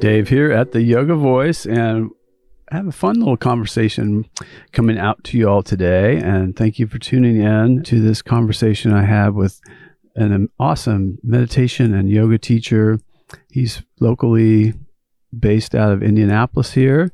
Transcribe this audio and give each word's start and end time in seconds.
Dave 0.00 0.28
here 0.28 0.50
at 0.50 0.72
the 0.72 0.82
Yoga 0.82 1.14
Voice, 1.14 1.66
and 1.66 2.10
I 2.70 2.76
have 2.76 2.86
a 2.86 2.92
fun 2.92 3.18
little 3.18 3.36
conversation 3.36 4.28
coming 4.72 4.98
out 4.98 5.22
to 5.24 5.38
you 5.38 5.48
all 5.48 5.62
today. 5.62 6.16
And 6.18 6.56
thank 6.56 6.78
you 6.78 6.86
for 6.86 6.98
tuning 6.98 7.40
in 7.40 7.82
to 7.84 8.00
this 8.00 8.22
conversation 8.22 8.92
I 8.92 9.04
have 9.04 9.34
with 9.34 9.60
an 10.16 10.48
awesome 10.58 11.18
meditation 11.22 11.94
and 11.94 12.10
yoga 12.10 12.38
teacher. 12.38 13.00
He's 13.50 13.82
locally 14.00 14.74
based 15.36 15.74
out 15.74 15.92
of 15.92 16.02
Indianapolis 16.02 16.72
here, 16.72 17.12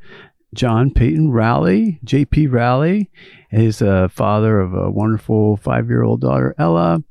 John 0.55 0.91
Payton 0.91 1.31
Rowley, 1.31 2.01
JP 2.05 2.53
Rowley. 2.53 3.11
He's 3.51 3.81
a 3.81 4.09
father 4.09 4.61
of 4.61 4.75
a 4.75 4.91
wonderful 4.91 5.56
five 5.56 5.89
year 5.89 6.03
old 6.03 6.20
daughter, 6.20 6.55
Ella. 6.59 7.03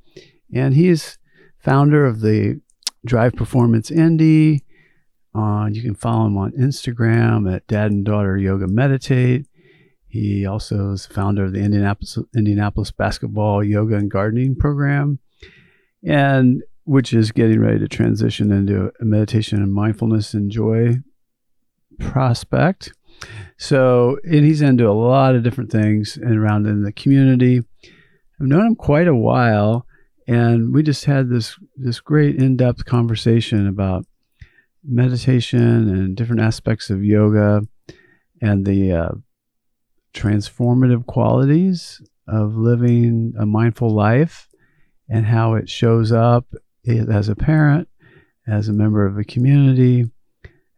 And 0.53 0.73
he's 0.73 1.17
founder 1.59 2.05
of 2.05 2.21
the 2.21 2.61
Drive 3.05 3.33
Performance 3.33 3.91
Indy. 3.91 4.63
Uh, 5.35 5.67
you 5.71 5.81
can 5.81 5.95
follow 5.95 6.25
him 6.25 6.37
on 6.37 6.51
Instagram 6.53 7.53
at 7.53 7.67
Dad 7.67 7.91
and 7.91 8.03
Daughter 8.05 8.37
Yoga 8.37 8.67
Meditate. 8.67 9.45
He 10.07 10.45
also 10.45 10.91
is 10.91 11.05
founder 11.05 11.45
of 11.45 11.53
the 11.53 11.59
Indianapolis, 11.59 12.17
Indianapolis 12.35 12.91
Basketball 12.91 13.63
Yoga 13.63 13.95
and 13.95 14.09
Gardening 14.09 14.55
Program, 14.55 15.19
and 16.03 16.63
which 16.83 17.13
is 17.13 17.31
getting 17.31 17.59
ready 17.59 17.77
to 17.77 17.87
transition 17.87 18.51
into 18.51 18.91
a 18.99 19.05
meditation 19.05 19.61
and 19.61 19.71
mindfulness 19.71 20.33
and 20.33 20.49
joy 20.49 20.95
prospect. 21.99 22.91
So, 23.57 24.17
and 24.23 24.45
he's 24.45 24.61
into 24.61 24.89
a 24.89 24.93
lot 24.93 25.35
of 25.35 25.43
different 25.43 25.71
things 25.71 26.17
and 26.17 26.37
around 26.37 26.65
in 26.65 26.83
the 26.83 26.91
community. 26.91 27.59
I've 28.39 28.47
known 28.47 28.65
him 28.65 28.75
quite 28.75 29.07
a 29.07 29.15
while, 29.15 29.85
and 30.27 30.73
we 30.73 30.81
just 30.81 31.05
had 31.05 31.29
this 31.29 31.55
this 31.75 31.99
great 31.99 32.37
in 32.37 32.57
depth 32.57 32.85
conversation 32.85 33.67
about 33.67 34.05
meditation 34.89 35.89
and 35.89 36.15
different 36.15 36.41
aspects 36.41 36.89
of 36.89 37.03
yoga 37.03 37.61
and 38.41 38.65
the 38.65 38.91
uh, 38.91 39.11
transformative 40.13 41.05
qualities 41.05 42.01
of 42.27 42.55
living 42.55 43.33
a 43.39 43.45
mindful 43.45 43.89
life 43.89 44.47
and 45.07 45.25
how 45.25 45.53
it 45.53 45.69
shows 45.69 46.11
up 46.11 46.45
as 46.87 47.29
a 47.29 47.35
parent, 47.35 47.87
as 48.47 48.67
a 48.67 48.73
member 48.73 49.05
of 49.05 49.17
a 49.17 49.23
community, 49.23 50.05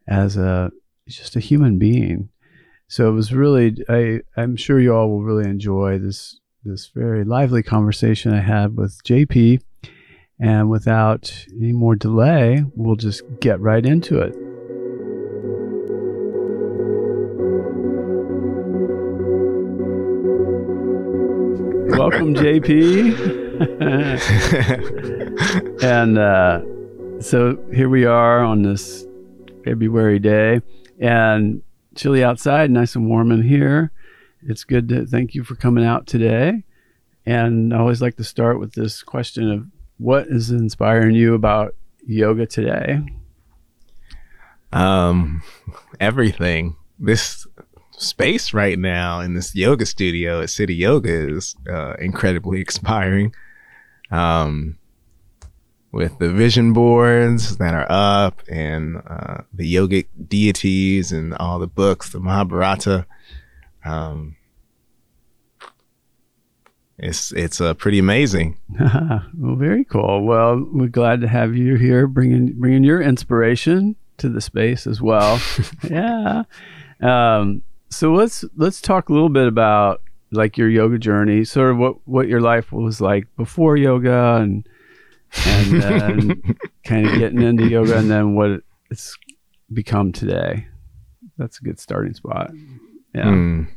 as 0.08 0.38
a 0.38 0.72
just 1.08 1.36
a 1.36 1.40
human 1.40 1.78
being. 1.78 2.30
So 2.88 3.10
it 3.10 3.14
was 3.14 3.34
really 3.34 3.78
I 3.90 4.22
I'm 4.36 4.56
sure 4.56 4.80
you 4.80 4.94
all 4.94 5.10
will 5.10 5.24
really 5.24 5.50
enjoy 5.50 5.98
this 6.00 6.40
this 6.64 6.88
very 6.94 7.24
lively 7.24 7.64
conversation 7.64 8.34
I 8.34 8.42
had 8.42 8.78
with 8.78 9.02
JP. 9.04 9.62
And 10.42 10.72
without 10.72 11.46
any 11.52 11.72
more 11.72 11.96
delay, 11.96 12.66
we'll 12.76 12.96
just 12.96 13.22
get 13.40 13.60
right 13.60 13.86
into 13.86 14.20
it. 14.20 14.36
Welcome, 21.96 22.34
JP. 22.34 23.52
and 25.84 26.18
uh, 26.18 26.62
so 27.22 27.64
here 27.72 27.90
we 27.90 28.06
are 28.06 28.44
on 28.44 28.64
this 28.64 29.06
February 29.64 30.18
day. 30.18 30.62
And 31.00 31.62
chilly 31.94 32.24
outside, 32.24 32.72
nice 32.72 32.96
and 32.96 33.08
warm 33.08 33.32
in 33.32 33.44
here. 33.44 33.92
It's 34.42 34.64
good 34.64 34.90
to 34.90 35.06
thank 35.06 35.36
you 35.36 35.44
for 35.44 35.54
coming 35.54 35.86
out 35.86 36.08
today. 36.08 36.64
And 37.28 37.76
I 37.76 37.78
always 37.78 38.02
like 38.02 38.18
to 38.18 38.24
start 38.24 38.60
with 38.60 38.74
this 38.74 39.04
question 39.04 39.52
of 39.52 39.68
what 40.02 40.26
is 40.28 40.50
inspiring 40.50 41.14
you 41.14 41.36
about 41.36 41.76
yoga 42.08 42.48
today? 42.48 43.00
Um, 44.74 45.44
everything. 46.00 46.76
This 46.98 47.46
space 47.92 48.52
right 48.52 48.80
now 48.80 49.20
in 49.20 49.36
this 49.36 49.54
yoga 49.54 49.86
studio 49.86 50.42
at 50.42 50.50
City 50.50 50.74
Yoga 50.74 51.30
is 51.36 51.56
uh, 51.70 51.94
incredibly 52.00 52.62
inspiring. 52.68 53.36
Um, 54.10 54.80
with 55.92 56.18
the 56.20 56.30
vision 56.30 56.74
boards 56.74 57.58
that 57.58 57.74
are 57.74 57.86
up 57.90 58.42
and 58.50 59.04
uh, 59.06 59.42
the 59.54 59.72
yogic 59.72 60.08
deities 60.28 61.12
and 61.12 61.36
all 61.36 61.60
the 61.60 61.68
books, 61.68 62.10
the 62.10 62.20
Mahabharata. 62.20 63.06
Um, 63.86 64.36
it's 67.02 67.32
it's 67.32 67.60
uh, 67.60 67.74
pretty 67.74 67.98
amazing. 67.98 68.58
well, 68.80 69.56
very 69.56 69.84
cool. 69.84 70.24
Well, 70.24 70.64
we're 70.72 70.88
glad 70.88 71.22
to 71.22 71.28
have 71.28 71.56
you 71.56 71.76
here, 71.76 72.06
bringing 72.06 72.54
bringing 72.54 72.84
your 72.84 73.02
inspiration 73.02 73.96
to 74.18 74.30
the 74.30 74.40
space 74.40 74.86
as 74.86 75.02
well. 75.02 75.42
yeah. 75.90 76.44
Um, 77.02 77.64
so 77.90 78.14
let's 78.14 78.46
let's 78.56 78.80
talk 78.80 79.10
a 79.10 79.14
little 79.14 79.30
bit 79.30 79.48
about 79.48 80.02
like 80.32 80.60
your 80.60 80.70
yoga 80.70 81.00
journey, 81.00 81.44
sort 81.44 81.72
of 81.72 81.78
what 81.78 82.08
what 82.08 82.28
your 82.28 82.40
life 82.40 82.72
was 82.72 83.02
like 83.02 83.26
before 83.36 83.78
yoga 83.78 84.36
and 84.36 84.68
and 85.48 85.82
then 85.82 86.44
kind 86.86 87.08
of 87.08 87.18
getting 87.18 87.42
into 87.42 87.68
yoga 87.68 87.98
and 87.98 88.12
then 88.12 88.36
what 88.36 88.62
it's 88.92 89.18
become 89.74 90.12
today. 90.12 90.68
That's 91.40 91.58
a 91.58 91.64
good 91.64 91.80
starting 91.80 92.14
spot. 92.14 92.52
Yeah. 93.16 93.26
Mm. 93.26 93.70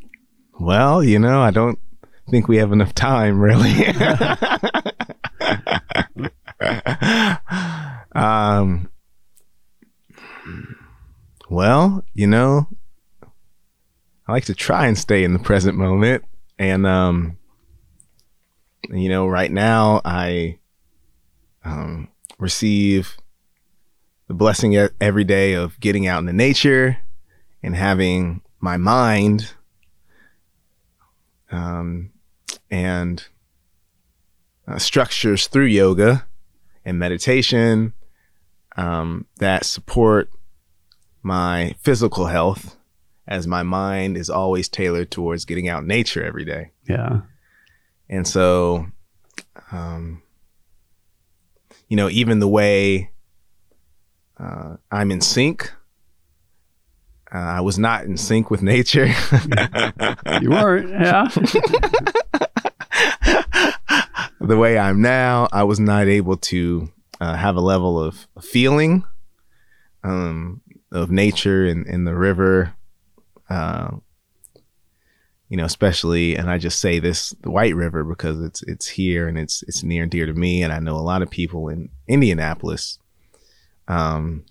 Well, 0.60 1.02
you 1.02 1.18
know, 1.18 1.40
I 1.40 1.50
don't 1.50 1.78
think 2.30 2.48
we 2.48 2.56
have 2.58 2.72
enough 2.72 2.94
time, 2.94 3.40
really. 3.40 3.86
um, 8.14 8.88
well, 11.50 12.04
you 12.14 12.26
know, 12.26 12.68
I 14.26 14.32
like 14.32 14.46
to 14.46 14.54
try 14.54 14.86
and 14.86 14.96
stay 14.96 15.24
in 15.24 15.32
the 15.32 15.38
present 15.38 15.76
moment. 15.76 16.24
And, 16.58 16.86
um, 16.86 17.36
you 18.88 19.08
know, 19.08 19.26
right 19.26 19.50
now 19.50 20.00
I 20.04 20.58
um, 21.64 22.08
receive 22.38 23.16
the 24.28 24.34
blessing 24.34 24.76
every 25.00 25.24
day 25.24 25.52
of 25.54 25.78
getting 25.80 26.06
out 26.06 26.18
in 26.20 26.26
the 26.26 26.32
nature 26.32 26.98
and 27.62 27.76
having 27.76 28.40
my 28.60 28.76
mind 28.76 29.52
um, 31.50 32.10
and 32.70 33.26
uh, 34.66 34.78
structures 34.78 35.46
through 35.46 35.66
yoga 35.66 36.26
and 36.84 36.98
meditation 36.98 37.92
um, 38.76 39.26
that 39.38 39.64
support 39.64 40.30
my 41.22 41.74
physical 41.80 42.26
health 42.26 42.76
as 43.26 43.46
my 43.46 43.62
mind 43.62 44.16
is 44.16 44.28
always 44.28 44.68
tailored 44.68 45.10
towards 45.10 45.44
getting 45.44 45.68
out 45.68 45.82
in 45.82 45.88
nature 45.88 46.22
every 46.22 46.44
day. 46.44 46.70
Yeah. 46.88 47.20
And 48.08 48.28
so, 48.28 48.86
um, 49.72 50.22
you 51.88 51.96
know, 51.96 52.10
even 52.10 52.38
the 52.38 52.48
way 52.48 53.10
uh, 54.38 54.76
I'm 54.90 55.10
in 55.10 55.20
sync, 55.20 55.72
uh, 57.34 57.38
I 57.38 57.60
was 57.62 57.78
not 57.78 58.04
in 58.04 58.16
sync 58.16 58.50
with 58.50 58.62
nature. 58.62 59.06
you 60.42 60.50
weren't, 60.50 60.90
yeah. 60.90 61.28
the 64.46 64.56
way 64.56 64.78
I'm 64.78 65.00
now, 65.00 65.48
I 65.52 65.64
was 65.64 65.80
not 65.80 66.06
able 66.06 66.36
to 66.36 66.88
uh, 67.20 67.34
have 67.34 67.56
a 67.56 67.60
level 67.60 68.00
of 68.00 68.26
feeling 68.40 69.04
um, 70.02 70.60
of 70.92 71.10
nature 71.10 71.64
and, 71.64 71.86
in 71.86 72.04
the 72.04 72.14
river. 72.14 72.74
Uh, 73.48 73.96
you 75.48 75.56
know, 75.56 75.64
especially, 75.64 76.36
and 76.36 76.50
I 76.50 76.58
just 76.58 76.80
say 76.80 76.98
this, 76.98 77.30
the 77.42 77.50
White 77.50 77.76
River, 77.76 78.02
because 78.02 78.40
it's 78.40 78.62
it's 78.62 78.88
here 78.88 79.28
and 79.28 79.38
it's 79.38 79.62
it's 79.64 79.82
near 79.82 80.02
and 80.02 80.10
dear 80.10 80.26
to 80.26 80.32
me, 80.32 80.62
and 80.62 80.72
I 80.72 80.78
know 80.78 80.96
a 80.96 80.98
lot 80.98 81.22
of 81.22 81.30
people 81.30 81.68
in 81.68 81.90
Indianapolis. 82.08 82.98
Um, 83.86 84.44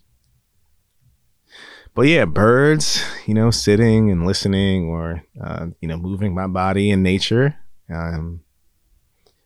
but 1.96 2.04
yeah, 2.04 2.26
birds, 2.26 3.04
you 3.26 3.34
know, 3.34 3.52
sitting 3.52 4.12
and 4.12 4.26
listening, 4.26 4.86
or 4.86 5.24
uh, 5.44 5.68
you 5.82 5.88
know, 5.88 5.98
moving 5.98 6.34
my 6.34 6.48
body 6.48 6.90
in 6.90 7.04
nature. 7.04 7.56
Um, 7.94 8.43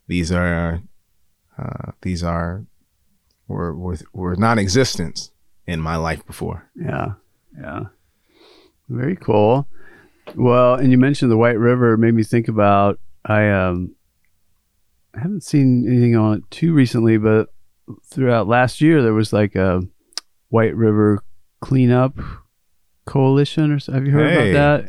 these 0.08 0.32
are 0.32 0.82
uh, 1.58 1.92
these 2.02 2.24
are 2.24 2.66
were 3.48 3.74
were 3.76 3.98
were 4.14 4.36
non-existent 4.36 5.32
in 5.66 5.80
my 5.82 5.96
life 5.96 6.26
before. 6.26 6.70
Yeah, 6.76 7.14
yeah. 7.60 7.84
Very 8.90 9.16
cool. 9.16 9.68
Well, 10.36 10.76
and 10.76 10.92
you 10.92 10.98
mentioned 10.98 11.32
the 11.32 11.38
White 11.38 11.58
River 11.60 11.94
it 11.94 11.98
made 11.98 12.14
me 12.14 12.24
think 12.24 12.48
about 12.48 13.00
I 13.26 13.50
um 13.50 13.96
I 15.16 15.20
haven't 15.20 15.44
seen 15.44 15.86
anything 15.88 16.16
on 16.16 16.38
it 16.38 16.44
too 16.52 16.74
recently, 16.74 17.18
but 17.18 17.50
throughout 18.06 18.48
last 18.48 18.82
year 18.82 19.02
there 19.02 19.14
was 19.14 19.32
like 19.34 19.56
a 19.56 19.82
White 20.50 20.76
River 20.76 21.22
cleanup 21.62 22.18
coalition 23.06 23.72
or 23.72 23.80
so- 23.80 23.94
have 23.94 24.06
you 24.06 24.12
heard 24.12 24.30
Hey. 24.32 24.52
about 24.52 24.84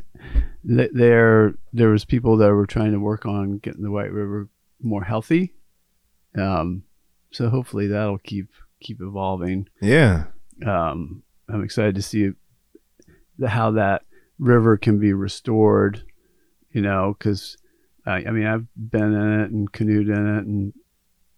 that? 0.64 0.90
There 0.92 1.54
there 1.72 1.88
was 1.88 2.04
people 2.04 2.36
that 2.38 2.52
were 2.52 2.66
trying 2.66 2.92
to 2.92 3.00
work 3.00 3.24
on 3.26 3.58
getting 3.58 3.82
the 3.82 3.90
White 3.90 4.12
River 4.12 4.48
more 4.82 5.04
healthy. 5.04 5.54
Um 6.36 6.84
so 7.30 7.48
hopefully 7.50 7.86
that'll 7.88 8.18
keep 8.18 8.48
keep 8.80 9.00
evolving 9.00 9.68
Yeah. 9.82 10.26
um, 10.66 11.22
I'm 11.48 11.62
excited 11.64 11.94
to 11.96 12.02
see 12.02 12.30
the, 13.38 13.48
how 13.48 13.72
that 13.72 14.02
river 14.38 14.76
can 14.76 14.98
be 14.98 15.12
restored. 15.12 16.02
You 16.72 16.82
know, 16.82 17.16
because 17.18 17.56
I, 18.06 18.24
I 18.26 18.30
mean 18.30 18.46
I've 18.46 18.66
been 18.76 19.12
in 19.14 19.40
it 19.40 19.50
and 19.50 19.72
canoed 19.72 20.08
in 20.08 20.36
it 20.38 20.46
and 20.46 20.72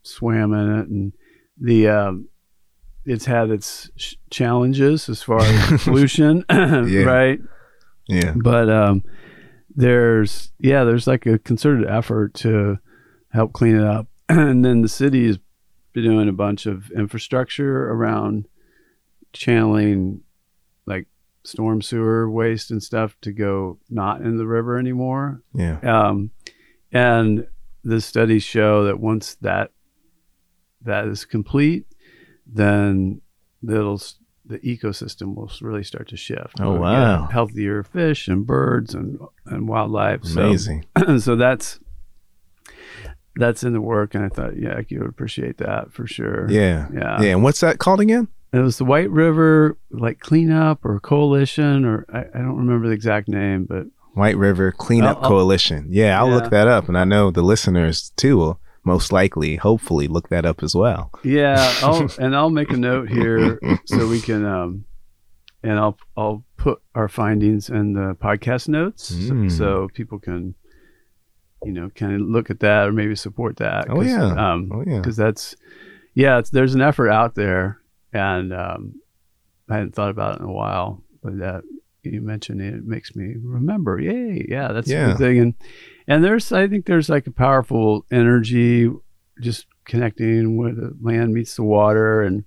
swam 0.02 0.52
in 0.52 0.78
it, 0.80 0.88
and 0.88 1.12
the 1.60 1.88
um, 1.88 2.28
it's 3.06 3.24
had 3.26 3.50
its 3.50 3.90
sh- 3.96 4.14
challenges 4.30 5.08
as 5.08 5.22
far 5.22 5.40
as 5.40 5.82
pollution, 5.84 6.44
right? 6.50 7.38
Yeah. 8.08 8.34
But 8.36 8.68
um, 8.68 9.04
there's 9.74 10.52
yeah, 10.58 10.84
there's 10.84 11.06
like 11.06 11.26
a 11.26 11.38
concerted 11.38 11.88
effort 11.88 12.34
to 12.34 12.78
help 13.32 13.52
clean 13.52 13.76
it 13.76 13.84
up, 13.84 14.06
and 14.28 14.64
then 14.64 14.82
the 14.82 14.88
city 14.88 15.26
has 15.26 15.38
been 15.92 16.04
doing 16.04 16.28
a 16.28 16.32
bunch 16.32 16.66
of 16.66 16.90
infrastructure 16.92 17.90
around 17.90 18.46
channeling 19.32 20.20
like 20.86 21.06
storm 21.44 21.80
sewer 21.82 22.30
waste 22.30 22.70
and 22.70 22.82
stuff 22.82 23.16
to 23.22 23.32
go 23.32 23.78
not 23.88 24.20
in 24.20 24.36
the 24.38 24.46
river 24.46 24.78
anymore. 24.78 25.42
Yeah. 25.54 25.78
Um, 25.80 26.30
and 26.92 27.46
the 27.84 28.00
studies 28.00 28.42
show 28.42 28.84
that 28.84 29.00
once 29.00 29.36
that 29.40 29.70
that 30.82 31.06
is 31.06 31.24
complete, 31.24 31.86
then 32.46 33.20
it'll 33.66 34.00
the 34.46 34.58
ecosystem 34.60 35.36
will 35.36 35.50
really 35.60 35.84
start 35.84 36.08
to 36.08 36.16
shift. 36.16 36.60
Oh, 36.60 36.72
wow. 36.80 37.26
Healthier 37.26 37.84
fish 37.84 38.26
and 38.26 38.44
birds 38.46 38.94
and 38.94 39.18
and 39.46 39.68
wildlife. 39.68 40.24
So- 40.24 40.40
Amazing. 40.42 40.86
so 41.20 41.36
that's 41.36 41.78
that's 43.40 43.64
in 43.64 43.72
the 43.72 43.80
work, 43.80 44.14
and 44.14 44.24
I 44.24 44.28
thought, 44.28 44.56
yeah, 44.56 44.80
you 44.88 45.00
would 45.00 45.08
appreciate 45.08 45.58
that 45.58 45.92
for 45.92 46.06
sure. 46.06 46.46
Yeah. 46.50 46.86
yeah. 46.94 47.20
Yeah. 47.20 47.30
And 47.32 47.42
what's 47.42 47.60
that 47.60 47.78
called 47.78 48.00
again? 48.00 48.28
It 48.52 48.58
was 48.58 48.78
the 48.78 48.84
White 48.84 49.10
River 49.10 49.76
like 49.90 50.20
cleanup 50.20 50.84
or 50.84 51.00
coalition, 51.00 51.84
or 51.84 52.06
I, 52.12 52.20
I 52.20 52.38
don't 52.42 52.56
remember 52.58 52.86
the 52.88 52.94
exact 52.94 53.28
name, 53.28 53.64
but 53.64 53.86
White 54.14 54.36
River 54.36 54.72
Cleanup 54.72 55.18
I'll- 55.18 55.22
I'll- 55.24 55.28
Coalition. 55.30 55.86
Yeah, 55.90 56.18
I'll 56.20 56.28
Yeah. 56.28 56.34
look 56.36 56.50
that 56.50 56.66
up. 56.68 56.88
And 56.88 56.98
I 56.98 57.04
know 57.04 57.30
the 57.30 57.42
listeners 57.42 58.12
too 58.16 58.36
will 58.36 58.60
most 58.84 59.12
likely, 59.12 59.56
hopefully, 59.56 60.08
look 60.08 60.30
that 60.30 60.44
up 60.44 60.62
as 60.64 60.74
well. 60.74 61.10
yeah, 61.22 61.72
I'll 61.82 62.08
and 62.18 62.34
I'll 62.34 62.50
make 62.50 62.70
a 62.72 62.76
note 62.76 63.08
here 63.08 63.58
so 63.84 64.08
we 64.08 64.20
can 64.20 64.44
um, 64.44 64.84
and 65.62 65.78
I'll 65.78 65.96
I'll 66.16 66.44
put 66.56 66.80
our 66.94 67.08
findings 67.08 67.68
in 67.70 67.92
the 67.92 68.16
podcast 68.20 68.68
notes 68.68 69.04
so- 69.14 69.32
Mm. 69.34 69.50
so, 69.52 69.88
people 69.94 70.18
can 70.18 70.54
you 71.64 71.72
know 71.72 71.90
kind 71.90 72.14
of 72.14 72.20
look 72.22 72.50
at 72.50 72.60
that 72.60 72.88
or 72.88 72.92
maybe 72.92 73.14
support 73.14 73.56
that. 73.58 73.86
Oh, 73.90 74.00
yeah. 74.02 74.52
um, 74.52 74.70
Oh, 74.72 74.82
yeah. 74.86 74.98
because 74.98 75.16
that's 75.16 75.54
yeah 76.14 76.38
it's, 76.38 76.50
there's 76.50 76.74
an 76.74 76.80
effort 76.80 77.10
out 77.10 77.34
there 77.34 77.80
and 78.12 78.52
um, 78.52 78.94
i 79.68 79.74
hadn't 79.74 79.94
thought 79.94 80.10
about 80.10 80.36
it 80.36 80.40
in 80.42 80.48
a 80.48 80.52
while 80.52 81.02
but 81.22 81.38
that 81.38 81.62
you 82.02 82.20
mentioned 82.20 82.60
it, 82.60 82.74
it 82.74 82.84
makes 82.84 83.14
me 83.14 83.34
remember 83.42 84.00
yay 84.00 84.44
yeah 84.48 84.72
that's 84.72 84.88
a 84.88 84.92
Yeah. 84.92 85.06
good 85.08 85.18
thing 85.18 85.38
and 85.38 85.54
and 86.08 86.24
there's 86.24 86.50
i 86.50 86.66
think 86.66 86.86
there's 86.86 87.08
like 87.08 87.26
a 87.28 87.30
powerful 87.30 88.04
energy 88.10 88.90
just 89.40 89.66
connecting 89.84 90.56
where 90.56 90.72
the 90.74 90.96
land 91.00 91.32
meets 91.32 91.54
the 91.56 91.62
water 91.62 92.22
and 92.22 92.44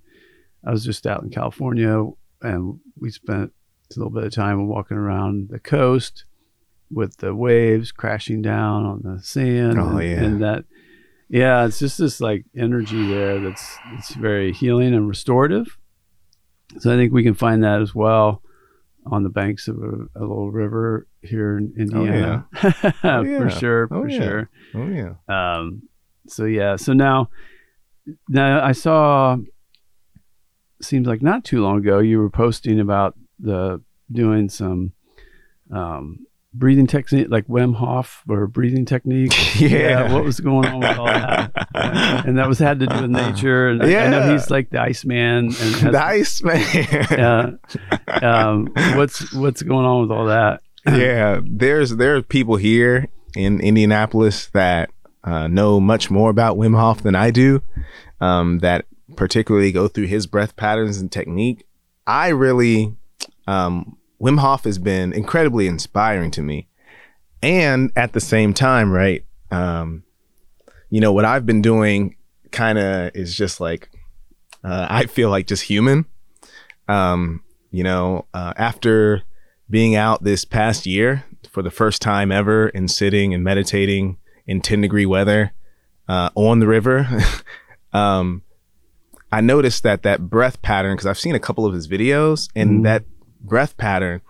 i 0.66 0.70
was 0.70 0.84
just 0.84 1.06
out 1.06 1.22
in 1.22 1.30
california 1.30 2.04
and 2.42 2.78
we 3.00 3.10
spent 3.10 3.52
a 3.94 3.98
little 3.98 4.12
bit 4.12 4.24
of 4.24 4.32
time 4.32 4.66
walking 4.68 4.96
around 4.96 5.48
the 5.50 5.58
coast 5.58 6.24
with 6.94 7.16
the 7.18 7.34
waves 7.34 7.90
crashing 7.92 8.40
down 8.40 8.84
on 8.86 9.00
the 9.02 9.20
sand 9.22 9.78
Oh, 9.78 9.96
and, 9.98 10.02
yeah. 10.10 10.22
and 10.24 10.42
that 10.42 10.64
yeah 11.28 11.64
it's 11.66 11.78
just 11.78 11.98
this 11.98 12.20
like 12.20 12.44
energy 12.56 13.06
there 13.08 13.40
that's 13.40 13.76
it's 13.94 14.14
very 14.14 14.52
healing 14.52 14.94
and 14.94 15.08
restorative 15.08 15.76
so 16.78 16.92
i 16.92 16.96
think 16.96 17.12
we 17.12 17.22
can 17.24 17.34
find 17.34 17.64
that 17.64 17.80
as 17.82 17.94
well 17.94 18.42
on 19.06 19.22
the 19.22 19.28
banks 19.30 19.66
of 19.68 19.76
a, 19.78 19.92
a 20.18 20.20
little 20.20 20.50
river 20.50 21.06
here 21.22 21.58
in 21.58 21.72
indiana 21.78 22.46
Oh, 22.62 22.72
yeah. 23.22 23.38
for 23.38 23.50
sure 23.50 23.88
Oh, 23.90 24.02
for 24.02 24.08
yeah. 24.08 24.18
sure 24.22 24.50
Oh 24.74 24.88
yeah. 24.88 25.14
um 25.28 25.82
so 26.28 26.44
yeah 26.44 26.76
so 26.76 26.92
now 26.92 27.28
now 28.28 28.64
i 28.64 28.72
saw 28.72 29.36
seems 30.82 31.06
like 31.06 31.22
not 31.22 31.44
too 31.44 31.62
long 31.62 31.78
ago 31.78 31.98
you 31.98 32.18
were 32.18 32.30
posting 32.30 32.78
about 32.80 33.14
the 33.38 33.80
doing 34.12 34.48
some 34.48 34.92
um 35.72 36.18
breathing 36.54 36.86
technique 36.86 37.26
like 37.30 37.46
Wim 37.48 37.74
Hof 37.74 38.22
or 38.28 38.46
breathing 38.46 38.84
technique 38.84 39.32
Yeah. 39.60 40.12
what 40.12 40.24
was 40.24 40.38
going 40.40 40.66
on 40.68 40.80
with 40.80 40.98
all 40.98 41.06
that 41.06 41.50
and 42.26 42.38
that 42.38 42.46
was 42.48 42.58
had 42.60 42.78
to 42.80 42.86
do 42.86 43.02
with 43.02 43.10
nature 43.10 43.68
and 43.68 43.82
I- 43.82 44.04
I, 44.04 44.08
know 44.08 44.32
he's 44.32 44.50
like 44.50 44.70
the 44.70 44.80
Iceman 44.80 45.46
and 45.46 45.54
has, 45.56 45.82
Nice 45.92 46.42
man. 46.42 46.58
uh, 47.20 47.50
um 48.22 48.68
what's 48.96 49.32
what's 49.34 49.62
going 49.62 49.84
on 49.84 50.02
with 50.02 50.10
all 50.10 50.26
that 50.26 50.60
yeah, 50.86 51.40
there's 51.42 51.96
there 51.96 52.16
are 52.16 52.22
people 52.22 52.56
here 52.56 53.08
in 53.34 53.58
Indianapolis 53.60 54.48
that 54.52 54.90
uh, 55.24 55.48
know 55.48 55.80
much 55.80 56.10
more 56.10 56.28
about 56.28 56.58
Wim 56.58 56.76
Hof 56.78 57.02
than 57.02 57.14
I 57.14 57.30
do. 57.30 57.62
Um, 58.20 58.58
that 58.58 58.84
particularly 59.16 59.72
go 59.72 59.88
through 59.88 60.08
his 60.08 60.26
breath 60.26 60.56
patterns 60.56 60.98
and 60.98 61.10
technique. 61.10 61.64
I 62.06 62.28
really, 62.28 62.94
um, 63.46 63.96
Wim 64.20 64.38
Hof 64.38 64.64
has 64.64 64.78
been 64.78 65.12
incredibly 65.12 65.66
inspiring 65.66 66.30
to 66.32 66.42
me, 66.42 66.68
and 67.42 67.90
at 67.96 68.12
the 68.12 68.20
same 68.20 68.54
time, 68.54 68.90
right? 68.92 69.24
Um, 69.50 70.04
you 70.90 71.00
know 71.00 71.12
what 71.12 71.24
I've 71.24 71.46
been 71.46 71.62
doing, 71.62 72.16
kind 72.50 72.78
of 72.78 73.10
is 73.14 73.34
just 73.36 73.60
like 73.60 73.90
uh, 74.62 74.86
I 74.88 75.06
feel 75.06 75.30
like 75.30 75.46
just 75.46 75.64
human. 75.64 76.06
Um, 76.88 77.42
you 77.70 77.82
know, 77.82 78.26
uh, 78.34 78.52
after 78.56 79.22
being 79.68 79.94
out 79.96 80.22
this 80.22 80.44
past 80.44 80.86
year 80.86 81.24
for 81.50 81.62
the 81.62 81.70
first 81.70 82.00
time 82.02 82.30
ever 82.30 82.68
and 82.68 82.90
sitting 82.90 83.32
and 83.34 83.42
meditating 83.42 84.18
in 84.46 84.60
10 84.60 84.82
degree 84.82 85.06
weather 85.06 85.52
uh, 86.08 86.30
on 86.34 86.60
the 86.60 86.66
river, 86.66 87.06
um, 87.92 88.42
I 89.32 89.40
noticed 89.40 89.82
that 89.82 90.02
that 90.04 90.28
breath 90.30 90.62
pattern, 90.62 90.94
because 90.94 91.06
I've 91.06 91.18
seen 91.18 91.34
a 91.34 91.40
couple 91.40 91.66
of 91.66 91.74
his 91.74 91.88
videos, 91.88 92.48
and 92.54 92.80
Mhm. 92.80 92.82
that 92.84 93.04
breath 93.44 93.76
pattern, 93.76 94.20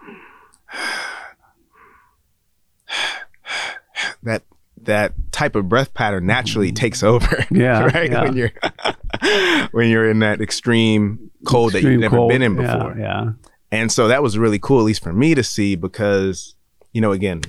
that 4.23 4.43
that 4.83 5.15
type 5.33 5.57
of 5.57 5.69
breath 5.69 5.95
pattern 5.95 6.27
naturally 6.27 6.73
takes 6.73 7.03
over. 7.03 7.45
Yeah, 7.51 7.85
right. 7.85 8.11
yeah. 8.11 8.23
When 8.25 8.37
you're 8.37 8.53
when 9.73 9.89
you're 9.89 10.11
in 10.11 10.19
that 10.21 10.41
extreme 10.41 11.31
cold 11.47 11.73
that 11.73 11.83
you've 11.83 12.01
never 12.01 12.17
cold. 12.17 12.31
been 12.31 12.43
in 12.43 12.57
Yeah, 12.57 12.77
before. 12.77 12.99
yeah 12.99 13.31
And 13.71 13.91
so 13.93 14.09
that 14.09 14.23
was 14.23 14.37
really 14.39 14.59
cool, 14.59 14.79
at 14.81 14.85
least 14.85 15.03
for 15.03 15.13
me 15.13 15.35
to 15.35 15.43
see, 15.43 15.75
because, 15.77 16.55
you 16.93 17.01
know, 17.01 17.13
again, 17.13 17.43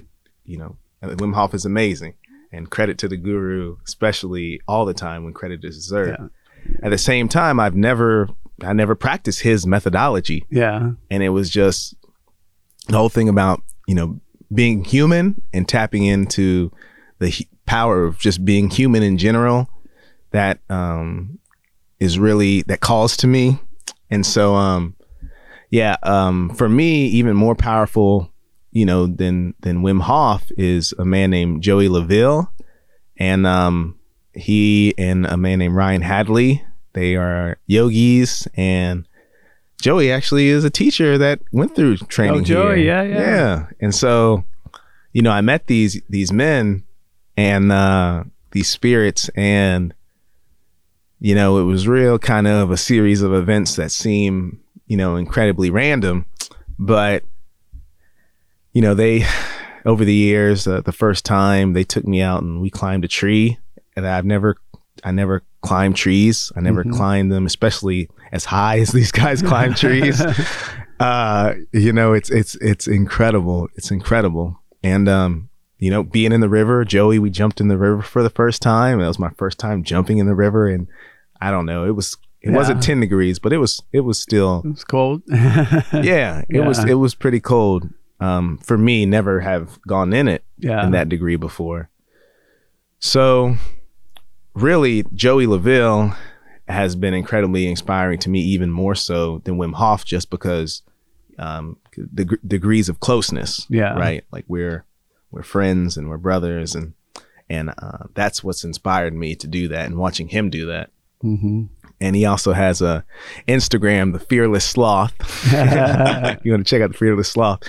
you 0.45 0.57
know, 0.57 0.77
uh, 1.01 1.07
Wim 1.09 1.33
Hof 1.33 1.53
is 1.53 1.65
amazing. 1.65 2.13
And 2.51 2.69
credit 2.69 2.97
to 2.99 3.07
the 3.09 3.17
guru, 3.17 3.77
especially 3.85 4.61
all 4.67 4.85
the 4.85 4.93
time 4.93 5.23
when 5.25 5.33
credit 5.33 5.63
is 5.65 5.75
deserved. 5.75 6.17
Yeah. 6.19 6.27
At 6.83 6.89
the 6.91 6.97
same 6.97 7.27
time, 7.27 7.59
I've 7.59 7.75
never, 7.75 8.29
I 8.61 8.73
never 8.73 8.95
practiced 8.95 9.41
his 9.41 9.65
methodology. 9.65 10.45
yeah 10.49 10.91
And 11.09 11.23
it 11.23 11.29
was 11.29 11.49
just 11.49 11.95
the 12.87 12.97
whole 12.97 13.09
thing 13.09 13.29
about, 13.29 13.61
you 13.87 13.95
know, 13.95 14.19
being 14.53 14.83
human 14.83 15.41
and 15.53 15.67
tapping 15.67 16.05
into 16.05 16.71
the 17.19 17.29
he- 17.29 17.49
power 17.65 18.03
of 18.03 18.19
just 18.19 18.45
being 18.45 18.69
human 18.69 19.03
in 19.03 19.17
general 19.17 19.69
that 20.31 20.59
um, 20.69 21.39
is 21.99 22.19
really, 22.19 22.61
that 22.63 22.79
calls 22.79 23.17
to 23.17 23.27
me. 23.27 23.59
And 24.09 24.25
so, 24.25 24.55
um, 24.55 24.95
yeah, 25.69 25.97
um, 26.03 26.51
for 26.55 26.69
me, 26.69 27.07
even 27.07 27.35
more 27.35 27.55
powerful, 27.55 28.31
you 28.71 28.85
know, 28.85 29.07
than 29.07 29.55
than 29.61 29.81
Wim 29.81 30.01
Hof 30.01 30.51
is 30.57 30.93
a 30.99 31.05
man 31.05 31.31
named 31.31 31.63
Joey 31.63 31.87
Laville, 31.89 32.47
and 33.17 33.47
um, 33.47 33.97
he 34.33 34.93
and 34.97 35.25
a 35.25 35.37
man 35.37 35.59
named 35.59 35.75
Ryan 35.75 36.01
Hadley. 36.01 36.63
They 36.95 37.17
are 37.17 37.57
yogis, 37.67 38.47
and 38.55 39.05
Joey 39.81 40.13
actually 40.13 40.47
is 40.47 40.63
a 40.63 40.69
teacher 40.69 41.17
that 41.17 41.41
went 41.51 41.75
through 41.75 41.97
training. 41.97 42.39
Oh, 42.39 42.43
Joey, 42.43 42.83
here. 42.83 42.85
yeah, 42.85 43.03
yeah. 43.03 43.19
yeah. 43.19 43.67
And 43.81 43.93
so, 43.93 44.45
you 45.11 45.21
know, 45.21 45.31
I 45.31 45.41
met 45.41 45.67
these 45.67 46.01
these 46.09 46.31
men 46.31 46.83
and 47.35 47.69
uh, 47.69 48.23
these 48.51 48.69
spirits, 48.69 49.29
and 49.35 49.93
you 51.19 51.35
know, 51.35 51.57
it 51.57 51.63
was 51.63 51.85
real 51.85 52.17
kind 52.17 52.47
of 52.47 52.71
a 52.71 52.77
series 52.77 53.21
of 53.21 53.33
events 53.33 53.75
that 53.75 53.91
seem, 53.91 54.61
you 54.87 54.95
know, 54.95 55.17
incredibly 55.17 55.69
random, 55.69 56.25
but 56.79 57.25
you 58.71 58.81
know, 58.81 58.93
they 58.93 59.25
over 59.85 60.05
the 60.05 60.13
years, 60.13 60.65
uh, 60.65 60.79
the 60.79 60.93
first 60.93 61.25
time 61.25 61.73
they 61.73 61.83
took 61.83 62.05
me 62.05 62.21
out 62.21 62.41
and 62.41 62.61
we 62.61 62.69
climbed 62.69 63.03
a 63.03 63.09
tree, 63.09 63.57
and 63.97 64.07
I've 64.07 64.23
never, 64.23 64.55
I 65.03 65.11
never 65.11 65.43
climbed 65.65 65.95
trees. 65.95 66.51
I 66.55 66.61
never 66.61 66.83
Mhm. 66.83 66.93
climbed 66.93 67.31
them, 67.31 67.45
especially 67.45 68.09
as 68.31 68.45
high 68.45 68.79
as 68.79 68.91
these 68.97 69.11
guys 69.11 69.41
climb 69.41 69.73
trees. 69.73 70.21
uh, 70.99 71.53
you 71.73 71.91
know, 71.93 72.13
it's 72.13 72.29
it's 72.29 72.55
it's 72.61 72.87
incredible. 72.87 73.67
It's 73.75 73.91
incredible, 73.91 74.59
and 74.83 75.09
um, 75.09 75.49
you 75.79 75.91
know, 75.91 76.03
being 76.03 76.31
in 76.31 76.39
the 76.41 76.49
river, 76.49 76.85
Joey, 76.85 77.19
we 77.19 77.29
jumped 77.29 77.59
in 77.59 77.67
the 77.67 77.77
river 77.77 78.01
for 78.01 78.23
the 78.23 78.29
first 78.29 78.61
time. 78.61 78.99
That 78.99 79.07
was 79.07 79.19
my 79.19 79.31
first 79.37 79.57
time 79.59 79.83
jumping 79.83 80.17
in 80.19 80.25
the 80.27 80.35
river, 80.35 80.67
and 80.67 80.87
I 81.41 81.51
don't 81.51 81.65
know, 81.65 81.85
it 81.85 81.95
was. 81.95 82.15
It 82.41 82.51
Yeah. 82.51 82.57
wasn't 82.57 82.83
10 82.83 82.99
degrees, 82.99 83.39
but 83.39 83.51
it 83.53 83.57
was 83.57 83.81
it 83.91 84.01
was 84.01 84.19
still 84.21 84.61
it 84.63 84.69
was 84.69 84.83
cold. 84.83 85.23
yeah, 85.29 86.43
it 86.47 86.59
was 86.63 86.77
it 86.85 86.93
was 86.93 87.15
pretty 87.15 87.39
cold. 87.39 87.89
Um, 88.19 88.59
for 88.59 88.77
me, 88.77 89.05
never 89.07 89.39
have 89.41 89.79
gone 89.87 90.13
in 90.13 90.27
it 90.27 90.43
yeah. 90.59 90.85
in 90.85 90.91
that 90.91 91.09
degree 91.09 91.37
before. 91.37 91.89
So, 92.99 93.55
really, 94.55 95.03
Joey 95.13 95.45
Laville 95.45 96.15
has 96.67 96.95
been 96.95 97.13
incredibly 97.13 97.67
inspiring 97.67 98.17
to 98.19 98.29
me, 98.29 98.39
even 98.41 98.71
more 98.71 98.95
so 98.95 99.39
than 99.45 99.57
Wim 99.57 99.73
Hof, 99.75 100.03
just 100.03 100.29
because 100.29 100.81
um, 101.37 101.77
the 101.95 102.25
gr- 102.25 102.35
degrees 102.45 102.89
of 102.89 102.99
closeness. 102.99 103.67
Yeah. 103.69 103.93
right. 103.93 104.23
Like 104.31 104.45
we're 104.47 104.85
we're 105.31 105.43
friends 105.43 105.97
and 105.97 106.09
we're 106.09 106.17
brothers, 106.17 106.73
and 106.73 106.93
and 107.49 107.69
uh, 107.69 108.05
that's 108.13 108.43
what's 108.43 108.63
inspired 108.63 109.13
me 109.13 109.35
to 109.35 109.47
do 109.47 109.67
that. 109.67 109.85
And 109.85 109.97
watching 109.97 110.29
him 110.29 110.49
do 110.49 110.67
that, 110.67 110.89
hmm 111.21 111.65
and 112.01 112.15
he 112.15 112.25
also 112.25 112.53
has 112.53 112.81
a 112.81 113.05
Instagram, 113.47 114.13
the 114.13 114.19
Fearless 114.19 114.65
Sloth. 114.65 115.13
you 116.43 116.51
want 116.51 116.65
to 116.65 116.69
check 116.69 116.81
out 116.81 116.91
the 116.91 116.97
Fearless 116.97 117.29
Sloth, 117.29 117.63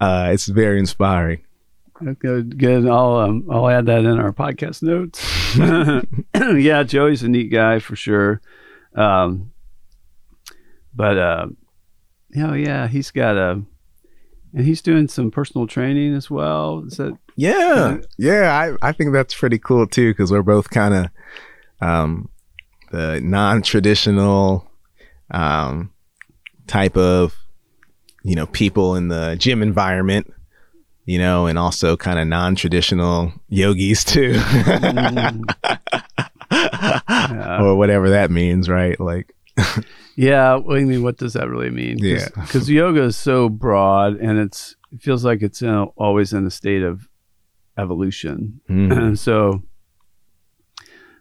uh, 0.00 0.30
it's 0.32 0.46
very 0.46 0.78
inspiring. 0.78 1.42
Good, 2.20 2.58
good. 2.58 2.86
I'll 2.86 3.16
um, 3.16 3.46
I'll 3.50 3.68
add 3.68 3.86
that 3.86 4.04
in 4.04 4.18
our 4.18 4.32
podcast 4.32 4.82
notes. 4.82 5.20
yeah, 6.64 6.82
Joey's 6.82 7.22
a 7.22 7.28
neat 7.28 7.50
guy 7.50 7.78
for 7.78 7.96
sure. 7.96 8.40
Um, 8.94 9.52
but 10.94 11.18
uh, 11.18 11.46
you 12.30 12.46
know, 12.46 12.54
yeah, 12.54 12.88
he's 12.88 13.10
got 13.10 13.36
a, 13.36 13.62
and 14.54 14.64
he's 14.64 14.82
doing 14.82 15.08
some 15.08 15.30
personal 15.30 15.66
training 15.66 16.14
as 16.14 16.30
well. 16.30 16.84
Is 16.86 16.96
that 16.96 17.16
Yeah, 17.36 17.98
yeah, 18.18 18.76
I, 18.82 18.88
I 18.88 18.92
think 18.92 19.12
that's 19.12 19.34
pretty 19.34 19.58
cool 19.58 19.86
too 19.86 20.10
because 20.10 20.32
we're 20.32 20.42
both 20.42 20.70
kind 20.70 20.94
of 20.94 21.06
um, 21.80 22.28
the 22.90 23.20
non-traditional 23.22 24.70
um, 25.30 25.92
type 26.66 26.96
of 26.96 27.36
you 28.22 28.34
know 28.34 28.46
people 28.46 28.96
in 28.96 29.08
the 29.08 29.36
gym 29.38 29.62
environment, 29.62 30.32
you 31.06 31.18
know, 31.18 31.46
and 31.46 31.58
also 31.58 31.96
kind 31.96 32.18
of 32.18 32.26
non-traditional 32.28 33.32
yogis 33.48 34.04
too, 34.04 34.32
Yeah. 36.52 37.62
or 37.62 37.76
whatever 37.76 38.10
that 38.10 38.30
means, 38.30 38.68
right? 38.68 38.98
Like, 38.98 39.34
Yeah, 40.16 40.56
well, 40.56 40.76
I 40.76 40.84
mean, 40.84 41.02
what 41.02 41.16
does 41.18 41.32
that 41.34 41.48
really 41.48 41.70
mean? 41.70 41.98
Yeah. 41.98 42.28
because 42.34 42.68
yoga 42.68 43.02
is 43.04 43.16
so 43.16 43.48
broad, 43.48 44.16
and 44.16 44.38
it's 44.38 44.76
it 44.92 45.00
feels 45.02 45.24
like 45.24 45.40
it's 45.42 45.62
always 45.62 46.32
in 46.32 46.46
a 46.46 46.50
state 46.50 46.82
of 46.82 47.08
evolution. 47.78 48.60
mm, 48.68 48.94
And 48.96 49.18
so 49.26 49.62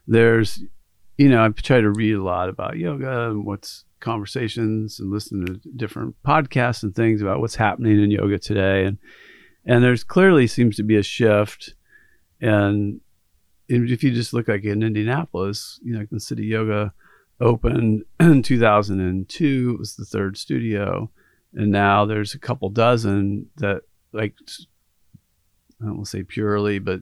there's, 0.08 0.62
you 1.18 1.30
know, 1.30 1.46
I 1.46 1.50
try 1.50 1.80
to 1.82 1.92
read 1.92 2.16
a 2.16 2.24
lot 2.24 2.50
about 2.50 2.78
yoga 2.78 3.30
and 3.30 3.46
what's 3.46 3.86
conversations 4.00 5.00
and 5.00 5.12
listen 5.12 5.46
to 5.46 5.60
different 5.76 6.16
podcasts 6.26 6.82
and 6.84 6.96
things 6.96 7.22
about 7.22 7.40
what's 7.42 7.56
happening 7.56 8.02
in 8.04 8.10
yoga 8.12 8.40
today, 8.40 8.86
and 8.86 8.98
and 9.70 9.84
there's 9.84 10.04
clearly 10.04 10.48
seems 10.48 10.78
to 10.78 10.84
be 10.84 10.96
a 10.96 11.04
shift, 11.04 11.76
and 12.42 13.02
if 13.68 14.04
you 14.04 14.12
just 14.12 14.34
look 14.34 14.48
like 14.48 14.64
in 14.64 14.82
Indianapolis, 14.82 15.80
you 15.84 15.94
know, 15.94 16.08
the 16.12 16.20
City 16.20 16.48
Yoga 16.48 16.92
opened 17.40 18.04
in 18.20 18.42
2002. 18.42 19.72
It 19.76 19.80
was 19.80 19.96
the 19.96 20.06
third 20.06 20.38
studio, 20.38 21.12
and 21.54 21.72
now 21.72 22.04
there's 22.06 22.34
a 22.34 22.40
couple 22.40 22.70
dozen 22.70 23.46
that 23.58 23.84
like 24.12 24.34
I 25.80 25.86
don't 25.86 25.98
want 25.98 26.06
to 26.06 26.10
say 26.10 26.24
purely, 26.24 26.80
but 26.80 27.02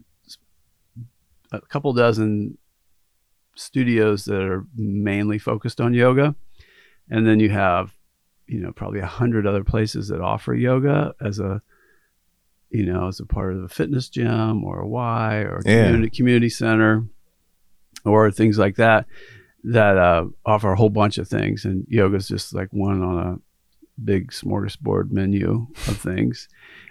a 1.53 1.61
couple 1.61 1.93
dozen 1.93 2.57
studios 3.55 4.25
that 4.25 4.41
are 4.41 4.65
mainly 4.75 5.39
focused 5.39 5.79
on 5.79 5.93
yoga, 5.93 6.35
and 7.09 7.25
then 7.25 7.39
you 7.39 7.49
have 7.49 7.93
you 8.45 8.59
know 8.59 8.73
probably 8.73 8.99
a 8.99 9.05
hundred 9.05 9.47
other 9.47 9.63
places 9.63 10.09
that 10.09 10.19
offer 10.19 10.53
yoga 10.53 11.15
as 11.21 11.39
a 11.39 11.61
you 12.69 12.85
know 12.85 13.07
as 13.07 13.19
a 13.19 13.25
part 13.25 13.53
of 13.53 13.63
a 13.63 13.69
fitness 13.69 14.09
gym 14.09 14.63
or 14.63 14.79
a 14.81 14.87
Y 14.87 15.35
or 15.41 15.57
a 15.57 15.61
Yeah. 15.69 15.85
community 15.85 16.09
community 16.15 16.49
center 16.49 17.05
or 18.05 18.31
things 18.31 18.57
like 18.57 18.75
that 18.75 19.05
that 19.63 19.97
uh, 19.97 20.25
offer 20.45 20.71
a 20.71 20.75
whole 20.77 20.89
bunch 20.89 21.17
of 21.17 21.27
things, 21.27 21.65
and 21.65 21.85
yoga's 21.89 22.27
just 22.27 22.53
like 22.53 22.69
one 22.71 23.01
on 23.01 23.17
a 23.27 23.37
big 24.01 24.31
smorgasbord 24.31 25.11
menu 25.11 25.67
of 25.87 25.97
things, 26.01 26.47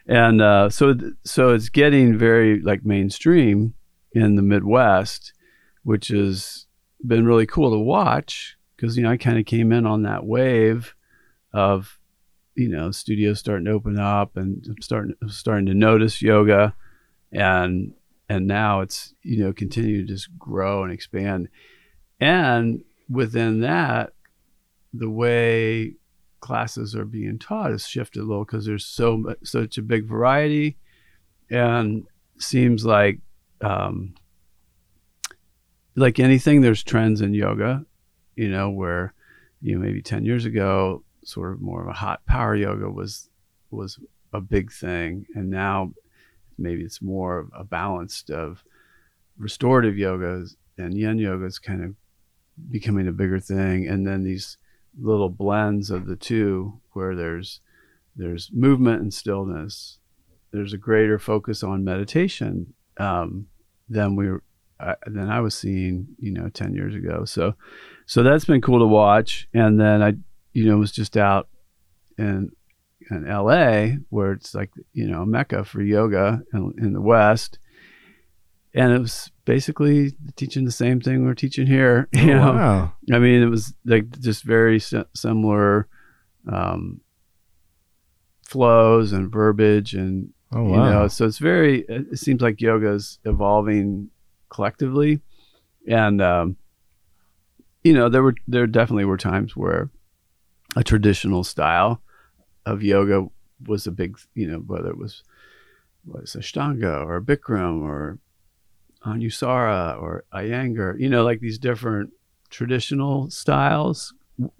and 0.06 0.42
uh, 0.42 0.68
so 0.68 0.94
so 1.24 1.54
it's 1.54 1.68
getting 1.68 2.18
very 2.18 2.60
like 2.60 2.84
mainstream 2.84 3.72
in 4.12 4.36
the 4.36 4.42
Midwest, 4.42 5.32
which 5.84 6.08
has 6.08 6.66
been 7.06 7.24
really 7.26 7.46
cool 7.46 7.70
to 7.70 7.78
watch 7.78 8.56
because 8.76 8.96
you 8.96 9.02
know 9.04 9.10
I 9.10 9.16
kind 9.16 9.38
of 9.38 9.46
came 9.46 9.72
in 9.72 9.86
on 9.86 10.02
that 10.02 10.26
wave 10.26 10.94
of 11.52 11.95
you 12.56 12.68
know 12.68 12.90
studios 12.90 13.38
starting 13.38 13.66
to 13.66 13.72
open 13.72 13.98
up 13.98 14.36
and 14.36 14.64
I'm 14.68 14.82
starting 14.82 15.14
starting 15.28 15.66
to 15.66 15.74
notice 15.74 16.22
yoga, 16.22 16.74
and 17.32 17.92
and 18.28 18.46
now 18.46 18.80
it's 18.80 19.14
you 19.22 19.44
know 19.44 19.52
continue 19.52 20.02
to 20.02 20.12
just 20.12 20.36
grow 20.38 20.82
and 20.82 20.92
expand, 20.92 21.48
and 22.20 22.82
within 23.08 23.60
that, 23.60 24.12
the 24.92 25.10
way 25.10 25.94
classes 26.40 26.94
are 26.94 27.04
being 27.04 27.38
taught 27.38 27.70
has 27.70 27.86
shifted 27.86 28.20
a 28.20 28.24
little 28.24 28.44
because 28.44 28.66
there's 28.66 28.84
so 28.84 29.16
much, 29.16 29.38
such 29.44 29.78
a 29.78 29.82
big 29.82 30.06
variety, 30.06 30.76
and 31.50 32.06
seems 32.38 32.84
like 32.84 33.20
um, 33.60 34.14
like 35.94 36.18
anything, 36.18 36.60
there's 36.60 36.82
trends 36.82 37.20
in 37.20 37.34
yoga, 37.34 37.84
you 38.34 38.48
know, 38.48 38.70
where 38.70 39.14
you 39.60 39.74
know 39.74 39.84
maybe 39.84 40.02
ten 40.02 40.24
years 40.24 40.44
ago, 40.44 41.02
sort 41.26 41.52
of 41.52 41.60
more 41.60 41.82
of 41.82 41.88
a 41.88 41.92
hot 41.92 42.24
power 42.26 42.54
yoga 42.54 42.88
was 42.88 43.28
was 43.70 43.98
a 44.32 44.40
big 44.40 44.72
thing, 44.72 45.26
and 45.34 45.50
now 45.50 45.92
maybe 46.58 46.82
it's 46.82 47.02
more 47.02 47.38
of 47.38 47.50
a 47.54 47.64
balanced 47.64 48.30
of 48.30 48.62
restorative 49.38 49.94
yogas 49.94 50.56
and 50.78 50.96
yin 50.96 51.18
yoga 51.18 51.44
is 51.44 51.58
kind 51.58 51.84
of 51.84 51.94
becoming 52.70 53.08
a 53.08 53.12
bigger 53.12 53.40
thing, 53.40 53.86
and 53.86 54.06
then 54.06 54.22
these 54.22 54.56
little 54.98 55.28
blends 55.28 55.90
of 55.90 56.06
the 56.06 56.16
two 56.16 56.80
where 56.92 57.14
there's 57.14 57.60
there's 58.14 58.50
movement 58.52 59.02
and 59.02 59.12
stillness. 59.12 59.98
There's 60.52 60.72
a 60.72 60.78
greater 60.78 61.18
focus 61.18 61.62
on 61.62 61.84
meditation 61.84 62.72
um, 62.98 63.48
than 63.88 64.16
we 64.16 64.30
uh, 64.80 64.94
than 65.06 65.28
I 65.28 65.40
was 65.40 65.54
seeing, 65.54 66.08
you 66.18 66.32
know, 66.32 66.48
ten 66.48 66.74
years 66.74 66.94
ago. 66.94 67.24
So, 67.24 67.54
so 68.06 68.22
that's 68.22 68.44
been 68.44 68.60
cool 68.60 68.78
to 68.78 68.86
watch. 68.86 69.48
And 69.52 69.78
then 69.80 70.02
I, 70.02 70.14
you 70.56 70.64
know, 70.64 70.78
was 70.78 70.90
just 70.90 71.18
out 71.18 71.48
in 72.16 72.50
in 73.10 73.28
L.A. 73.28 73.98
where 74.08 74.32
it's 74.32 74.54
like 74.54 74.70
you 74.94 75.06
know 75.06 75.22
mecca 75.26 75.64
for 75.66 75.82
yoga 75.82 76.40
in, 76.54 76.72
in 76.78 76.92
the 76.94 77.00
West, 77.02 77.58
and 78.72 78.90
it 78.90 78.98
was 78.98 79.30
basically 79.44 80.14
teaching 80.34 80.64
the 80.64 80.72
same 80.72 80.98
thing 80.98 81.26
we're 81.26 81.34
teaching 81.34 81.66
here. 81.66 82.08
You 82.14 82.34
know, 82.34 82.52
Oh, 82.52 82.56
wow. 82.56 82.92
I 83.12 83.18
mean, 83.18 83.42
it 83.42 83.50
was 83.50 83.74
like 83.84 84.18
just 84.18 84.44
very 84.44 84.80
similar 84.80 85.88
um, 86.50 87.02
flows 88.42 89.12
and 89.12 89.30
verbiage, 89.30 89.92
and 89.92 90.32
Oh, 90.52 90.68
you 90.68 90.76
know, 90.76 91.08
so 91.08 91.26
it's 91.26 91.38
very. 91.38 91.84
It 91.86 92.18
seems 92.18 92.40
like 92.40 92.62
yoga 92.62 92.92
is 92.92 93.18
evolving 93.24 94.08
collectively, 94.48 95.20
and 95.86 96.22
um, 96.22 96.56
you 97.84 97.92
know, 97.92 98.08
there 98.08 98.22
were 98.22 98.36
there 98.48 98.66
definitely 98.66 99.04
were 99.04 99.18
times 99.18 99.54
where 99.54 99.90
a 100.76 100.84
traditional 100.84 101.42
style 101.42 102.02
of 102.66 102.82
yoga 102.82 103.26
was 103.66 103.86
a 103.86 103.90
big, 103.90 104.18
you 104.34 104.46
know, 104.46 104.58
whether 104.58 104.90
it 104.90 104.98
was 104.98 105.22
was 106.04 106.36
Ashtanga 106.38 107.04
or 107.04 107.20
Bikram 107.20 107.82
or 107.82 108.18
Anusara 109.04 110.00
or 110.00 110.24
Iyengar, 110.32 111.00
you 111.00 111.08
know, 111.08 111.24
like 111.24 111.40
these 111.40 111.58
different 111.58 112.12
traditional 112.50 113.28
styles 113.30 114.14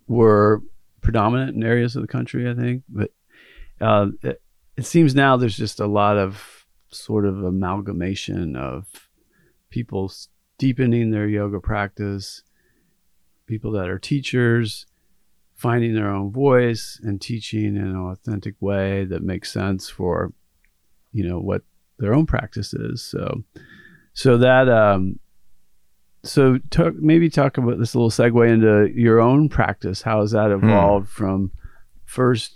were 0.08 0.62
predominant 1.02 1.54
in 1.54 1.62
areas 1.62 1.94
of 1.94 2.02
the 2.02 2.08
country, 2.08 2.50
I 2.50 2.54
think. 2.54 2.82
But 2.88 3.12
uh, 3.80 4.08
it, 4.22 4.42
it 4.76 4.86
seems 4.86 5.14
now 5.14 5.36
there's 5.36 5.56
just 5.56 5.78
a 5.78 5.86
lot 5.86 6.16
of 6.16 6.66
sort 6.88 7.26
of 7.26 7.44
amalgamation 7.44 8.56
of 8.56 9.08
people 9.70 10.10
deepening 10.58 11.10
their 11.10 11.28
yoga 11.28 11.60
practice, 11.60 12.42
people 13.46 13.70
that 13.72 13.88
are 13.88 13.98
teachers 13.98 14.86
finding 15.56 15.94
their 15.94 16.08
own 16.10 16.30
voice 16.30 17.00
and 17.02 17.20
teaching 17.20 17.76
in 17.76 17.84
an 17.86 17.96
authentic 17.96 18.54
way 18.60 19.04
that 19.06 19.22
makes 19.22 19.50
sense 19.52 19.88
for 19.88 20.32
you 21.12 21.26
know 21.26 21.40
what 21.40 21.62
their 21.98 22.14
own 22.14 22.26
practice 22.26 22.72
is. 22.74 23.02
So 23.02 23.42
so 24.12 24.38
that 24.38 24.68
um 24.68 25.18
so 26.22 26.58
talk, 26.70 26.94
maybe 26.96 27.30
talk 27.30 27.56
about 27.56 27.78
this 27.78 27.94
little 27.94 28.10
segue 28.10 28.48
into 28.52 28.90
your 29.00 29.20
own 29.20 29.48
practice. 29.48 30.02
How 30.02 30.20
has 30.22 30.32
that 30.32 30.50
Hmm. 30.50 30.64
evolved 30.68 31.08
from 31.08 31.52
first 32.04 32.52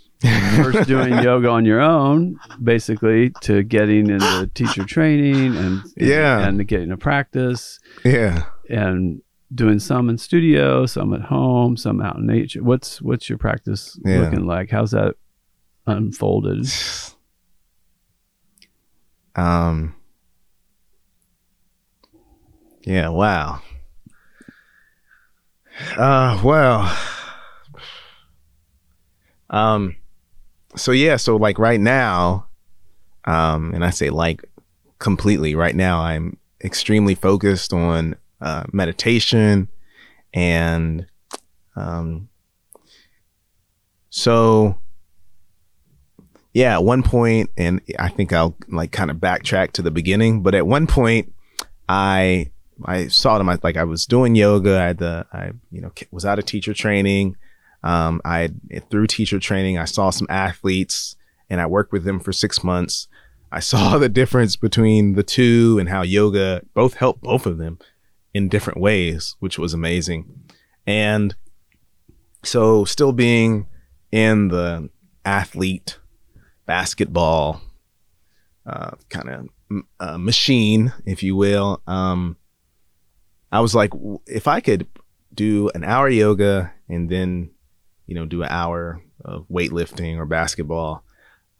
first 0.55 0.87
doing 0.93 1.13
yoga 1.23 1.49
on 1.49 1.65
your 1.65 1.79
own, 1.81 2.37
basically, 2.61 3.31
to 3.41 3.63
getting 3.63 4.09
into 4.11 4.47
teacher 4.53 4.83
training 4.85 5.55
and 5.57 5.81
Yeah. 5.97 6.45
and 6.47 6.67
getting 6.67 6.91
a 6.91 6.97
practice 6.97 7.79
Yeah. 8.05 8.43
and 8.69 9.21
doing 9.53 9.79
some 9.79 10.09
in 10.09 10.17
studio, 10.17 10.85
some 10.85 11.13
at 11.13 11.21
home, 11.21 11.75
some 11.77 12.01
out 12.01 12.17
in 12.17 12.25
nature. 12.25 12.63
What's 12.63 13.01
what's 13.01 13.27
your 13.29 13.37
practice 13.37 13.99
Yeah. 14.05 14.19
looking 14.21 14.45
like? 14.45 14.69
How's 14.71 14.91
that 14.91 15.15
unfolded? 15.87 16.67
Um. 19.35 19.95
Yeah. 22.83 23.09
Wow. 23.09 23.61
Uh. 25.97 26.39
Well. 26.43 26.97
Um. 29.49 29.95
So 30.75 30.91
yeah. 30.91 31.15
So 31.17 31.35
like 31.35 31.59
right 31.59 31.79
now, 31.79 32.47
um, 33.25 33.73
and 33.73 33.83
I 33.85 33.89
say 33.89 34.09
like 34.09 34.43
completely 34.99 35.55
right 35.55 35.75
now, 35.75 36.01
I'm 36.01 36.37
extremely 36.63 37.15
focused 37.15 37.73
on 37.73 38.15
uh, 38.41 38.63
meditation 38.71 39.69
and 40.33 41.05
um. 41.75 42.27
So 44.09 44.77
yeah, 46.53 46.73
at 46.73 46.83
one 46.83 47.01
point, 47.01 47.49
and 47.57 47.81
I 47.97 48.09
think 48.09 48.33
I'll 48.33 48.55
like 48.67 48.91
kind 48.91 49.09
of 49.09 49.17
backtrack 49.17 49.71
to 49.73 49.81
the 49.81 49.91
beginning, 49.91 50.43
but 50.43 50.53
at 50.53 50.67
one 50.67 50.85
point, 50.87 51.33
I 51.87 52.51
I 52.83 53.07
saw 53.07 53.37
them 53.37 53.47
like 53.63 53.77
I 53.77 53.83
was 53.83 54.05
doing 54.05 54.35
yoga. 54.35 54.79
I 54.79 54.87
had 54.87 54.97
the 54.97 55.25
I 55.31 55.51
you 55.71 55.81
know 55.81 55.91
was 56.11 56.25
out 56.25 56.39
of 56.39 56.45
teacher 56.45 56.73
training. 56.73 57.37
Um, 57.83 58.21
I 58.25 58.49
through 58.89 59.07
teacher 59.07 59.39
training, 59.39 59.77
I 59.77 59.85
saw 59.85 60.09
some 60.09 60.27
athletes, 60.29 61.15
and 61.49 61.61
I 61.61 61.65
worked 61.67 61.93
with 61.93 62.03
them 62.03 62.19
for 62.19 62.33
six 62.33 62.63
months. 62.63 63.07
I 63.51 63.59
saw 63.71 63.97
the 63.97 64.09
difference 64.09 64.55
between 64.55 65.13
the 65.13 65.23
two 65.23 65.77
and 65.79 65.87
how 65.87 66.01
yoga 66.01 66.61
both 66.73 66.95
helped 66.95 67.21
both 67.21 67.45
of 67.45 67.57
them 67.59 67.79
in 68.33 68.49
different 68.49 68.79
ways, 68.79 69.35
which 69.39 69.57
was 69.59 69.73
amazing. 69.73 70.49
And 70.87 71.35
so, 72.43 72.85
still 72.85 73.11
being 73.11 73.67
in 74.11 74.47
the 74.47 74.89
athlete 75.25 75.99
basketball 76.65 77.61
uh, 78.65 78.91
kind 79.09 79.29
of 79.29 79.83
uh, 79.99 80.17
machine, 80.17 80.93
if 81.05 81.23
you 81.23 81.35
will. 81.35 81.81
Um, 81.87 82.37
I 83.51 83.59
was 83.59 83.75
like, 83.75 83.91
if 84.25 84.47
I 84.47 84.59
could 84.59 84.87
do 85.33 85.69
an 85.75 85.83
hour 85.83 86.09
yoga 86.09 86.73
and 86.89 87.09
then, 87.09 87.51
you 88.05 88.15
know, 88.15 88.25
do 88.25 88.43
an 88.43 88.49
hour 88.49 89.01
of 89.23 89.47
weightlifting 89.49 90.17
or 90.17 90.25
basketball, 90.25 91.03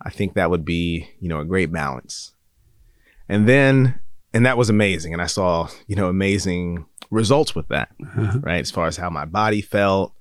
I 0.01 0.09
think 0.09 0.33
that 0.33 0.49
would 0.49 0.65
be, 0.65 1.09
you 1.19 1.29
know, 1.29 1.39
a 1.39 1.45
great 1.45 1.71
balance. 1.71 2.33
And 3.29 3.47
then, 3.47 3.99
and 4.33 4.45
that 4.45 4.57
was 4.57 4.69
amazing. 4.69 5.13
And 5.13 5.21
I 5.21 5.25
saw, 5.27 5.67
you 5.87 5.95
know, 5.95 6.07
amazing 6.07 6.85
results 7.09 7.55
with 7.55 7.67
that, 7.69 7.89
Uh-huh. 8.01 8.39
right? 8.41 8.61
As 8.61 8.71
far 8.71 8.87
as 8.87 8.97
how 8.97 9.09
my 9.09 9.25
body 9.25 9.61
felt, 9.61 10.13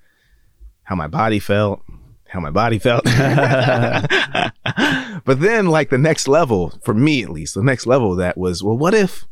how 0.82 0.96
my 0.96 1.06
body 1.06 1.38
felt, 1.38 1.82
how 2.28 2.40
my 2.40 2.50
body 2.50 2.78
felt. 2.78 3.04
but 5.24 5.40
then 5.40 5.66
like 5.66 5.90
the 5.90 5.98
next 5.98 6.28
level 6.28 6.72
for 6.84 6.94
me 6.94 7.22
at 7.22 7.30
least, 7.30 7.54
the 7.54 7.62
next 7.62 7.86
level 7.86 8.12
of 8.12 8.18
that 8.18 8.36
was, 8.38 8.62
well, 8.62 8.76
what 8.76 8.94
if 8.94 9.26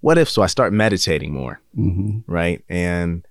what 0.00 0.16
if 0.16 0.28
so 0.30 0.40
I 0.42 0.46
start 0.46 0.72
meditating 0.72 1.32
more, 1.32 1.60
hmm 1.74 2.20
right? 2.26 2.64
And 2.68 3.26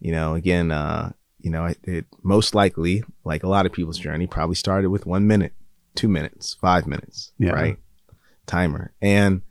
you 0.00 0.12
know, 0.12 0.34
again, 0.34 0.70
uh, 0.70 1.12
you 1.40 1.50
know, 1.50 1.66
it, 1.66 1.78
it 1.84 2.06
most 2.22 2.54
likely, 2.54 3.02
like 3.24 3.42
a 3.42 3.48
lot 3.48 3.66
of 3.66 3.72
people's 3.72 3.98
journey, 3.98 4.26
probably 4.26 4.54
started 4.54 4.90
with 4.90 5.06
one 5.06 5.26
minute, 5.26 5.52
two 5.96 6.08
minutes, 6.08 6.54
five 6.60 6.86
minutes, 6.86 7.32
Yeah. 7.38 7.50
right? 7.50 7.78
Timer. 8.46 8.92
And 9.02 9.42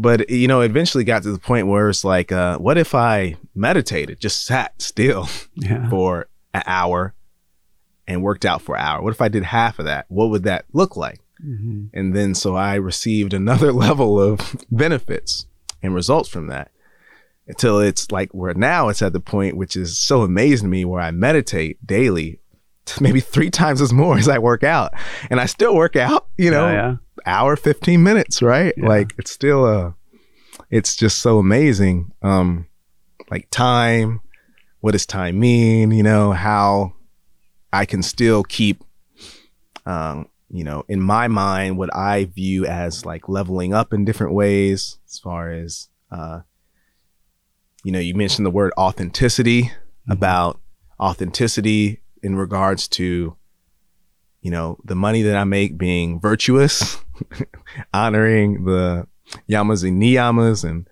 but 0.00 0.30
you 0.30 0.48
know, 0.48 0.60
eventually 0.62 1.04
got 1.04 1.22
to 1.24 1.32
the 1.32 1.38
point 1.38 1.66
where 1.66 1.88
it's 1.88 2.04
like, 2.04 2.30
uh, 2.32 2.56
what 2.58 2.78
if 2.78 2.94
I 2.94 3.36
meditated, 3.54 4.20
just 4.20 4.44
sat 4.46 4.80
still 4.80 5.28
Yeah. 5.54 5.88
for 5.90 6.28
an 6.54 6.62
hour 6.66 7.14
and 8.06 8.22
worked 8.22 8.44
out 8.44 8.62
for 8.62 8.76
an 8.76 8.82
hour? 8.82 9.02
What 9.02 9.12
if 9.12 9.20
I 9.20 9.28
did 9.28 9.42
half 9.44 9.78
of 9.78 9.84
that? 9.86 10.06
What 10.08 10.30
would 10.30 10.44
that 10.44 10.64
look 10.72 10.96
like? 10.96 11.20
hmm 11.40 11.86
And 11.92 12.14
then 12.14 12.34
so 12.34 12.54
I 12.56 12.74
received 12.76 13.34
another 13.34 13.72
level 13.86 14.20
of 14.20 14.56
benefits 14.70 15.46
and 15.82 15.94
results 15.94 16.28
from 16.28 16.46
that 16.48 16.70
until 17.46 17.78
it's 17.80 18.10
like 18.10 18.30
where 18.32 18.52
now 18.54 18.88
it's 18.88 19.00
at 19.02 19.12
the 19.12 19.20
point 19.20 19.56
which 19.56 19.74
is 19.76 19.98
so 19.98 20.22
amazing 20.22 20.66
to 20.66 20.70
me 20.70 20.84
where 20.84 21.00
I 21.00 21.10
meditate 21.12 21.84
daily, 21.86 22.40
maybe 23.00 23.20
three 23.20 23.50
times 23.50 23.80
as 23.80 23.92
more 23.92 24.16
as 24.18 24.28
I 24.28 24.38
work 24.38 24.62
out. 24.64 24.92
And 25.30 25.40
I 25.40 25.46
still 25.46 25.74
work 25.74 25.96
out, 25.96 26.26
you 26.36 26.50
know, 26.50 26.68
yeah, 26.68 26.74
yeah. 26.74 26.96
hour 27.26 27.56
15 27.56 28.02
minutes 28.02 28.40
right 28.42 28.72
Yeah. 28.76 28.86
like 28.86 29.12
it's 29.18 29.30
still 29.30 29.66
a 29.66 29.94
it's 30.70 30.94
just 30.96 31.18
so 31.18 31.38
amazing 31.38 32.12
um 32.22 32.66
like 33.30 33.48
time 33.50 34.20
what 34.80 34.92
does 34.92 35.06
time 35.06 35.38
mean 35.40 35.90
you 35.90 36.02
know 36.02 36.32
how 36.32 36.92
i 37.72 37.84
can 37.84 38.02
still 38.02 38.42
keep 38.44 38.82
um 39.86 40.26
you 40.50 40.62
know 40.64 40.84
in 40.88 41.00
my 41.00 41.26
mind 41.28 41.76
what 41.78 41.94
i 41.94 42.24
view 42.26 42.64
as 42.66 43.04
like 43.06 43.28
leveling 43.28 43.72
up 43.74 43.92
in 43.92 44.04
different 44.04 44.32
ways 44.34 44.98
as 45.06 45.18
far 45.18 45.50
as 45.50 45.88
uh 46.10 46.40
you 47.84 47.92
know 47.92 47.98
you 47.98 48.14
mentioned 48.14 48.46
the 48.46 48.50
word 48.50 48.72
authenticity 48.78 49.70
about 50.08 50.60
authenticity 51.00 52.00
in 52.22 52.36
regards 52.36 52.88
to 52.88 53.36
you 54.40 54.50
know 54.50 54.78
the 54.84 54.94
money 54.94 55.22
that 55.22 55.36
i 55.36 55.44
make 55.44 55.76
being 55.78 56.20
virtuous 56.20 56.98
honoring 57.94 58.64
the 58.64 59.06
yamas 59.48 59.86
and 59.86 60.00
niyamas 60.00 60.64
and 60.64 60.88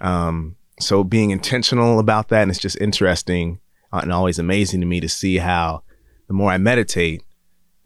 um 0.00 0.56
so 0.80 1.04
being 1.04 1.30
intentional 1.30 1.98
about 1.98 2.28
that 2.28 2.42
and 2.42 2.50
it's 2.50 2.60
just 2.60 2.80
interesting 2.80 3.60
uh, 3.92 4.00
and 4.02 4.12
always 4.12 4.38
amazing 4.38 4.80
to 4.80 4.86
me 4.86 5.00
to 5.00 5.08
see 5.08 5.36
how 5.38 5.82
the 6.28 6.34
more 6.34 6.50
i 6.50 6.58
meditate 6.58 7.22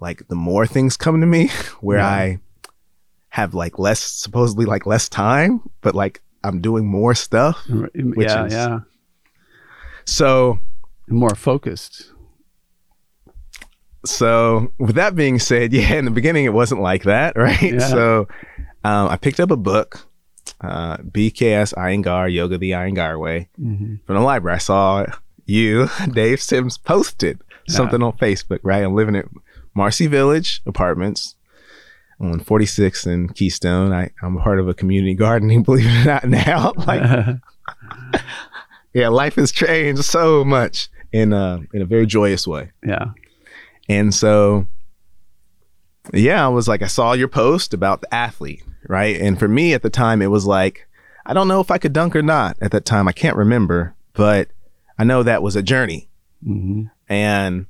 like 0.01 0.27
the 0.29 0.35
more 0.37 0.67
things 0.67 0.97
come 0.97 1.21
to 1.21 1.27
me 1.27 1.49
where 1.81 1.99
Yeah. 1.99 2.07
i 2.09 2.39
have 3.31 3.53
like 3.55 3.79
less 3.79 4.01
supposedly 4.01 4.65
like 4.65 4.87
less 4.87 5.09
time 5.09 5.61
but 5.83 5.95
like 5.95 6.23
i'm 6.45 6.61
doing 6.61 6.87
more 6.87 7.15
stuff 7.15 7.67
Which 7.69 7.91
yeah, 8.29 8.45
is- 8.47 8.53
yeah. 8.53 8.79
so 10.05 10.59
More 11.09 11.35
focused. 11.35 12.13
So 14.07 14.73
with 14.79 14.95
that 14.97 15.15
being 15.15 15.39
said 15.39 15.73
yeah 15.79 15.95
in 15.95 16.05
the 16.05 16.11
beginning 16.11 16.45
it 16.45 16.53
wasn't 16.53 16.81
like 16.81 17.03
that 17.05 17.37
right? 17.49 17.61
Yeah. 17.75 17.79
so 17.79 18.29
um, 18.85 19.09
i 19.09 19.17
picked 19.17 19.41
up 19.41 19.51
a 19.51 19.57
book 19.57 20.07
uh, 20.61 20.97
bks 20.99 21.75
iyengar 21.75 22.33
yoga 22.33 22.57
the 22.59 22.71
iyengar 22.71 23.19
way 23.21 23.49
hmm 23.57 23.97
from 24.07 24.15
the 24.17 24.21
library. 24.23 24.55
I 24.57 24.59
saw 24.59 25.05
you 25.45 25.89
dave 26.13 26.41
sims 26.41 26.79
posted 26.79 27.41
something 27.69 28.03
on 28.03 28.13
facebook 28.13 28.61
right? 28.63 28.83
I'm 28.85 28.95
living 28.95 29.17
at 29.17 29.27
marcy 29.75 30.07
village 30.07 30.63
apartments 30.67 31.35
on 32.21 32.41
46 32.41 33.07
in 33.07 33.29
keystone. 33.29 33.93
I, 33.93 34.11
i'm 34.23 34.39
part 34.39 34.59
of 34.61 34.69
a 34.69 34.75
community 34.75 35.15
gardening 35.15 35.63
believe 35.63 35.87
it 35.87 36.01
or 36.03 36.05
not 36.05 36.25
now. 36.25 36.73
Like 36.87 37.39
yeah 38.95 39.09
life 39.09 39.35
has 39.35 39.53
changed 39.53 40.05
so 40.05 40.45
much 40.45 40.89
in 41.13 41.33
a 41.33 41.61
in 41.75 41.83
a 41.83 41.87
very 41.87 42.07
joyous 42.07 42.47
way. 42.47 42.71
Yeah. 42.85 43.07
And 43.89 44.15
so, 44.15 44.67
yeah, 46.13 46.45
I 46.45 46.49
was 46.49 46.69
like, 46.69 46.83
I 46.83 46.87
saw 46.87 47.13
your 47.13 47.29
post 47.29 47.75
about 47.75 48.01
the 48.01 48.13
athlete, 48.15 48.63
right? 48.89 49.21
And 49.21 49.39
for 49.39 49.49
me 49.49 49.75
at 49.75 49.83
the 49.83 49.91
time, 49.91 50.23
it 50.23 50.31
was 50.31 50.47
like, 50.47 50.87
I 51.25 51.35
don't 51.35 51.49
know 51.49 51.61
if 51.61 51.71
I 51.71 51.79
could 51.79 51.93
dunk 51.93 52.15
or 52.15 52.23
not 52.23 52.57
at 52.61 52.71
that 52.71 52.85
time. 52.85 53.09
I 53.09 53.13
can't 53.13 53.37
remember, 53.37 53.95
but 54.13 54.49
I 54.99 55.05
know 55.05 55.23
that 55.23 55.43
was 55.43 55.57
a 55.57 55.63
journey. 55.63 56.09
hmm 56.43 56.85
And 57.09 57.67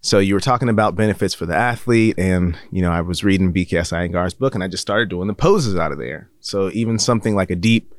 so 0.00 0.18
you 0.18 0.34
were 0.34 0.40
talking 0.40 0.68
about 0.68 0.94
benefits 0.94 1.34
for 1.34 1.44
the 1.44 1.56
athlete, 1.56 2.14
and 2.18 2.56
you 2.70 2.82
know, 2.82 2.92
I 2.92 3.00
was 3.00 3.24
reading 3.24 3.52
BKS 3.52 3.92
Iyengar's 3.92 4.34
book, 4.34 4.54
and 4.54 4.62
I 4.62 4.68
just 4.68 4.80
started 4.80 5.08
doing 5.08 5.26
the 5.26 5.34
poses 5.34 5.76
out 5.76 5.92
of 5.92 5.98
there. 5.98 6.30
So 6.40 6.70
even 6.72 6.98
something 6.98 7.34
like 7.34 7.50
a 7.50 7.56
deep, 7.56 7.92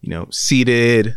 you 0.00 0.08
know, 0.08 0.26
seated 0.30 1.16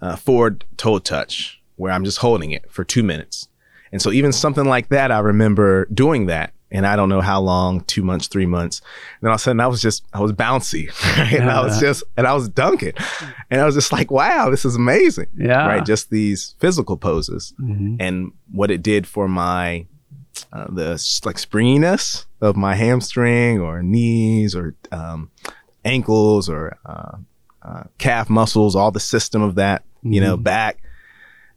uh, 0.00 0.16
forward 0.16 0.64
toe 0.76 0.98
touch, 0.98 1.62
where 1.76 1.92
I'm 1.92 2.04
just 2.04 2.18
holding 2.18 2.50
it 2.50 2.70
for 2.70 2.82
two 2.82 3.02
minutes, 3.02 3.48
and 3.92 4.00
so 4.02 4.10
even 4.10 4.32
something 4.32 4.64
like 4.64 4.88
that, 4.88 5.10
I 5.12 5.18
remember 5.20 5.86
doing 5.92 6.26
that, 6.26 6.52
and 6.70 6.86
I 6.86 6.96
don't 6.96 7.08
know 7.10 7.20
how 7.20 7.40
long, 7.40 7.82
two 7.82 8.02
months, 8.02 8.26
three 8.28 8.46
months. 8.46 8.80
And 8.80 9.20
then 9.22 9.28
all 9.30 9.34
of 9.34 9.40
a 9.40 9.42
sudden, 9.42 9.60
I 9.60 9.66
was 9.66 9.82
just, 9.82 10.04
I 10.14 10.20
was 10.20 10.32
bouncy, 10.32 10.88
right? 11.18 11.34
and 11.34 11.50
I 11.50 11.62
was 11.62 11.78
just, 11.78 12.02
and 12.16 12.26
I 12.26 12.32
was 12.34 12.48
dunking, 12.48 12.94
and 13.50 13.60
I 13.60 13.64
was 13.66 13.74
just 13.74 13.92
like, 13.92 14.10
wow, 14.10 14.48
this 14.50 14.64
is 14.64 14.74
amazing, 14.76 15.26
Yeah. 15.36 15.66
right? 15.66 15.84
Just 15.84 16.10
these 16.10 16.54
physical 16.58 16.96
poses 16.96 17.52
Mhm. 17.60 17.96
and 18.00 18.32
what 18.50 18.70
it 18.70 18.82
did 18.82 19.06
for 19.06 19.28
my 19.28 19.86
uh, 20.52 20.66
the 20.70 21.20
like 21.26 21.38
springiness 21.38 22.24
of 22.40 22.56
my 22.56 22.74
hamstring 22.74 23.60
or 23.60 23.82
knees 23.82 24.56
or 24.56 24.74
um, 24.90 25.30
ankles 25.84 26.48
or 26.48 26.78
uh, 26.86 27.16
uh, 27.62 27.82
calf 27.98 28.30
muscles, 28.30 28.74
all 28.74 28.90
the 28.90 28.98
system 29.00 29.42
of 29.42 29.56
that, 29.56 29.84
you 30.02 30.20
know, 30.22 30.36
Mhm. 30.38 30.42
back. 30.42 30.78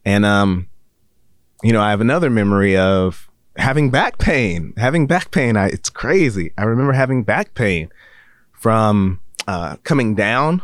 And 0.03 0.25
um, 0.25 0.67
you 1.65 1.73
know, 1.73 1.81
I 1.81 1.89
have 1.89 2.01
another 2.01 2.29
memory 2.29 2.77
of 2.77 3.29
having 3.57 3.89
back 3.89 4.17
pain. 4.19 4.73
Having 4.77 5.07
back 5.07 5.31
pain, 5.31 5.57
I, 5.57 5.67
it's 5.69 5.89
crazy. 5.89 6.51
I 6.57 6.63
remember 6.63 6.93
having 6.93 7.23
back 7.23 7.53
pain 7.55 7.89
from 8.53 9.19
uh, 9.47 9.77
coming 9.83 10.15
down 10.15 10.61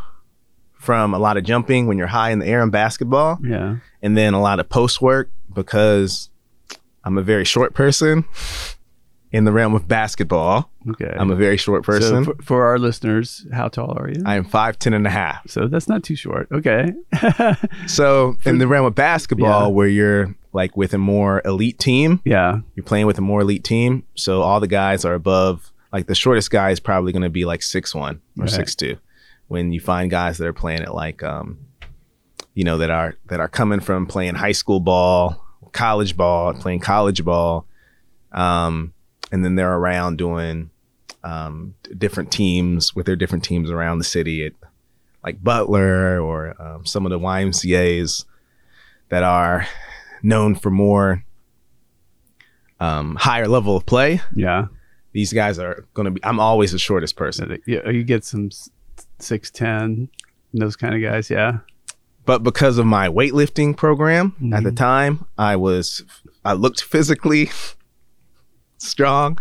from 0.74 1.14
a 1.14 1.20
lot 1.20 1.38
of 1.38 1.44
jumping 1.44 1.88
when 1.88 1.98
you're 1.98 2.08
high 2.08 2.32
in 2.32 2.40
the 2.40 2.46
air 2.48 2.62
in 2.62 2.70
basketball, 2.70 3.40
Yeah. 3.44 3.78
and 4.02 4.18
then 4.18 4.34
a 4.34 4.42
lot 4.42 4.60
of 4.60 4.70
post 4.70 5.02
work 5.02 5.30
because 5.54 6.30
I'm 7.04 7.18
a 7.18 7.22
very 7.24 7.46
short 7.46 7.74
person 7.74 8.26
in 9.32 9.46
the 9.46 9.52
realm 9.52 9.74
of 9.76 9.88
basketball. 9.88 10.70
Okay. 10.90 11.14
I'm 11.18 11.32
a 11.32 11.36
very 11.36 11.58
short 11.58 11.86
So 11.86 11.92
person. 11.94 12.26
for, 12.26 12.36
for 12.44 12.66
our 12.66 12.78
listeners, 12.80 13.46
how 13.54 13.68
tall 13.70 13.98
are 13.98 14.10
you? 14.10 14.22
I 14.26 14.36
am 14.36 14.44
five 14.46 14.78
ten 14.80 14.94
and 14.94 15.06
a 15.08 15.10
half. 15.12 15.50
so 15.50 15.68
that's 15.68 15.88
not 15.88 16.04
too 16.04 16.16
short. 16.16 16.48
Okay. 16.52 16.94
So 17.88 18.36
in 18.46 18.58
the 18.58 18.68
realm 18.68 18.86
of 18.86 18.96
basketball, 18.96 19.64
Yeah. 19.68 19.68
where 19.68 19.88
you're 19.88 20.36
like 20.54 20.76
with 20.76 20.94
a 20.94 20.98
more 20.98 21.42
elite 21.46 21.80
team, 21.80 22.22
yeah. 22.26 22.60
you're 22.76 22.84
playing 22.84 23.06
with 23.08 23.18
a 23.18 23.22
more 23.22 23.42
elite 23.42 23.64
team. 23.64 24.04
So 24.16 24.42
all 24.42 24.60
the 24.60 24.68
guys 24.68 25.06
are 25.06 25.14
above. 25.14 25.72
Like 25.94 26.08
the 26.08 26.16
shortest 26.16 26.52
guy 26.52 26.72
is 26.72 26.80
probably 26.80 27.12
going 27.12 27.24
to 27.24 27.30
be 27.30 27.46
like 27.46 27.62
six 27.64 27.94
one 27.96 28.22
or 28.38 28.44
Right. 28.44 28.50
six 28.50 28.76
two. 28.76 28.98
When 29.48 29.72
you 29.72 29.80
find 29.80 30.10
guys 30.10 30.38
that 30.38 30.48
are 30.48 30.54
playing 30.54 30.82
at 30.82 30.94
like, 30.94 31.22
um, 31.24 31.60
you 32.54 32.64
know, 32.64 32.78
that 32.78 32.90
are 32.90 33.16
that 33.28 33.40
are 33.40 33.48
coming 33.50 33.80
from 33.82 34.06
playing 34.08 34.36
high 34.36 34.52
school 34.54 34.80
ball, 34.80 35.46
college 35.74 36.16
ball, 36.16 36.54
playing 36.54 36.80
college 36.80 37.24
ball, 37.26 37.66
um, 38.32 38.94
and 39.32 39.44
then 39.44 39.56
they're 39.56 39.74
around 39.74 40.18
doing 40.18 40.70
um, 41.24 41.76
different 41.98 42.32
teams 42.32 42.96
with 42.96 43.06
their 43.06 43.16
different 43.16 43.44
teams 43.44 43.70
around 43.70 43.98
the 44.00 44.04
city 44.04 44.46
at 44.46 44.54
like 45.24 45.44
Butler 45.44 46.20
or 46.22 46.56
um, 46.62 46.86
some 46.86 47.06
of 47.06 47.10
the 47.12 47.20
YMCA's 47.20 48.26
that 49.10 49.24
are 49.24 49.68
known 50.24 50.56
for 50.56 50.70
more 50.72 51.24
um, 52.80 53.16
higher 53.16 53.48
level 53.48 53.76
of 53.76 53.86
play. 53.86 54.22
Yeah. 54.36 54.68
These 55.14 55.34
guys 55.34 55.60
are 55.60 55.86
going 55.94 56.06
to 56.06 56.12
be. 56.12 56.24
I'm 56.24 56.40
always 56.40 56.72
the 56.72 56.80
shortest 56.80 57.16
person, 57.16 57.58
yeah. 57.68 57.90
You 57.90 58.04
get 58.04 58.24
some 58.24 58.50
six 59.20 59.52
ten, 59.52 60.10
those 60.54 60.76
kind 60.76 60.96
of 60.96 61.02
guys. 61.02 61.30
Yeah. 61.30 61.60
but 62.26 62.44
because 62.44 62.78
of 62.78 62.86
my 62.86 63.08
weightlifting 63.10 63.76
program 63.76 64.36
at 64.54 64.64
the 64.64 64.70
Mhm. 64.72 64.78
time, 64.78 65.26
I 65.38 65.56
was 65.58 66.04
I 66.46 66.54
looked 66.54 66.82
physically 66.82 67.50
strong, 68.78 69.38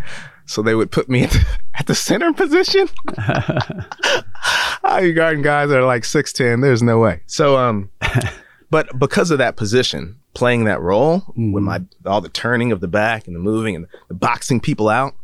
so 0.46 0.60
they 0.62 0.74
would 0.74 0.90
put 0.90 1.08
me 1.08 1.22
at 1.24 1.30
the, 1.30 1.46
at 1.78 1.86
the 1.86 1.94
center 1.94 2.32
position. 2.32 2.88
How 3.18 4.98
you 4.98 5.12
guarding 5.12 5.42
guys 5.42 5.70
are 5.70 5.82
like 5.84 6.04
six 6.04 6.32
ten? 6.32 6.60
There's 6.60 6.82
no 6.82 6.98
way. 6.98 7.22
So 7.26 7.56
um, 7.56 7.90
but 8.70 8.98
because 8.98 9.30
of 9.30 9.38
that 9.38 9.56
position, 9.56 10.18
playing 10.34 10.64
that 10.64 10.80
role 10.80 11.24
with 11.36 11.62
Mhm. 11.62 11.64
my 11.64 11.82
all 12.06 12.20
the 12.20 12.28
turning 12.28 12.72
of 12.72 12.80
the 12.80 12.88
back 12.88 13.26
and 13.26 13.34
the 13.34 13.40
moving 13.40 13.74
and 13.76 13.86
the 14.08 14.14
boxing 14.14 14.60
people 14.60 14.88
out, 14.88 15.14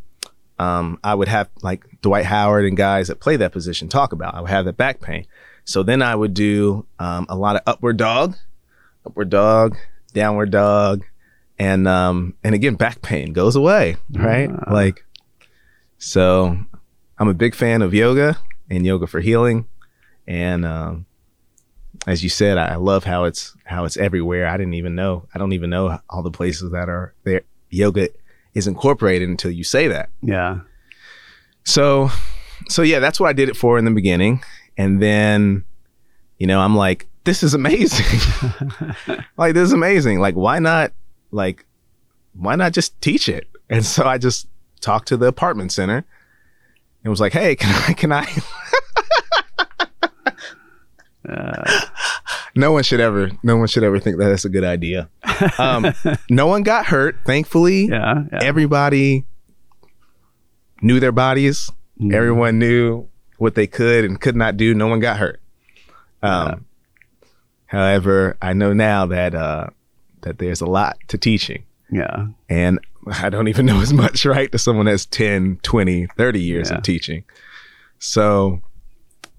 um, 0.58 0.98
I 1.04 1.14
would 1.14 1.28
have 1.28 1.48
like 1.62 1.84
Dwight 2.02 2.24
Howard 2.26 2.64
and 2.64 2.76
guys 2.76 3.08
that 3.08 3.20
play 3.20 3.36
that 3.36 3.52
position 3.52 3.88
talk 3.88 4.12
about. 4.12 4.34
I 4.34 4.40
would 4.40 4.50
have 4.50 4.64
that 4.64 4.76
back 4.76 5.00
pain. 5.00 5.26
So 5.64 5.82
then 5.82 6.02
I 6.02 6.14
would 6.14 6.34
do 6.34 6.86
um, 6.98 7.26
a 7.28 7.36
lot 7.36 7.56
of 7.56 7.62
upward 7.66 7.96
dog, 7.96 8.36
upward 9.04 9.30
dog, 9.30 9.76
downward 10.12 10.50
dog, 10.50 11.02
and 11.58 11.86
um, 11.88 12.34
and 12.44 12.54
again 12.54 12.74
back 12.74 13.02
pain 13.02 13.32
goes 13.32 13.54
away, 13.56 13.96
right? 14.12 14.50
Ah. 14.52 14.72
Like, 14.72 15.04
so 15.98 16.56
I'm 17.18 17.28
a 17.28 17.34
big 17.34 17.54
fan 17.54 17.82
of 17.82 17.94
yoga 17.94 18.38
and 18.70 18.84
yoga 18.84 19.06
for 19.06 19.20
healing, 19.20 19.66
and 20.26 20.64
um, 20.64 21.06
as 22.06 22.22
you 22.22 22.28
said, 22.28 22.56
I 22.56 22.76
love 22.76 23.04
how 23.04 23.24
it's 23.24 23.54
how 23.64 23.84
it's 23.84 23.96
everywhere. 23.96 24.46
I 24.46 24.56
didn't 24.56 24.74
even 24.74 24.94
know. 24.94 25.26
I 25.34 25.38
don't 25.38 25.52
even 25.52 25.70
know 25.70 25.98
all 26.08 26.22
the 26.22 26.30
places 26.30 26.70
that 26.70 26.88
are 26.88 27.14
there. 27.24 27.42
Yoga 27.70 28.08
is 28.54 28.66
incorporated 28.66 29.28
until 29.28 29.50
you 29.50 29.64
say 29.64 29.88
that. 29.88 30.08
yeah. 30.22 30.60
So, 31.64 32.10
so 32.68 32.82
yeah, 32.82 33.00
that's 33.00 33.18
what 33.18 33.28
I 33.28 33.32
did 33.32 33.48
it 33.48 33.56
for 33.56 33.76
in 33.76 33.84
the 33.84 33.90
beginning, 33.90 34.42
and 34.78 35.02
then, 35.02 35.64
you 36.38 36.46
know, 36.46 36.60
I'm 36.60 36.76
like, 36.76 37.08
this 37.24 37.42
is 37.42 37.54
amazing. 37.54 38.20
like 39.36 39.54
this 39.54 39.64
is 39.64 39.72
amazing. 39.72 40.20
Like, 40.20 40.36
why 40.36 40.60
not? 40.60 40.92
Like, 41.32 41.66
why 42.34 42.54
not 42.54 42.72
just 42.72 42.98
teach 43.00 43.28
it? 43.28 43.48
And 43.68 43.84
so 43.84 44.06
I 44.06 44.16
just 44.16 44.46
talked 44.80 45.08
to 45.08 45.16
the 45.16 45.26
apartment 45.26 45.72
center, 45.72 46.04
and 47.02 47.10
was 47.10 47.20
like, 47.20 47.32
hey, 47.32 47.56
can 47.56 47.74
I? 47.88 47.92
Can 47.94 48.12
I? 48.12 48.32
Uh, 51.28 51.80
no 52.56 52.72
one 52.72 52.82
should 52.82 53.00
ever. 53.00 53.30
No 53.42 53.56
one 53.56 53.66
should 53.68 53.84
ever 53.84 53.98
think 54.00 54.18
that 54.18 54.28
that's 54.28 54.44
a 54.44 54.48
good 54.48 54.64
idea. 54.64 55.08
Um, 55.58 55.92
no 56.30 56.46
one 56.46 56.62
got 56.62 56.86
hurt, 56.86 57.16
thankfully. 57.26 57.86
yeah. 57.86 58.24
yeah. 58.32 58.38
Everybody 58.42 59.24
knew 60.82 61.00
their 61.00 61.12
bodies. 61.12 61.70
Mhm. 62.00 62.12
Everyone 62.14 62.58
knew 62.58 63.08
what 63.38 63.54
they 63.54 63.66
could 63.66 64.04
and 64.04 64.20
could 64.20 64.36
not 64.36 64.56
do. 64.56 64.74
No 64.74 64.86
one 64.88 65.00
got 65.00 65.18
hurt. 65.18 65.40
Um, 66.22 66.48
Yeah. 66.48 66.54
However, 67.68 68.36
I 68.40 68.52
know 68.52 68.72
now 68.72 69.06
that 69.06 69.34
uh, 69.34 69.66
that 70.22 70.38
there's 70.38 70.60
a 70.60 70.66
lot 70.66 70.96
to 71.08 71.18
teaching, 71.18 71.64
Yeah. 71.90 72.28
and 72.48 72.78
I 73.08 73.28
don't 73.28 73.48
even 73.48 73.66
know 73.66 73.80
as 73.80 73.92
much, 73.92 74.24
right, 74.24 74.50
to 74.52 74.58
someone 74.58 74.86
that's 74.86 75.04
10, 75.06 75.58
20, 75.62 76.06
30 76.16 76.40
years 76.40 76.70
Yeah. 76.70 76.76
of 76.78 76.82
teaching. 76.84 77.24
So, 77.98 78.60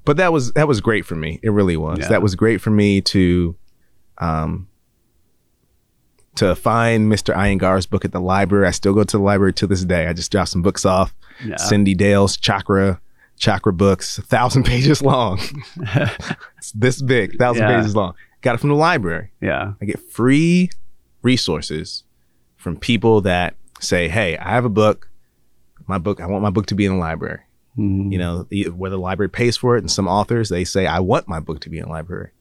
but 0.08 0.18
that 0.18 0.34
was 0.34 0.52
that 0.54 0.68
was 0.68 0.82
great 0.82 1.06
for 1.06 1.14
me. 1.16 1.40
It 1.44 1.52
really 1.52 1.78
was. 1.78 2.00
Yeah. 2.00 2.08
That 2.10 2.22
was 2.24 2.34
great 2.36 2.60
for 2.62 2.72
me 2.72 3.02
to 3.02 3.56
um 4.18 4.68
to 6.36 6.56
find 6.56 7.12
Mr. 7.12 7.36
Iyengar's 7.36 7.86
book 7.86 8.06
at 8.06 8.12
the 8.12 8.20
library. 8.22 8.68
I 8.68 8.72
still 8.72 8.94
go 8.94 9.04
to 9.04 9.18
the 9.18 9.24
library 9.24 9.54
to 9.54 9.68
this 9.68 9.84
day. 9.86 10.08
I 10.08 10.14
just 10.14 10.32
drop 10.32 10.48
some 10.48 10.62
books 10.62 10.86
off. 10.86 11.14
Yeah. 11.46 11.56
Cyndi 11.56 11.96
Dale's 11.96 12.38
Chakra 12.38 13.00
Chakra 13.38 13.72
books, 13.74 14.18
a 14.18 14.22
thousand 14.24 14.64
pages 14.72 15.02
long. 15.02 15.40
it's 16.58 16.72
this 16.76 17.02
big, 17.02 17.38
thousand 17.38 17.64
Yeah. 17.68 17.78
pages 17.80 17.96
long. 17.96 18.14
Got 18.42 18.56
it 18.56 18.60
from 18.60 18.70
the 18.70 18.76
library. 18.76 19.32
yeah. 19.42 19.74
I 19.82 19.86
get 19.86 20.00
free 20.12 20.70
resources 21.24 22.04
from 22.56 22.78
people 22.78 23.22
that 23.22 23.56
say, 23.80 24.08
"Hey, 24.10 24.38
I 24.38 24.52
have 24.52 24.66
a 24.66 24.70
book. 24.70 25.10
My 25.88 25.98
book. 25.98 26.20
I 26.22 26.26
want 26.28 26.44
my 26.44 26.50
book 26.50 26.66
to 26.68 26.76
be 26.76 26.86
in 26.86 26.94
the 26.94 26.98
library." 27.00 27.40
Mhm. 27.78 28.12
You 28.12 28.18
know, 28.18 28.48
whether 28.76 28.96
the 28.96 29.02
library 29.02 29.30
pays 29.30 29.56
for 29.58 29.76
it, 29.78 29.80
and 29.84 29.92
some 29.92 30.08
authors 30.08 30.50
they 30.50 30.64
say, 30.64 30.86
"I 30.88 31.00
want 31.00 31.28
my 31.28 31.40
book 31.40 31.60
to 31.62 31.70
be 31.70 31.78
in 31.78 31.86
the 31.86 31.90
library." 31.92 32.32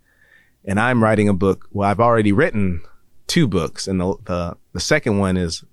And 0.64 0.81
I'm 0.81 1.03
writing 1.03 1.29
a 1.29 1.35
book. 1.35 1.68
Well, 1.72 1.88
I've 1.88 2.01
already 2.01 2.33
written 2.33 2.81
two 3.27 3.46
books, 3.46 3.87
and 3.87 4.01
the 4.01 4.14
the, 4.25 4.57
the 4.72 4.81
second 4.81 5.18
one 5.18 5.37
is 5.37 5.64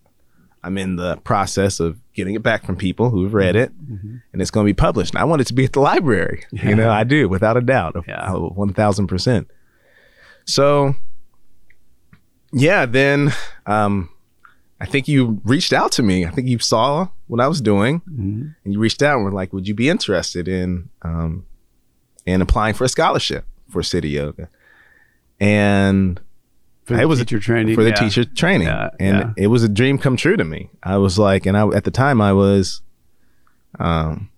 I'm 0.66 0.78
in 0.78 0.96
the 0.96 1.18
process 1.18 1.80
of 1.82 2.00
getting 2.14 2.36
it 2.36 2.44
back 2.44 2.66
from 2.66 2.76
people 2.78 3.10
who've 3.10 3.34
read 3.34 3.56
it, 3.56 3.72
Mhm. 3.92 4.22
and 4.32 4.42
it's 4.42 4.52
going 4.52 4.66
to 4.66 4.70
be 4.70 4.74
published. 4.74 5.14
And 5.14 5.20
I 5.22 5.26
want 5.26 5.42
it 5.42 5.48
to 5.48 5.54
be 5.54 5.66
at 5.66 5.74
the 5.74 5.82
library. 5.82 6.44
Yeah. 6.52 6.70
You 6.70 6.76
know, 6.76 6.90
I 6.90 7.04
do 7.04 7.28
without 7.28 7.58
a 7.58 7.62
doubt, 7.62 7.96
Yeah. 8.08 8.32
one 8.34 8.74
thousand 8.74 9.08
percent. 9.08 9.50
So, 10.46 10.96
yeah, 12.52 12.86
then 12.86 13.34
um, 13.66 14.10
I 14.84 14.86
think 14.86 15.08
you 15.08 15.40
reached 15.46 15.72
out 15.72 15.92
to 15.94 16.04
me. 16.04 16.26
I 16.26 16.30
think 16.30 16.48
you 16.50 16.60
saw 16.60 17.08
what 17.28 17.40
I 17.40 17.48
was 17.48 17.62
doing, 17.62 18.02
Mhm. 18.02 18.54
and 18.66 18.74
you 18.74 18.80
reached 18.80 19.02
out 19.02 19.16
and 19.16 19.24
were 19.24 19.32
like, 19.32 19.54
"Would 19.54 19.66
you 19.68 19.74
be 19.74 19.88
interested 19.90 20.48
in 20.48 20.90
um, 21.04 21.46
in 22.26 22.42
applying 22.42 22.74
for 22.74 22.84
a 22.84 22.90
scholarship 22.90 23.46
for 23.70 23.82
City 23.82 24.10
Yoga?" 24.10 24.50
And 25.40 26.20
For 26.84 26.98
the 26.98 27.08
was 27.08 27.22
a- 27.22 27.26
teacher 27.26 27.40
training. 27.40 27.76
for 27.76 27.84
the 27.84 27.90
yeah. 27.92 27.96
teacher 27.96 28.26
training, 28.26 28.68
Yeah, 28.68 28.90
and 29.00 29.18
yeah. 29.18 29.34
it 29.44 29.48
was 29.48 29.64
a 29.64 29.70
dream 29.70 29.98
come 29.98 30.18
true 30.18 30.36
to 30.36 30.44
me. 30.44 30.70
I 30.84 30.98
was 30.98 31.18
like, 31.18 31.46
and 31.46 31.56
I 31.56 31.66
at 31.70 31.86
the 31.86 31.92
time 31.92 32.20
I 32.20 32.34
was 32.34 32.82
um, 33.80 34.30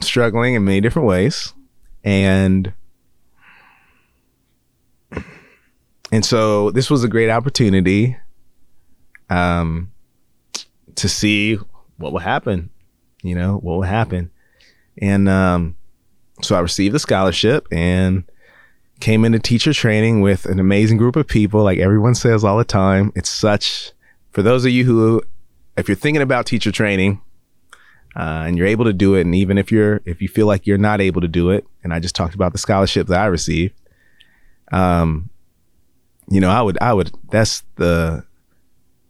struggling 0.00 0.54
in 0.54 0.64
many 0.64 0.80
different 0.80 1.06
ways, 1.08 1.52
and 2.04 2.72
and 6.12 6.24
so 6.24 6.70
this 6.70 6.90
was 6.90 7.04
a 7.04 7.08
great 7.08 7.30
opportunity 7.30 8.16
um, 9.30 9.90
to 10.96 11.08
see 11.08 11.58
what 11.96 12.12
would 12.12 12.22
happen. 12.22 12.70
You 13.22 13.34
know 13.34 13.56
what 13.56 13.78
would 13.78 13.88
happen, 13.88 14.30
and 14.98 15.28
um, 15.28 15.76
so 16.42 16.56
I 16.56 16.60
received 16.60 16.94
the 16.94 16.98
scholarship 16.98 17.66
and 17.70 18.24
came 19.00 19.24
into 19.24 19.38
teacher 19.38 19.72
training 19.72 20.20
with 20.20 20.46
an 20.46 20.60
amazing 20.60 20.98
group 20.98 21.16
of 21.16 21.26
people 21.26 21.62
like 21.62 21.78
everyone 21.78 22.14
says 22.14 22.44
all 22.44 22.58
the 22.58 22.64
time 22.64 23.10
it's 23.16 23.30
such 23.30 23.92
for 24.30 24.42
those 24.42 24.64
of 24.64 24.70
you 24.70 24.84
who 24.84 25.22
if 25.76 25.88
you're 25.88 25.96
thinking 25.96 26.22
about 26.22 26.44
teacher 26.44 26.70
training 26.70 27.20
uh, 28.16 28.44
and 28.46 28.58
you're 28.58 28.66
able 28.66 28.84
to 28.84 28.92
do 28.92 29.14
it 29.14 29.22
and 29.22 29.34
even 29.34 29.56
if 29.56 29.72
you're 29.72 30.02
if 30.04 30.20
you 30.20 30.28
feel 30.28 30.46
like 30.46 30.66
you're 30.66 30.78
not 30.78 31.00
able 31.00 31.20
to 31.20 31.28
do 31.28 31.50
it 31.50 31.64
and 31.82 31.94
i 31.94 31.98
just 31.98 32.14
talked 32.14 32.34
about 32.34 32.52
the 32.52 32.58
scholarship 32.58 33.06
that 33.06 33.20
i 33.20 33.26
received 33.26 33.74
um 34.70 35.30
you 36.28 36.40
know 36.40 36.50
i 36.50 36.60
would 36.60 36.76
i 36.82 36.92
would 36.92 37.10
that's 37.30 37.62
the 37.76 38.22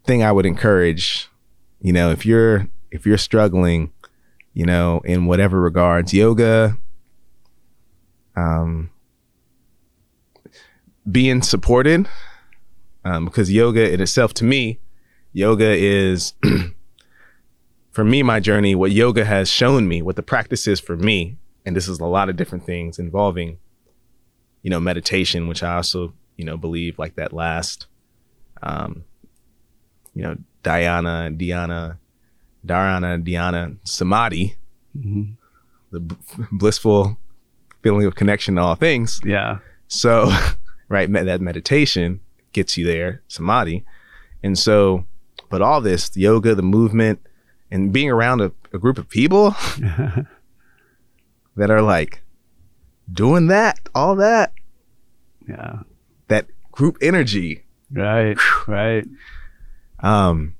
thing 0.05 0.23
i 0.23 0.31
would 0.31 0.45
encourage 0.45 1.31
you 1.81 1.91
know, 1.91 2.11
if 2.11 2.25
you're 2.25 2.67
if 2.91 3.05
you're 3.05 3.17
struggling, 3.17 3.91
you 4.53 4.65
know, 4.65 5.01
in 5.03 5.25
whatever 5.25 5.59
regards, 5.59 6.13
yoga, 6.13 6.77
um, 8.35 8.91
being 11.11 11.41
supported, 11.41 12.07
um, 13.03 13.25
because 13.25 13.51
yoga 13.51 13.91
in 13.91 13.99
itself, 13.99 14.33
to 14.35 14.43
me, 14.43 14.79
yoga 15.33 15.71
is, 15.71 16.33
for 17.91 18.03
me, 18.03 18.21
my 18.21 18.39
journey. 18.39 18.75
What 18.75 18.91
yoga 18.91 19.25
has 19.25 19.49
shown 19.49 19.87
me, 19.87 20.03
what 20.03 20.15
the 20.15 20.23
practice 20.23 20.67
is 20.67 20.79
for 20.79 20.95
me, 20.95 21.37
and 21.65 21.75
this 21.75 21.87
is 21.87 21.99
a 21.99 22.05
lot 22.05 22.29
of 22.29 22.35
different 22.35 22.65
things 22.65 22.99
involving, 22.99 23.57
you 24.61 24.69
know, 24.69 24.79
meditation, 24.79 25.47
which 25.47 25.63
I 25.63 25.77
also, 25.77 26.13
you 26.37 26.45
know, 26.45 26.57
believe 26.57 26.99
like 26.99 27.15
that 27.15 27.33
last, 27.33 27.87
um, 28.61 29.03
you 30.13 30.23
know, 30.23 30.35
Dhyana, 30.63 31.35
Dhyana, 31.37 31.97
Dharana, 32.65 33.23
Dhyana, 33.23 33.77
Samadhi, 33.83 34.55
Mhm. 34.97 35.35
the 35.91 35.99
b- 36.01 36.15
blissful 36.51 37.17
feeling 37.81 38.05
of 38.05 38.15
connection 38.15 38.55
to 38.55 38.61
all 38.61 38.75
things. 38.75 39.19
Yeah. 39.25 39.59
So, 39.87 40.31
right, 40.89 41.09
me- 41.09 41.23
that 41.23 41.41
meditation 41.41 42.19
gets 42.53 42.77
you 42.77 42.85
there, 42.85 43.21
samadhi. 43.27 43.83
And 44.43 44.57
so, 44.59 45.05
but 45.49 45.61
all 45.61 45.81
this, 45.81 46.09
the 46.09 46.21
yoga, 46.21 46.53
the 46.55 46.61
movement, 46.61 47.19
and 47.71 47.91
being 47.93 48.09
around 48.09 48.41
a, 48.41 48.51
a 48.73 48.77
group 48.77 48.97
of 48.97 49.07
people 49.09 49.51
that 51.55 51.69
are 51.71 51.81
like 51.81 52.21
doing 53.11 53.47
that, 53.47 53.79
all 53.95 54.15
that, 54.17 54.53
yeah. 55.47 55.79
that 56.27 56.47
group 56.71 56.97
energy. 57.01 57.63
Right. 57.91 58.37
Right. 58.67 59.05
Um, 60.01 60.55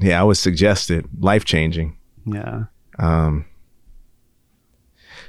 yeah, 0.00 0.20
I 0.20 0.24
would 0.24 0.36
suggest 0.36 0.90
it, 0.90 1.06
life 1.20 1.44
changing. 1.44 1.96
Yeah. 2.26 2.64
Um, 2.98 3.46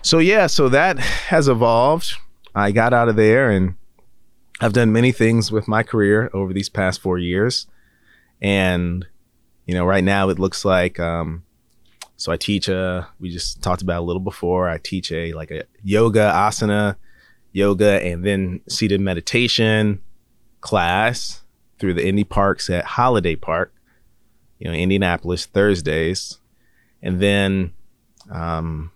so 0.02 0.20
yeah, 0.20 0.48
so 0.48 0.70
that 0.70 1.00
has 1.00 1.48
evolved. 1.48 2.14
I 2.54 2.72
got 2.72 2.94
out 2.94 3.10
of 3.10 3.16
there 3.16 3.50
and 3.50 3.76
I've 4.62 4.74
done 4.74 4.92
many 4.94 5.12
things 5.12 5.52
with 5.52 5.68
my 5.68 5.84
career 5.84 6.30
over 6.34 6.54
these 6.54 6.70
past 6.70 7.02
four 7.02 7.18
years. 7.18 7.68
And, 8.42 9.06
you 9.66 9.74
know, 9.74 9.86
right 9.86 10.04
now 10.04 10.30
it 10.30 10.40
looks 10.40 10.64
like, 10.64 11.00
um, 11.00 11.44
so 12.18 12.32
I 12.32 12.38
teach 12.38 12.70
a, 12.70 13.08
we 13.20 13.30
just 13.30 13.62
talked 13.62 13.82
about 13.82 14.00
a 14.00 14.06
little 14.06 14.22
before, 14.22 14.70
I 14.70 14.78
teach 14.78 15.12
a, 15.12 15.34
like 15.34 15.52
a 15.52 15.64
yoga, 15.84 16.32
asana, 16.34 16.96
yoga, 17.52 18.02
and 18.02 18.24
then 18.24 18.62
seated 18.70 19.02
meditation 19.02 20.02
class 20.62 21.42
through 21.80 21.94
the 21.94 22.06
Indy 22.08 22.24
Parks 22.24 22.70
at 22.70 22.86
Holiday 22.86 23.36
Park, 23.36 23.74
you 24.60 24.68
know, 24.68 24.74
Indianapolis, 24.74 25.46
Thursdays 25.46 26.40
and 27.02 27.20
then 27.20 27.72
um, 28.32 28.92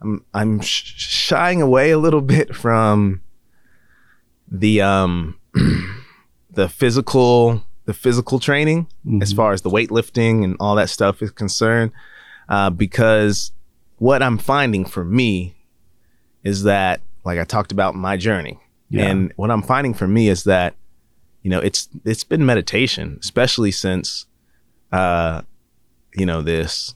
I'm 0.00 0.24
I'm 0.34 0.60
sh- 0.60 0.94
shying 0.96 1.62
away 1.62 1.90
a 1.92 1.98
little 1.98 2.20
bit 2.20 2.54
from 2.54 3.22
the 4.50 4.80
um, 4.82 5.38
the 6.50 6.68
physical 6.68 7.62
the 7.84 7.94
physical 7.94 8.38
training 8.38 8.86
as 9.20 9.32
Mhm. 9.32 9.36
far 9.36 9.52
as 9.52 9.62
the 9.62 9.70
weightlifting 9.70 10.44
and 10.44 10.56
all 10.60 10.74
that 10.76 10.88
stuff 10.90 11.22
is 11.22 11.30
concerned, 11.30 11.90
uh, 12.48 12.70
because 12.70 13.52
what 13.98 14.22
I'm 14.22 14.38
finding 14.38 14.84
for 14.84 15.04
me 15.04 15.56
is 16.44 16.64
that 16.64 17.00
like 17.24 17.38
I 17.38 17.44
talked 17.44 17.72
about 17.72 17.94
my 17.94 18.16
journey, 18.16 18.58
Yeah. 18.90 19.06
and 19.06 19.32
what 19.36 19.50
I'm 19.50 19.62
finding 19.62 19.94
for 19.94 20.06
me 20.08 20.28
is 20.28 20.44
that 20.44 20.74
you 21.42 21.50
know 21.50 21.60
it's 21.60 21.88
it's 22.04 22.24
been 22.24 22.44
meditation, 22.46 23.18
especially 23.20 23.70
since 23.70 24.26
uh, 24.92 25.42
you 26.14 26.26
know 26.26 26.42
this 26.42 26.94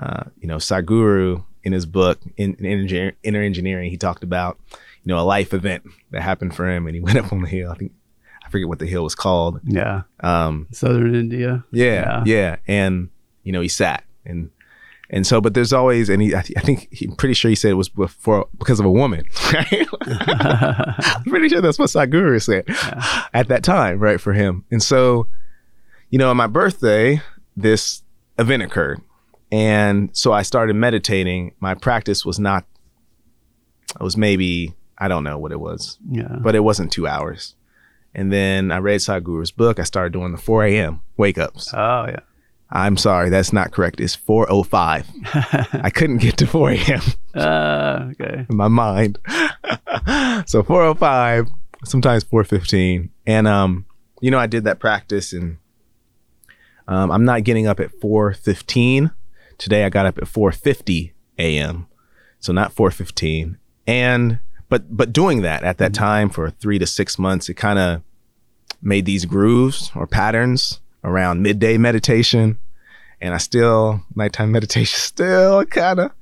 uh, 0.00 0.24
you 0.40 0.48
know, 0.48 0.56
Sadhguru 0.56 1.44
in 1.62 1.72
his 1.72 1.84
book 1.84 2.18
in, 2.38 2.54
in 2.54 3.14
Inner 3.22 3.42
Engineering, 3.42 3.90
he 3.90 3.98
talked 3.98 4.22
about, 4.24 4.58
you 5.04 5.12
know, 5.12 5.18
a 5.18 5.22
life 5.22 5.52
event 5.52 5.84
that 6.10 6.22
happened 6.22 6.54
for 6.54 6.66
him, 6.68 6.86
and 6.86 6.94
he 6.94 7.00
went 7.06 7.18
up 7.18 7.32
on 7.32 7.42
the 7.42 7.48
hill. 7.48 7.70
I 7.70 7.74
think 7.74 7.92
I 8.44 8.48
forget 8.48 8.66
what 8.66 8.78
the 8.78 8.86
hill 8.86 9.04
was 9.04 9.14
called. 9.14 9.60
Yeah. 9.64 10.02
Um, 10.20 10.68
Southern 10.72 11.14
India. 11.14 11.64
yeah, 11.70 11.84
Yeah. 11.84 12.22
yeah, 12.24 12.56
and 12.66 13.10
you 13.42 13.52
know, 13.52 13.60
he 13.60 13.68
sat 13.68 14.04
and 14.24 14.50
and 15.12 15.26
so, 15.26 15.40
but 15.40 15.54
there's 15.54 15.72
always, 15.72 16.08
and 16.08 16.22
he, 16.22 16.36
I, 16.36 16.42
th- 16.42 16.56
I 16.56 16.60
think 16.60 16.88
he, 16.92 17.06
I'm 17.06 17.16
pretty 17.16 17.34
sure 17.34 17.48
he 17.48 17.56
said 17.56 17.72
it 17.72 17.74
was 17.74 17.88
before 17.88 18.48
because 18.58 18.78
of 18.78 18.86
a 18.86 18.90
woman. 18.90 19.24
Right? 19.52 19.88
I'm 20.06 21.24
pretty 21.24 21.48
sure 21.48 21.60
that's 21.60 21.78
what 21.78 21.90
Sadhguru 21.90 22.40
said 22.40 22.64
at 23.34 23.48
that 23.48 23.64
time, 23.64 23.98
right, 23.98 24.20
for 24.20 24.32
him. 24.32 24.64
And 24.70 24.80
so, 24.80 25.26
you 26.10 26.18
know, 26.18 26.30
on 26.30 26.36
my 26.36 26.46
birthday, 26.46 27.20
this 27.56 28.02
event 28.38 28.62
occurred. 28.62 29.00
And 29.50 30.16
so 30.16 30.32
I 30.32 30.42
started 30.42 30.74
meditating. 30.76 31.54
My 31.58 31.74
practice 31.74 32.24
was 32.24 32.38
not, 32.38 32.64
it 33.94 34.02
was 34.02 34.16
maybe, 34.16 34.74
I 34.98 35.08
don't 35.08 35.24
know 35.24 35.38
what 35.38 35.50
it 35.50 35.58
was, 35.58 35.98
yeah. 36.08 36.36
but 36.40 36.54
it 36.54 36.60
wasn't 36.60 36.92
two 36.92 37.08
hours. 37.08 37.56
And 38.14 38.32
then 38.32 38.70
I 38.70 38.78
read 38.78 39.00
Sadhguru's 39.00 39.50
book. 39.50 39.80
I 39.80 39.84
started 39.84 40.12
doing 40.12 40.30
the 40.30 40.38
4 40.38 40.64
a.m. 40.66 41.00
wake 41.16 41.38
ups. 41.38 41.74
Oh 41.74 42.06
yeah. 42.06 42.20
I'm 42.72 42.96
sorry, 42.96 43.30
that's 43.30 43.52
not 43.52 43.72
correct. 43.72 44.00
It's 44.00 44.16
4:05. 44.16 45.04
I 45.84 45.90
couldn't 45.90 46.18
get 46.18 46.36
to 46.38 46.46
4 46.46 46.70
a.m. 46.70 47.00
uh, 47.34 48.08
okay. 48.12 48.46
in 48.48 48.56
my 48.56 48.68
mind. 48.68 49.18
so 50.46 50.62
405, 50.62 51.48
sometimes 51.84 52.22
415. 52.24 53.10
And 53.26 53.48
um, 53.48 53.86
you 54.20 54.30
know, 54.30 54.38
I 54.38 54.46
did 54.46 54.64
that 54.64 54.78
practice 54.78 55.32
and 55.32 55.58
um, 56.86 57.10
I'm 57.10 57.24
not 57.24 57.44
getting 57.44 57.66
up 57.66 57.80
at 57.80 57.92
415. 58.00 59.10
Today 59.58 59.84
I 59.84 59.88
got 59.88 60.06
up 60.06 60.18
at 60.18 60.28
450 60.28 61.12
a.m. 61.38 61.86
So 62.38 62.52
not 62.52 62.72
415. 62.72 63.58
And 63.86 64.38
but 64.68 64.96
but 64.96 65.12
doing 65.12 65.42
that 65.42 65.64
at 65.64 65.78
that 65.78 65.92
time 65.92 66.30
for 66.30 66.50
three 66.50 66.78
to 66.78 66.86
six 66.86 67.18
months, 67.18 67.48
it 67.48 67.54
kind 67.54 67.78
of 67.78 68.02
made 68.80 69.04
these 69.04 69.24
grooves 69.24 69.90
or 69.94 70.06
patterns 70.06 70.80
around 71.04 71.42
midday 71.42 71.78
meditation. 71.78 72.58
And 73.20 73.34
I 73.34 73.38
still 73.38 74.00
nighttime 74.14 74.52
meditation 74.52 74.98
still 74.98 75.64
kind 75.66 76.00
of 76.00 76.12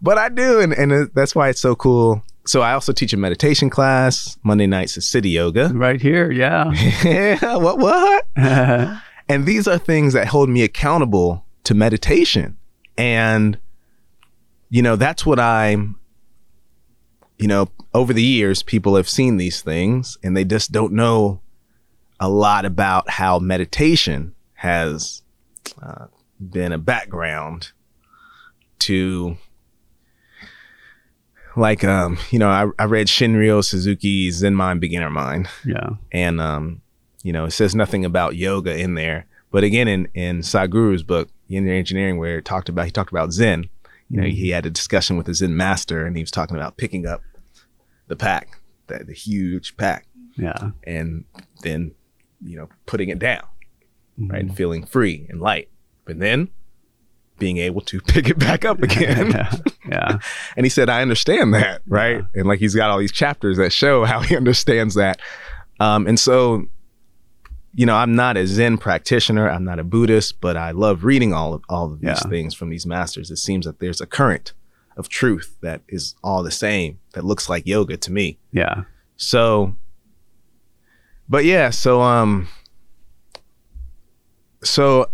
but 0.00 0.18
I 0.18 0.28
do, 0.28 0.60
and, 0.60 0.72
and 0.72 1.10
that's 1.14 1.34
why 1.34 1.48
it's 1.48 1.60
so 1.60 1.74
cool. 1.74 2.22
So 2.46 2.62
I 2.62 2.72
also 2.72 2.92
teach 2.92 3.12
a 3.12 3.16
meditation 3.16 3.68
class 3.68 4.38
Monday 4.42 4.66
nights 4.66 4.96
at 4.96 5.02
City 5.02 5.30
Yoga. 5.30 5.70
Right 5.74 6.00
here. 6.00 6.30
Yeah. 6.30 6.72
yeah, 7.04 7.56
what 7.56 7.78
what? 7.78 8.26
And 9.30 9.44
these 9.44 9.68
are 9.68 9.76
things 9.76 10.14
that 10.14 10.28
hold 10.28 10.48
me 10.48 10.62
accountable 10.62 11.44
to 11.64 11.74
meditation, 11.74 12.56
and 12.96 13.58
you 14.70 14.80
know 14.80 14.96
that's 14.96 15.26
what 15.26 15.38
I'm. 15.38 15.96
You 17.36 17.46
know, 17.46 17.68
over 17.92 18.14
the 18.14 18.22
years, 18.22 18.62
people 18.62 18.96
have 18.96 19.06
seen 19.06 19.36
these 19.36 19.60
things, 19.60 20.16
and 20.22 20.34
they 20.34 20.44
just 20.44 20.72
don't 20.72 20.94
know 20.94 21.42
a 22.20 22.28
lot 22.28 22.64
about 22.64 23.08
how 23.10 23.38
meditation 23.38 24.34
has 24.54 25.22
uh, 25.82 26.06
been 26.40 26.72
a 26.72 26.78
background 26.78 27.72
to 28.80 29.36
like 31.56 31.82
um 31.84 32.18
you 32.30 32.38
know 32.38 32.48
I, 32.48 32.66
I 32.78 32.84
read 32.84 33.06
Shunryu 33.08 33.64
Suzuki's 33.64 34.36
Zen 34.36 34.54
Mind 34.54 34.80
Beginner 34.80 35.10
Mind 35.10 35.48
yeah 35.64 35.90
and 36.12 36.40
um 36.40 36.82
you 37.22 37.32
know 37.32 37.44
it 37.46 37.50
says 37.52 37.74
nothing 37.74 38.04
about 38.04 38.36
yoga 38.36 38.76
in 38.76 38.94
there 38.94 39.26
but 39.50 39.64
again 39.64 39.88
in 39.88 40.08
in 40.14 40.40
Sadhguru's 40.40 41.02
book 41.02 41.28
Inner 41.48 41.72
Engineering 41.72 42.18
where 42.18 42.38
it 42.38 42.44
talked 42.44 42.68
about 42.68 42.84
he 42.84 42.90
talked 42.90 43.10
about 43.10 43.32
Zen 43.32 43.68
you 44.08 44.20
know 44.20 44.26
Mhm. 44.26 44.32
he 44.32 44.50
had 44.50 44.66
a 44.66 44.70
discussion 44.70 45.16
with 45.16 45.28
a 45.28 45.34
Zen 45.34 45.56
master 45.56 46.06
and 46.06 46.16
he 46.16 46.22
was 46.22 46.30
talking 46.30 46.56
about 46.56 46.76
picking 46.76 47.06
up 47.06 47.22
the 48.06 48.16
pack 48.16 48.58
the, 48.86 49.04
the 49.04 49.12
huge 49.12 49.76
pack 49.76 50.06
Yeah. 50.36 50.70
and 50.84 51.24
then 51.62 51.92
you 52.44 52.56
know 52.56 52.68
putting 52.86 53.08
it 53.08 53.18
down 53.18 53.42
right 54.18 54.46
Mhm. 54.46 54.54
feeling 54.56 54.84
free 54.86 55.26
and 55.28 55.40
light 55.40 55.68
but 56.04 56.18
then 56.18 56.48
being 57.38 57.58
able 57.58 57.80
to 57.82 58.00
pick 58.06 58.28
it 58.28 58.38
back 58.38 58.64
up 58.64 58.82
again 58.82 59.30
yeah. 59.32 59.52
Yeah. 59.88 60.18
and 60.56 60.66
he 60.66 60.70
said, 60.70 60.90
I 60.90 61.00
understand 61.02 61.54
that, 61.54 61.80
right? 61.86 62.16
Yeah. 62.16 62.40
And 62.40 62.46
like 62.48 62.58
he's 62.58 62.74
got 62.74 62.90
all 62.90 62.98
these 62.98 63.12
chapters 63.12 63.56
that 63.58 63.72
show 63.72 64.04
how 64.04 64.20
he 64.20 64.36
understands 64.36 64.94
that. 64.96 65.18
Um, 65.80 66.06
and 66.06 66.18
so, 66.20 66.66
you 67.74 67.86
know, 67.86 67.94
I'm 67.94 68.14
not 68.16 68.36
a 68.36 68.46
Zen 68.46 68.76
practitioner, 68.78 69.48
I'm 69.48 69.64
not 69.64 69.78
a 69.78 69.84
Buddhist, 69.84 70.40
but 70.40 70.56
I 70.56 70.72
love 70.72 71.04
reading 71.04 71.32
all 71.32 71.54
of 71.54 71.62
all 71.68 71.92
of 71.92 72.00
these 72.00 72.08
Yeah. 72.08 72.28
things 72.28 72.54
from 72.54 72.70
these 72.70 72.84
masters. 72.86 73.30
It 73.30 73.36
seems 73.38 73.64
that 73.66 73.78
there's 73.78 74.00
a 74.00 74.06
current 74.06 74.52
of 74.96 75.08
truth 75.08 75.56
that 75.62 75.82
is 75.88 76.16
all 76.24 76.42
the 76.42 76.50
same, 76.50 76.98
that 77.14 77.24
looks 77.24 77.48
like 77.48 77.66
yoga 77.66 77.96
to 77.98 78.12
me. 78.12 78.38
Yeah. 78.52 78.82
So, 79.16 79.76
but 81.28 81.44
yeah, 81.44 81.70
so 81.70 82.00
um, 82.00 82.48
so 84.62 85.06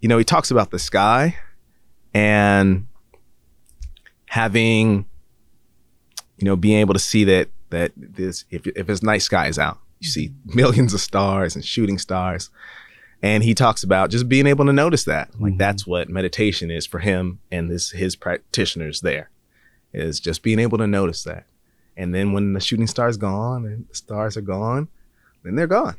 you 0.00 0.08
know, 0.08 0.18
he 0.18 0.24
talks 0.24 0.50
about 0.50 0.70
the 0.70 0.78
sky 0.78 1.36
and 2.14 2.86
having, 4.26 5.06
you 6.38 6.44
know, 6.44 6.56
being 6.56 6.78
able 6.78 6.94
to 6.94 7.00
see 7.00 7.24
that 7.24 7.48
that 7.70 7.92
this 7.96 8.44
if 8.50 8.66
if 8.68 8.88
it's 8.88 9.02
night 9.02 9.22
skies 9.22 9.58
out, 9.58 9.78
you 10.00 10.08
see 10.08 10.32
millions 10.44 10.94
of 10.94 11.00
stars 11.00 11.54
and 11.56 11.64
shooting 11.64 11.98
stars, 11.98 12.50
And 13.22 13.42
he 13.42 13.54
talks 13.54 13.82
about 13.82 14.10
just 14.10 14.28
being 14.28 14.46
able 14.46 14.66
to 14.66 14.72
notice 14.72 15.04
that. 15.04 15.30
Like 15.40 15.54
Mhm. 15.54 15.58
that's 15.58 15.86
what 15.86 16.08
meditation 16.10 16.70
is 16.70 16.86
for 16.86 16.98
him 17.00 17.40
and 17.50 17.70
his 17.70 17.90
his 17.92 18.14
practitioners 18.16 19.00
there. 19.00 19.30
Is 19.92 20.20
just 20.20 20.42
being 20.42 20.58
able 20.58 20.76
to 20.78 20.86
notice 20.86 21.24
that. 21.24 21.46
And 21.96 22.14
then 22.14 22.32
when 22.32 22.52
the 22.52 22.60
shooting 22.60 22.86
star's 22.86 23.16
gone 23.16 23.64
and 23.64 23.86
the 23.88 23.94
stars 23.94 24.36
are 24.36 24.42
gone, 24.42 24.88
then 25.46 25.54
they're 25.54 25.66
gone. 25.66 25.96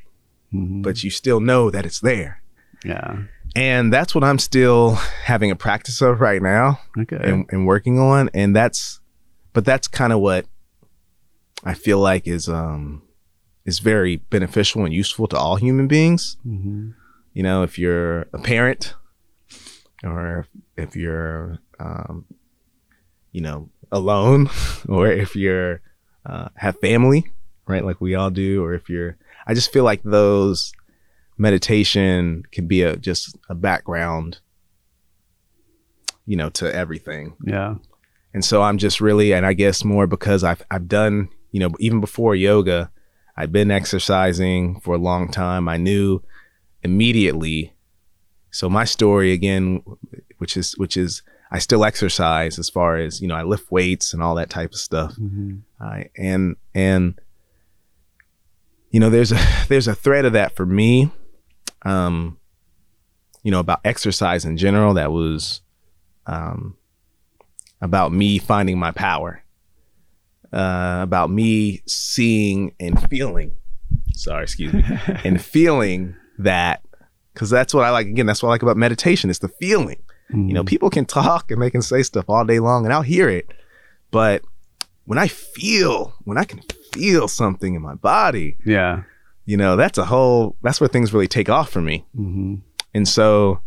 Mhm. 0.53 0.83
But 0.83 1.03
you 1.03 1.09
still 1.09 1.39
know 1.39 1.69
that 1.71 1.85
it's 1.85 1.99
there. 1.99 2.41
yeah. 2.85 3.23
And 3.55 3.91
that's 3.91 4.13
what 4.13 4.23
I'm 4.23 4.37
still 4.37 4.95
having 5.23 5.49
a 5.49 5.55
practice 5.55 5.99
of 6.01 6.21
right 6.21 6.41
now 6.43 6.79
Okay. 6.97 7.17
and, 7.19 7.45
and 7.49 7.65
working 7.65 7.97
on. 7.97 8.29
And 8.33 8.55
that's 8.55 8.99
but 9.53 9.65
that's 9.65 9.87
kind 9.87 10.13
of 10.13 10.19
what 10.19 10.45
I 11.63 11.73
feel 11.73 11.97
like 11.99 12.27
is 12.27 12.47
um 12.47 13.01
is 13.65 13.79
very 13.79 14.17
beneficial 14.17 14.85
and 14.85 14.93
useful 14.93 15.27
to 15.29 15.37
all 15.37 15.55
human 15.55 15.87
beings. 15.87 16.37
Mhm. 16.45 16.93
You 17.33 17.43
know, 17.43 17.63
if 17.63 17.79
you're 17.79 18.21
a 18.33 18.37
parent 18.43 18.93
or 20.03 20.45
if 20.75 20.95
you're 20.95 21.57
um, 21.79 22.25
you 23.31 23.41
know, 23.41 23.69
alone 23.91 24.49
or 24.89 25.07
if 25.07 25.35
you're 25.35 25.81
uh, 26.25 26.49
have 26.55 26.77
family, 26.79 27.31
right? 27.67 27.83
Like 27.85 28.01
we 28.01 28.13
all 28.15 28.29
do, 28.29 28.63
or 28.63 28.73
if 28.73 28.89
you're 28.89 29.17
I 29.47 29.53
just 29.53 29.71
feel 29.71 29.83
like 29.83 30.03
those 30.03 30.71
meditation 31.37 32.43
can 32.51 32.67
be 32.67 32.81
a 32.81 32.97
just 32.97 33.37
a 33.49 33.55
background, 33.55 34.39
you 36.25 36.35
know, 36.35 36.49
to 36.51 36.73
everything. 36.73 37.35
Yeah. 37.43 37.75
And 38.33 38.43
so 38.43 38.61
I'm 38.61 38.77
just 38.77 38.99
really, 39.01 39.33
and 39.33 39.45
I 39.45 39.53
guess 39.53 39.83
more 39.83 40.05
because 40.07 40.43
I've 40.43 40.61
I've 40.69 40.87
done, 40.87 41.29
you 41.51 41.59
know, 41.59 41.69
even 41.79 42.01
before 42.01 42.35
yoga, 42.35 42.91
I've 43.35 43.51
been 43.51 43.71
exercising 43.71 44.79
for 44.81 44.95
a 44.95 44.99
long 44.99 45.31
time. 45.31 45.69
I 45.69 45.77
knew 45.77 46.21
immediately. 46.83 47.73
So 48.51 48.69
my 48.69 48.83
story 48.85 49.31
again, 49.31 49.81
which 50.39 50.57
is 50.57 50.73
which 50.77 50.97
is 50.97 51.21
I 51.51 51.59
still 51.59 51.85
exercise 51.85 52.59
as 52.59 52.69
far 52.69 52.97
as 52.97 53.21
you 53.21 53.27
know, 53.27 53.35
I 53.35 53.43
lift 53.43 53.71
weights 53.71 54.13
and 54.13 54.21
all 54.21 54.35
that 54.35 54.49
type 54.49 54.71
of 54.71 54.79
stuff. 54.79 55.15
Mhm. 55.15 55.61
I 55.79 56.09
and 56.17 56.57
and 56.75 57.19
you 58.97 58.99
know, 58.99 59.11
there's 59.11 59.31
a 59.31 59.37
there's 59.69 59.87
a 59.87 59.93
thread 59.93 60.25
of 60.25 60.33
that 60.33 60.55
for 60.55 60.65
me. 60.65 61.11
Um, 61.83 62.39
you 63.43 63.51
know, 63.51 63.59
about 63.59 63.79
exercise 63.85 64.43
in 64.43 64.57
general 64.57 64.95
that 64.95 65.11
was 65.11 65.61
um 66.25 66.75
about 67.79 68.11
me 68.11 68.39
finding 68.39 68.79
my 68.79 68.89
power. 68.91 69.43
Uh, 70.51 71.01
about 71.03 71.29
me 71.29 71.83
seeing 71.85 72.73
and 72.79 72.99
feeling. 73.07 73.51
Sorry, 74.13 74.41
excuse 74.43 74.73
me. 74.73 74.83
and 75.23 75.39
feeling 75.39 76.15
that 76.39 76.81
because 77.35 77.51
that's 77.51 77.75
what 77.75 77.83
I 77.85 77.91
like. 77.91 78.07
Again, 78.07 78.25
that's 78.25 78.41
what 78.41 78.49
I 78.49 78.53
like 78.53 78.63
about 78.63 78.77
meditation. 78.77 79.29
It's 79.29 79.37
the 79.39 79.47
feeling. 79.49 80.01
You 80.31 80.53
know, 80.53 80.63
Mhm. 80.63 80.67
people 80.67 80.89
can 80.89 81.05
talk 81.05 81.51
and 81.51 81.61
they 81.61 81.69
can 81.69 81.83
say 81.83 82.01
stuff 82.01 82.25
all 82.29 82.43
day 82.45 82.59
long 82.59 82.83
and 82.85 82.91
I'll 82.93 83.03
hear 83.03 83.29
it. 83.29 83.47
But 84.09 84.41
when 85.07 85.17
I 85.17 85.27
feel, 85.27 86.13
when 86.25 86.37
I 86.37 86.43
can 86.43 86.61
feel 86.91 87.27
something 87.27 87.73
in 87.75 87.81
my 87.81 87.95
body, 87.95 88.55
Yeah. 88.65 89.03
you 89.45 89.55
know, 89.57 89.75
that's 89.75 89.97
a 89.97 90.05
whole, 90.05 90.55
that's 90.61 90.79
where 90.81 90.87
things 90.89 91.13
really 91.13 91.27
take 91.27 91.49
off 91.49 91.69
for 91.69 91.81
me. 91.81 92.05
hmm 92.15 92.55
And 92.93 93.07
so, 93.07 93.61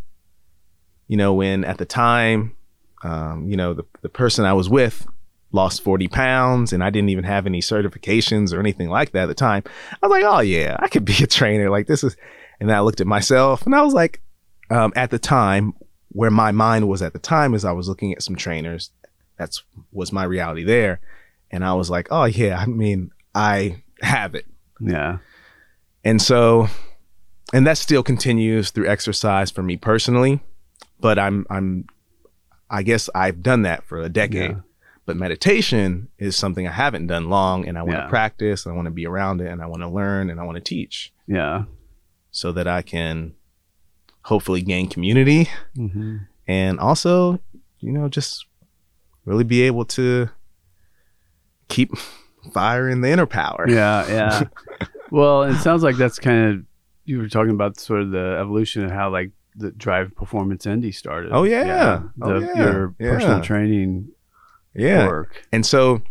you 1.09 1.17
know, 1.17 1.33
when 1.35 1.65
at 1.65 1.79
the 1.79 1.85
time, 1.87 2.55
um, 3.03 3.49
you 3.49 3.57
know, 3.57 3.73
the, 3.75 3.85
the 4.03 4.09
person 4.11 4.45
I 4.45 4.53
was 4.53 4.69
with 4.69 5.07
lost 5.53 5.83
40 5.83 6.07
pounds 6.09 6.73
and 6.73 6.85
I 6.85 6.91
didn't 6.91 7.09
even 7.09 7.25
have 7.25 7.47
any 7.47 7.61
certifications 7.61 8.53
or 8.55 8.61
anything 8.61 8.89
like 8.91 9.13
that 9.13 9.23
at 9.25 9.27
the 9.27 9.35
time, 9.35 9.63
I 10.03 10.07
was 10.07 10.11
like, 10.11 10.25
oh, 10.25 10.41
yeah, 10.41 10.77
I 10.79 10.89
could 10.89 11.05
be 11.05 11.17
a 11.25 11.27
trainer. 11.27 11.71
Like, 11.71 11.87
this 11.87 12.05
is, 12.05 12.17
and 12.61 12.69
then 12.69 12.77
I 12.77 12.81
looked 12.81 13.01
at 13.01 13.07
myself 13.07 13.65
and 13.67 13.75
I 13.75 13.83
was 13.83 13.95
like, 13.95 14.21
um, 14.71 14.93
at 14.95 15.11
the 15.11 15.19
time, 15.19 15.73
where 16.13 16.31
my 16.31 16.53
mind 16.53 16.89
was 16.89 17.03
at 17.03 17.13
the 17.15 17.19
time 17.19 17.55
is 17.55 17.65
I 17.65 17.73
was 17.73 17.89
looking 17.89 18.13
at 18.13 18.23
some 18.23 18.37
trainers. 18.37 18.91
That's 19.39 19.63
was 19.91 20.13
my 20.13 20.25
reality 20.25 20.65
there. 20.65 21.01
And 21.51 21.65
I 21.65 21.75
was 21.75 21.91
like, 21.91 22.09
oh, 22.11 22.25
yeah, 22.25 22.59
I 22.59 22.67
mean, 22.67 23.11
I 23.35 23.83
have 24.03 24.35
it. 24.35 24.47
Yeah. 24.81 25.19
And 26.05 26.21
so, 26.23 26.69
and 27.53 27.67
that 27.67 27.77
still 27.79 28.03
continues 28.03 28.71
through 28.71 28.89
exercise 28.89 29.51
for 29.51 29.63
me 29.63 29.77
personally. 29.77 30.41
But 31.01 31.19
I'm, 31.19 31.47
I'm, 31.51 31.87
I 32.69 32.83
guess 32.83 33.11
I've 33.15 33.43
done 33.43 33.63
that 33.63 33.85
for 33.85 34.01
a 34.01 34.09
decade. 34.09 34.51
Yeah. 34.53 34.61
But 35.07 35.17
meditation 35.17 36.09
is 36.19 36.37
something 36.37 36.69
I 36.69 36.73
haven't 36.73 37.09
done 37.09 37.29
long, 37.31 37.67
and 37.67 37.77
I 37.77 37.83
want 37.83 37.97
to 37.97 38.03
Yeah. 38.05 38.09
practice, 38.09 38.65
and 38.65 38.73
I 38.73 38.77
want 38.77 38.87
to 38.87 38.93
be 38.93 39.07
around 39.07 39.41
it, 39.41 39.49
and 39.49 39.61
I 39.61 39.67
want 39.67 39.83
to 39.83 39.89
learn, 39.89 40.31
and 40.31 40.39
I 40.39 40.45
want 40.45 40.57
to 40.57 40.61
teach, 40.63 41.13
Yeah. 41.27 41.65
so 42.31 42.53
that 42.53 42.69
I 42.69 42.83
can 42.83 43.35
hopefully 44.27 44.61
gain 44.63 44.89
community, 44.89 45.49
hmm 45.75 46.19
and 46.47 46.79
also, 46.79 47.41
you 47.81 47.91
know, 47.93 48.09
just 48.09 48.45
really 49.25 49.43
be 49.45 49.63
able 49.63 49.85
to 49.87 50.29
keep 51.71 51.93
firing 52.53 53.01
the 53.01 53.09
inner 53.11 53.27
power. 53.27 53.65
Yeah. 53.67 54.07
Yeah. 54.09 54.43
well, 55.11 55.45
it 55.45 55.57
sounds 55.59 55.83
like 55.83 55.97
that's 55.97 56.19
kind 56.19 56.51
of 56.51 56.65
you 57.05 57.19
were 57.19 57.29
talking 57.29 57.53
about 57.53 57.79
sort 57.81 58.03
of 58.03 58.11
the 58.11 58.37
evolution 58.39 58.85
of 58.85 58.91
how 58.91 59.11
like 59.11 59.31
the 59.57 59.71
drive 59.71 60.15
performance 60.15 60.67
indie 60.67 60.95
started. 60.95 61.33
Oh, 61.33 61.45
yeah. 61.45 62.03
The, 62.17 62.27
Oh, 62.27 62.39
yeah. 62.39 62.57
Your 62.57 62.95
personal 62.99 63.41
training 63.41 64.11
yeah. 64.75 65.07
work. 65.07 65.43
And 65.53 65.65
so 65.65 66.03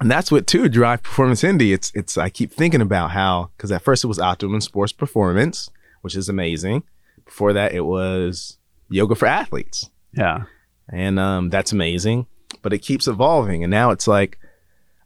and 0.00 0.10
that's 0.10 0.30
what 0.30 0.46
too 0.46 0.68
drive 0.68 1.02
performance 1.02 1.42
indie. 1.42 1.72
It's 1.72 1.90
it's 1.94 2.18
I 2.18 2.28
keep 2.28 2.52
thinking 2.52 2.80
about 2.80 3.12
how 3.12 3.50
because 3.56 3.72
at 3.72 3.82
first 3.82 4.04
it 4.04 4.08
was 4.08 4.18
optimum 4.18 4.60
sports 4.60 4.92
performance, 4.92 5.70
which 6.02 6.16
is 6.16 6.28
amazing. 6.28 6.82
Before 7.24 7.52
that 7.54 7.72
it 7.72 7.84
was 7.84 8.58
yoga 8.88 9.14
for 9.14 9.26
athletes. 9.26 9.90
Yeah. 10.12 10.44
And 10.90 11.18
um, 11.18 11.50
that's 11.50 11.72
amazing. 11.72 12.26
But 12.62 12.72
it 12.72 12.78
keeps 12.78 13.08
evolving. 13.08 13.64
And 13.64 13.70
now 13.70 13.90
it's 13.90 14.06
like 14.06 14.38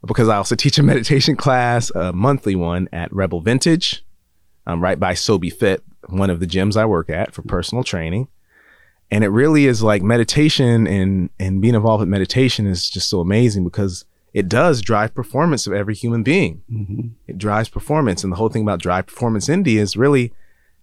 because 0.05 0.27
I 0.29 0.35
also 0.37 0.55
teach 0.55 0.77
a 0.77 0.83
meditation 0.83 1.35
class, 1.35 1.91
a 1.95 2.11
monthly 2.13 2.55
one 2.55 2.89
at 2.91 3.13
Rebel 3.13 3.41
Vintage, 3.41 4.03
um, 4.67 4.81
right 4.81 4.99
by 4.99 5.13
Sobe 5.13 5.51
Fit, 5.53 5.83
one 6.09 6.29
of 6.29 6.39
the 6.39 6.47
gyms 6.47 6.75
I 6.77 6.85
work 6.85 7.09
at 7.09 7.33
for 7.33 7.41
personal 7.43 7.83
training. 7.83 8.27
And 9.13 9.23
it 9.23 9.29
really 9.29 9.65
is 9.65 9.83
like 9.83 10.01
meditation 10.01 10.87
and 10.87 11.29
and 11.39 11.61
being 11.61 11.75
involved 11.75 11.99
with 11.99 12.09
meditation 12.09 12.65
is 12.65 12.89
just 12.89 13.09
so 13.09 13.19
amazing 13.19 13.63
because 13.65 14.05
it 14.33 14.47
does 14.47 14.81
drive 14.81 15.13
performance 15.13 15.67
of 15.67 15.73
every 15.73 15.93
human 15.93 16.23
being. 16.23 16.61
hmm 16.71 17.07
It 17.27 17.37
drives 17.37 17.67
performance. 17.67 18.23
And 18.23 18.31
the 18.31 18.37
whole 18.37 18.47
thing 18.49 18.61
about 18.61 18.79
drive 18.79 19.07
performance 19.07 19.47
indie 19.49 19.75
is 19.77 19.97
really 19.97 20.31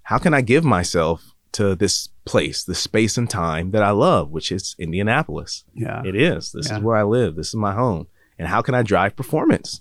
how 0.03 0.19
can 0.19 0.35
I 0.35 0.43
give 0.43 0.63
myself 0.65 1.33
to 1.53 1.75
this 1.75 2.11
place, 2.27 2.63
this 2.63 2.79
space 2.79 3.17
and 3.17 3.29
time 3.31 3.71
that 3.71 3.83
I 3.83 3.91
love, 3.91 4.31
which 4.31 4.53
is 4.53 4.77
Indianapolis. 4.79 5.65
Yeah. 5.75 6.03
It 6.05 6.15
is. 6.15 6.53
This 6.53 6.69
Yeah. 6.69 6.77
is 6.77 6.83
where 6.83 6.97
I 6.97 7.05
live. 7.05 7.37
This 7.37 7.49
is 7.49 7.55
my 7.55 7.73
home. 7.73 8.07
And 8.39 8.49
how 8.49 8.63
can 8.63 8.75
I 8.75 8.83
drive 8.83 9.17
performance? 9.17 9.81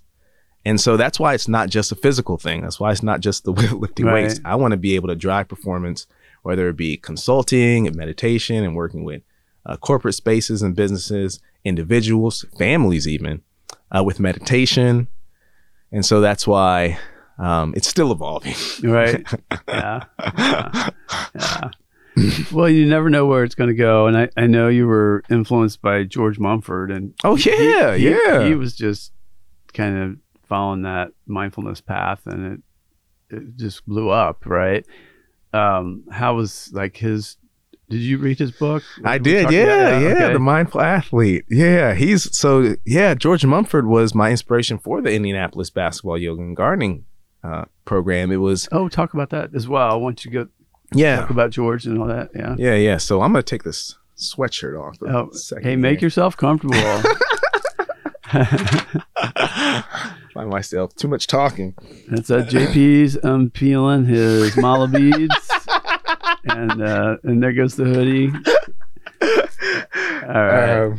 And 0.65 0.81
so 0.81 0.97
that's 0.97 1.19
why 1.19 1.33
it's 1.33 1.47
not 1.47 1.69
just 1.69 1.91
a 1.91 1.95
physical 1.95 2.37
thing. 2.37 2.61
That's 2.61 2.79
why 2.79 2.91
it's 2.91 3.03
not 3.03 3.21
just 3.21 3.43
the 3.45 3.51
lifting 3.75 4.05
Right. 4.05 4.23
weights. 4.25 4.39
I 4.43 4.55
want 4.55 4.71
to 4.71 4.77
be 4.77 4.95
able 4.95 5.07
to 5.09 5.15
drive 5.15 5.47
performance, 5.47 6.07
whether 6.43 6.67
it 6.69 6.75
be 6.75 6.97
consulting 6.97 7.87
and 7.87 7.95
meditation 7.95 8.63
and 8.63 8.75
working 8.75 9.03
with 9.03 9.21
uh, 9.65 9.77
corporate 9.77 10.15
spaces 10.15 10.61
and 10.61 10.75
businesses, 10.75 11.39
individuals, 11.63 12.45
families, 12.57 13.07
even 13.07 13.41
uh, 13.95 14.03
with 14.03 14.19
meditation. 14.19 15.07
And 15.91 16.05
so 16.05 16.19
that's 16.19 16.45
why 16.47 16.97
um, 17.37 17.73
it's 17.77 17.87
still 17.87 18.11
evolving. 18.11 18.55
Right. 18.83 19.23
yeah. 19.67 20.03
Yeah. 20.37 20.89
Yeah. 21.35 21.69
well, 22.51 22.69
you 22.69 22.85
never 22.85 23.09
know 23.09 23.25
where 23.25 23.43
it's 23.43 23.55
going 23.55 23.69
to 23.69 23.75
go, 23.75 24.07
and 24.07 24.17
I, 24.17 24.29
I 24.37 24.47
know 24.47 24.67
you 24.67 24.87
were 24.87 25.23
influenced 25.29 25.81
by 25.81 26.03
George 26.03 26.39
Mumford, 26.39 26.91
and 26.91 27.13
Oh, 27.23 27.35
yeah, 27.35 27.95
he, 27.95 28.09
yeah. 28.09 28.45
he 28.45 28.55
was 28.55 28.75
just 28.75 29.11
kind 29.73 29.97
of 29.97 30.17
following 30.47 30.83
that 30.83 31.09
mindfulness 31.25 31.81
path, 31.81 32.21
and 32.25 32.53
it 32.53 32.61
it 33.29 33.57
just 33.57 33.85
blew 33.85 34.09
up, 34.09 34.45
right? 34.45 34.85
Um, 35.53 36.05
how 36.11 36.35
was 36.35 36.71
like 36.73 36.97
his? 36.97 37.37
Did 37.89 38.01
you 38.01 38.17
read 38.17 38.37
his 38.39 38.51
book? 38.51 38.83
I 39.05 39.17
did, 39.17 39.49
yeah, 39.49 39.97
yeah, 39.99 40.07
okay. 40.07 40.33
the 40.33 40.39
mindful 40.39 40.81
athlete. 40.81 41.45
Yeah, 41.49 41.93
he's 41.93 42.35
so 42.37 42.75
yeah. 42.85 43.13
George 43.13 43.45
Mumford 43.45 43.87
was 43.87 44.13
my 44.13 44.31
inspiration 44.31 44.77
for 44.77 45.01
the 45.01 45.13
Indianapolis 45.13 45.69
basketball 45.69 46.17
yoga 46.17 46.41
and 46.41 46.55
gardening 46.55 47.05
uh, 47.43 47.65
program. 47.85 48.31
It 48.31 48.37
was 48.37 48.67
oh, 48.71 48.89
talk 48.89 49.13
about 49.13 49.29
that 49.29 49.55
as 49.55 49.67
well. 49.67 50.01
Once 50.01 50.25
you 50.25 50.31
go 50.31 50.47
yeah, 50.93 51.17
talk 51.17 51.29
about 51.29 51.51
George 51.51 51.85
and 51.85 51.99
all 51.99 52.07
that, 52.07 52.29
yeah. 52.35 52.55
yeah, 52.57 52.75
yeah. 52.75 52.97
So 52.97 53.21
I'm 53.21 53.31
gonna 53.31 53.43
take 53.43 53.63
this 53.63 53.95
sweatshirt 54.17 54.79
off. 54.79 54.97
Oh, 55.01 55.31
second 55.31 55.63
hey, 55.63 55.75
make 55.75 55.99
here. 55.99 56.07
yourself 56.07 56.37
comfortable. 56.37 56.77
find 60.37 60.49
myself 60.51 60.93
too 60.95 61.07
much 61.07 61.25
talking. 61.25 61.73
That's 62.09 62.29
uh, 62.29 62.41
JP's 62.41 63.17
um, 63.23 63.49
peeling 63.49 64.05
his 64.05 64.55
mala 64.55 64.87
beads, 64.87 65.33
and 66.45 66.81
uh, 66.81 67.17
and 67.23 67.41
there 67.41 67.53
goes 67.53 67.75
the 67.75 67.85
hoodie. 67.85 68.31
All 70.27 70.43
right. 70.45 70.91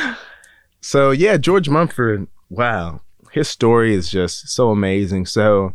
Um, 0.00 0.16
so 0.80 1.12
yeah, 1.12 1.38
George 1.38 1.68
Mumford. 1.70 2.26
Wow, 2.50 3.00
his 3.32 3.48
story 3.48 3.94
is 3.94 4.10
just 4.10 4.48
so 4.48 4.70
amazing. 4.70 5.24
So, 5.24 5.74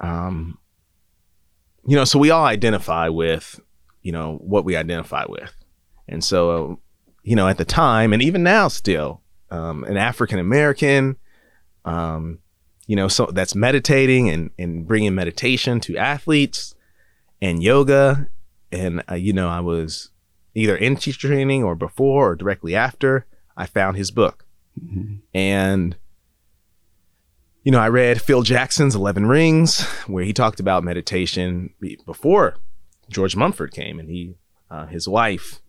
um, 0.00 0.58
you 1.88 1.96
know, 1.96 2.04
so 2.04 2.18
we 2.18 2.30
all 2.30 2.44
identify 2.44 3.08
with, 3.08 3.58
you 4.02 4.12
know, 4.12 4.36
what 4.42 4.64
we 4.66 4.76
identify 4.76 5.24
with. 5.26 5.54
And 6.06 6.22
so, 6.22 6.80
you 7.22 7.34
know, 7.34 7.48
at 7.48 7.56
the 7.56 7.64
time, 7.64 8.12
and 8.12 8.22
even 8.22 8.42
now 8.42 8.68
still, 8.68 9.22
um, 9.50 9.84
an 9.84 9.96
African 9.96 10.38
American, 10.38 11.16
um, 11.86 12.40
you 12.86 12.94
know, 12.94 13.08
so 13.08 13.26
that's 13.32 13.54
meditating 13.54 14.28
and, 14.28 14.50
and 14.58 14.86
bringing 14.86 15.14
meditation 15.14 15.80
to 15.80 15.96
athletes 15.96 16.74
and 17.40 17.62
yoga. 17.62 18.28
And, 18.70 19.02
uh, 19.10 19.14
you 19.14 19.32
know, 19.32 19.48
I 19.48 19.60
was 19.60 20.10
either 20.54 20.76
in 20.76 20.96
teacher 20.96 21.28
training 21.28 21.64
or 21.64 21.74
before 21.74 22.32
or 22.32 22.36
directly 22.36 22.74
after, 22.74 23.24
I 23.56 23.64
found 23.64 23.96
his 23.96 24.10
book. 24.10 24.44
Mm-hmm. 24.78 25.16
And, 25.32 25.96
you 27.62 27.72
know, 27.72 27.80
I 27.80 27.88
read 27.88 28.22
Phil 28.22 28.42
Jackson's 28.42 28.94
11 28.94 29.26
Rings, 29.26 29.82
where 30.06 30.24
he 30.24 30.32
talked 30.32 30.60
about 30.60 30.84
meditation 30.84 31.74
before 32.06 32.56
George 33.08 33.36
Mumford 33.36 33.72
came. 33.72 33.98
And 33.98 34.08
he, 34.08 34.36
uh, 34.70 34.86
his 34.86 35.08
wife 35.08 35.60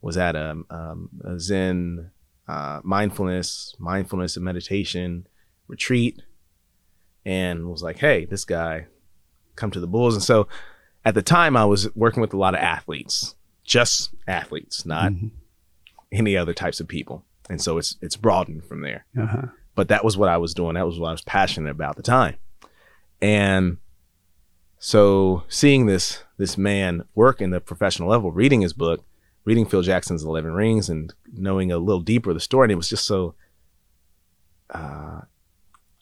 was 0.00 0.16
at 0.16 0.34
a, 0.34 0.62
um, 0.70 1.10
a 1.24 1.38
Zen 1.38 2.10
uh, 2.48 2.80
mindfulness, 2.82 3.74
mindfulness 3.78 4.36
and 4.36 4.44
meditation 4.44 5.26
retreat 5.68 6.22
and 7.24 7.68
was 7.68 7.82
like, 7.82 7.98
hey, 7.98 8.24
this 8.24 8.44
guy, 8.44 8.86
come 9.56 9.70
to 9.72 9.80
the 9.80 9.86
Bulls. 9.86 10.14
And 10.14 10.22
so 10.22 10.46
at 11.04 11.14
the 11.14 11.22
time, 11.22 11.56
I 11.56 11.64
was 11.64 11.94
working 11.96 12.20
with 12.20 12.32
a 12.32 12.36
lot 12.36 12.54
of 12.54 12.60
athletes, 12.60 13.34
just 13.64 14.14
athletes, 14.28 14.86
not 14.86 15.12
mm-hmm. 15.12 15.28
any 16.12 16.36
other 16.36 16.54
types 16.54 16.80
of 16.80 16.88
people. 16.88 17.24
And 17.50 17.60
so 17.60 17.78
it's 17.78 17.96
it's 18.00 18.16
broadened 18.16 18.64
from 18.64 18.80
there. 18.82 19.06
Uh-huh. 19.18 19.46
But 19.76 19.88
that 19.88 20.04
was 20.04 20.16
what 20.16 20.28
I 20.28 20.38
was 20.38 20.54
doing. 20.54 20.74
That 20.74 20.86
was 20.86 20.98
what 20.98 21.08
I 21.08 21.12
was 21.12 21.22
passionate 21.22 21.70
about 21.70 21.90
at 21.90 21.96
the 21.96 22.02
time. 22.02 22.36
And 23.22 23.76
so 24.78 25.44
seeing 25.48 25.86
this 25.86 26.24
this 26.38 26.58
man 26.58 27.04
work 27.14 27.40
in 27.40 27.50
the 27.50 27.60
professional 27.60 28.08
level, 28.08 28.32
reading 28.32 28.62
his 28.62 28.72
book, 28.72 29.04
reading 29.44 29.66
Phil 29.66 29.82
Jackson's 29.82 30.24
Eleven 30.24 30.52
Rings, 30.52 30.88
and 30.88 31.14
knowing 31.32 31.70
a 31.70 31.78
little 31.78 32.00
deeper 32.00 32.34
the 32.34 32.40
story, 32.40 32.64
and 32.64 32.72
it 32.72 32.76
was 32.76 32.88
just 32.88 33.06
so 33.06 33.34
uh, 34.70 35.20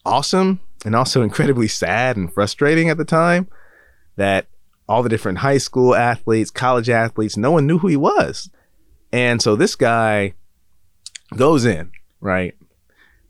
awesome 0.05 0.59
and 0.83 0.95
also 0.95 1.21
incredibly 1.23 1.67
sad 1.67 2.17
and 2.17 2.33
frustrating 2.33 2.89
at 2.89 2.97
the 2.97 3.05
time 3.05 3.47
that 4.15 4.47
all 4.87 5.03
the 5.03 5.09
different 5.09 5.39
high 5.39 5.57
school 5.57 5.95
athletes, 5.95 6.51
college 6.51 6.89
athletes, 6.89 7.37
no 7.37 7.51
one 7.51 7.65
knew 7.65 7.79
who 7.79 7.87
he 7.87 7.97
was. 7.97 8.49
And 9.11 9.41
so 9.41 9.55
this 9.55 9.75
guy 9.75 10.33
goes 11.35 11.65
in, 11.65 11.91
right? 12.19 12.55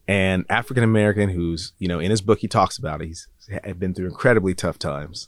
And 0.07 0.45
African 0.49 0.83
American 0.83 1.29
who's, 1.29 1.73
you 1.79 1.87
know, 1.87 1.99
in 1.99 2.11
his 2.11 2.21
book 2.21 2.39
he 2.39 2.47
talks 2.47 2.77
about 2.77 3.01
it. 3.01 3.07
He's 3.07 3.27
had 3.63 3.79
been 3.79 3.93
through 3.93 4.07
incredibly 4.07 4.53
tough 4.53 4.77
times. 4.77 5.27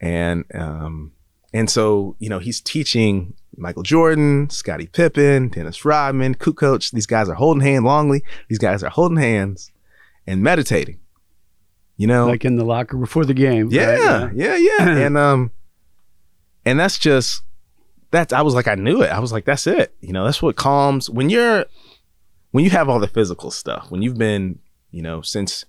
And 0.00 0.44
um 0.54 1.12
and 1.52 1.70
so, 1.70 2.16
you 2.18 2.28
know, 2.28 2.40
he's 2.40 2.60
teaching 2.60 3.34
Michael 3.56 3.84
Jordan, 3.84 4.50
Scottie 4.50 4.88
Pippen, 4.88 5.48
Dennis 5.48 5.84
Rodman, 5.84 6.34
Kukoc. 6.34 6.90
These 6.90 7.06
guys 7.06 7.28
are 7.28 7.34
holding 7.34 7.62
hands, 7.62 7.84
Longley. 7.84 8.24
These 8.48 8.58
guys 8.58 8.82
are 8.82 8.90
holding 8.90 9.18
hands 9.18 9.70
and 10.26 10.42
meditating. 10.42 11.00
You 11.96 12.08
know, 12.08 12.26
like 12.26 12.44
in 12.44 12.56
the 12.56 12.64
locker 12.64 12.96
before 12.96 13.24
the 13.24 13.34
game. 13.34 13.68
Yeah, 13.70 14.24
right? 14.24 14.34
yeah, 14.34 14.56
yeah, 14.56 14.56
yeah. 14.56 14.88
and 15.06 15.16
um, 15.16 15.52
and 16.64 16.78
that's 16.78 16.98
just 16.98 17.42
that's. 18.10 18.32
I 18.32 18.42
was 18.42 18.54
like, 18.54 18.66
I 18.66 18.74
knew 18.74 19.02
it. 19.02 19.10
I 19.10 19.20
was 19.20 19.30
like, 19.30 19.44
that's 19.44 19.68
it. 19.68 19.94
You 20.00 20.12
know, 20.12 20.24
that's 20.24 20.42
what 20.42 20.56
calms 20.56 21.08
when 21.08 21.30
you're 21.30 21.66
when 22.54 22.62
you 22.62 22.70
have 22.70 22.88
all 22.88 23.00
the 23.00 23.08
physical 23.08 23.50
stuff. 23.50 23.90
When 23.90 24.00
you've 24.00 24.16
been, 24.16 24.60
you 24.92 25.02
know, 25.02 25.22
since 25.22 25.64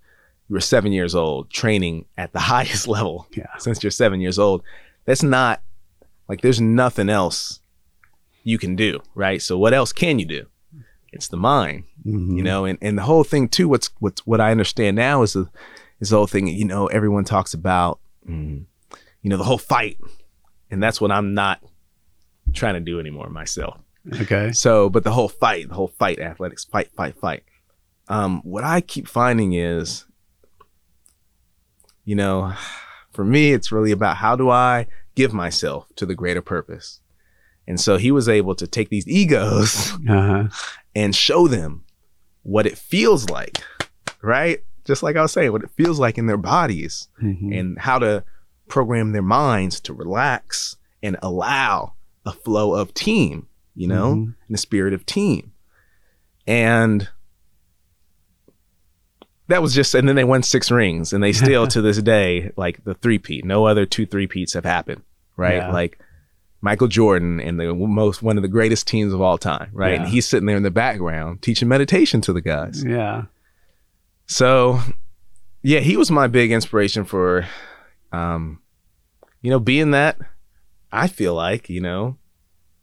you 0.47 0.53
were 0.53 0.61
seven 0.61 0.91
years 0.91 1.15
old, 1.15 1.49
training 1.49 2.05
at 2.15 2.31
the 2.31 2.39
highest 2.51 2.87
level. 2.87 3.25
Yeah. 3.31 3.47
Since 3.57 3.81
you're 3.81 3.89
seven 3.89 4.21
years 4.21 4.37
old, 4.37 4.61
that's 5.05 5.23
not 5.23 5.63
like 6.29 6.41
there's 6.41 6.61
nothing 6.61 7.09
else 7.09 7.59
you 8.43 8.59
can 8.59 8.75
do, 8.75 9.01
right? 9.15 9.41
So 9.41 9.57
what 9.57 9.73
else 9.73 9.91
can 9.91 10.19
you 10.19 10.27
do? 10.27 10.45
It's 11.11 11.27
the 11.27 11.37
mind, 11.37 11.85
mm-hmm. 12.05 12.37
you 12.37 12.43
know, 12.43 12.65
and, 12.65 12.77
and 12.83 12.99
the 12.99 13.01
whole 13.01 13.23
thing 13.23 13.49
too. 13.49 13.67
What's 13.67 13.89
what's 13.97 14.23
what 14.27 14.39
I 14.39 14.51
understand 14.51 14.95
now 14.95 15.23
is 15.23 15.33
the 15.33 15.49
is 15.99 16.11
the 16.11 16.17
whole 16.17 16.27
thing, 16.27 16.45
you 16.45 16.65
know, 16.65 16.85
everyone 16.85 17.23
talks 17.23 17.55
about, 17.55 17.99
mm, 18.29 18.63
you 19.23 19.29
know, 19.31 19.37
the 19.37 19.43
whole 19.43 19.57
fight. 19.57 19.97
And 20.69 20.83
that's 20.83 21.01
what 21.01 21.09
I'm 21.09 21.33
not 21.33 21.63
trying 22.53 22.75
to 22.75 22.79
do 22.79 22.99
anymore 22.99 23.29
myself. 23.29 23.79
Okay. 24.21 24.51
So, 24.51 24.89
but 24.89 25.03
the 25.03 25.11
whole 25.11 25.29
fight, 25.29 25.69
the 25.69 25.75
whole 25.75 25.87
fight, 25.87 26.19
athletics, 26.19 26.63
fight, 26.65 26.91
fight, 26.95 27.15
fight. 27.17 27.43
Um, 28.07 28.41
what 28.43 28.63
I 28.63 28.81
keep 28.81 29.07
finding 29.07 29.53
is, 29.53 30.05
you 32.03 32.15
know, 32.15 32.53
for 33.11 33.25
me, 33.25 33.51
it's 33.53 33.71
really 33.71 33.91
about 33.91 34.17
how 34.17 34.35
do 34.35 34.49
I 34.49 34.87
give 35.15 35.33
myself 35.33 35.87
to 35.95 36.05
the 36.05 36.15
greater 36.15 36.41
purpose. 36.41 36.99
And 37.67 37.79
so 37.79 37.97
he 37.97 38.11
was 38.11 38.29
able 38.29 38.53
to 38.55 38.67
take 38.67 38.89
these 38.89 39.07
egos 39.07 39.93
uh-huh. 40.09 40.49
and 40.93 41.15
show 41.15 41.47
them 41.47 41.83
what 42.43 42.67
it 42.67 42.77
feels 42.77 43.27
like, 43.29 43.57
right? 44.21 44.61
just 44.85 45.03
like 45.03 45.15
I 45.15 45.21
was 45.23 45.33
saying, 45.33 45.51
what 45.51 45.63
it 45.63 45.71
feels 45.75 45.99
like 45.99 46.17
in 46.17 46.27
their 46.27 46.37
bodies 46.37 47.09
mm-hmm. 47.21 47.51
and 47.51 47.79
how 47.79 47.99
to 47.99 48.23
program 48.67 49.11
their 49.11 49.21
minds 49.21 49.79
to 49.81 49.93
relax 49.93 50.77
and 51.03 51.17
allow 51.21 51.95
a 52.25 52.31
flow 52.31 52.75
of 52.75 52.93
team, 52.93 53.47
you 53.75 53.87
know, 53.87 54.13
mm-hmm. 54.13 54.29
in 54.29 54.51
the 54.51 54.57
spirit 54.57 54.93
of 54.93 55.05
team. 55.05 55.51
And 56.47 57.09
that 59.47 59.61
was 59.61 59.73
just, 59.73 59.93
and 59.93 60.07
then 60.07 60.15
they 60.15 60.23
won 60.23 60.43
six 60.43 60.71
rings 60.71 61.13
and 61.13 61.23
they 61.23 61.33
still 61.33 61.67
to 61.67 61.81
this 61.81 62.01
day, 62.01 62.51
like 62.55 62.83
the 62.83 62.93
three 62.95 63.19
peat, 63.19 63.45
no 63.45 63.65
other 63.65 63.85
two 63.85 64.05
three 64.05 64.27
peats 64.27 64.53
have 64.53 64.65
happened, 64.65 65.03
right? 65.37 65.57
Yeah. 65.57 65.71
Like 65.71 65.99
Michael 66.61 66.87
Jordan 66.87 67.39
and 67.39 67.59
the 67.59 67.73
most, 67.73 68.23
one 68.23 68.37
of 68.37 68.41
the 68.41 68.49
greatest 68.49 68.87
teams 68.87 69.13
of 69.13 69.21
all 69.21 69.37
time, 69.37 69.69
right? 69.73 69.93
Yeah. 69.93 70.01
And 70.01 70.07
he's 70.07 70.27
sitting 70.27 70.45
there 70.45 70.57
in 70.57 70.63
the 70.63 70.71
background 70.71 71.41
teaching 71.41 71.67
meditation 71.67 72.21
to 72.21 72.33
the 72.33 72.41
guys. 72.41 72.83
Yeah. 72.83 73.23
So, 74.27 74.79
yeah, 75.61 75.79
he 75.79 75.97
was 75.97 76.09
my 76.09 76.27
big 76.27 76.51
inspiration 76.51 77.05
for, 77.05 77.45
um, 78.11 78.61
you 79.41 79.51
know, 79.51 79.59
being 79.59 79.91
that 79.91 80.17
I 80.91 81.07
feel 81.07 81.35
like, 81.35 81.69
you 81.69 81.81
know, 81.81 82.17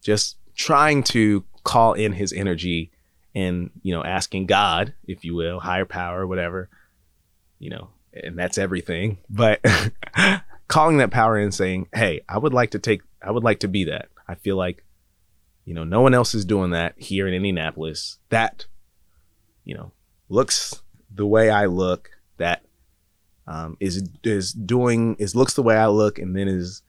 just 0.02 0.36
trying 0.54 1.02
to 1.04 1.44
call 1.64 1.94
in 1.94 2.12
his 2.12 2.32
energy 2.32 2.90
and, 3.34 3.70
you 3.82 3.94
know, 3.94 4.04
asking 4.04 4.46
God, 4.46 4.94
if 5.06 5.24
you 5.24 5.34
will, 5.34 5.60
higher 5.60 5.86
power, 5.86 6.26
whatever, 6.26 6.68
you 7.58 7.70
know, 7.70 7.90
and 8.12 8.38
that's 8.38 8.58
everything. 8.58 9.18
But 9.30 9.64
calling 10.68 10.98
that 10.98 11.10
power 11.10 11.38
in 11.38 11.52
saying, 11.52 11.88
hey, 11.94 12.22
I 12.28 12.38
would 12.38 12.52
like 12.52 12.70
to 12.70 12.78
take, 12.78 13.02
I 13.22 13.30
would 13.30 13.44
like 13.44 13.60
to 13.60 13.68
be 13.68 13.84
that. 13.84 14.08
I 14.28 14.34
feel 14.34 14.56
like, 14.56 14.84
you 15.64 15.74
know, 15.74 15.84
no 15.84 16.00
one 16.00 16.14
else 16.14 16.34
is 16.34 16.44
doing 16.44 16.70
that 16.70 16.94
here 16.98 17.26
in 17.26 17.34
Indianapolis. 17.34 18.18
That, 18.28 18.66
you 19.64 19.74
know, 19.74 19.92
looks 20.28 20.82
the 21.14 21.26
way 21.26 21.50
I 21.50 21.66
look 21.66 22.10
that 22.38 22.64
um, 23.46 23.76
is 23.80 24.08
is 24.24 24.52
doing 24.52 25.16
is 25.16 25.34
looks 25.34 25.54
the 25.54 25.62
way 25.62 25.76
I 25.76 25.86
look 25.86 26.18
and 26.18 26.36
then 26.36 26.48
is 26.48 26.82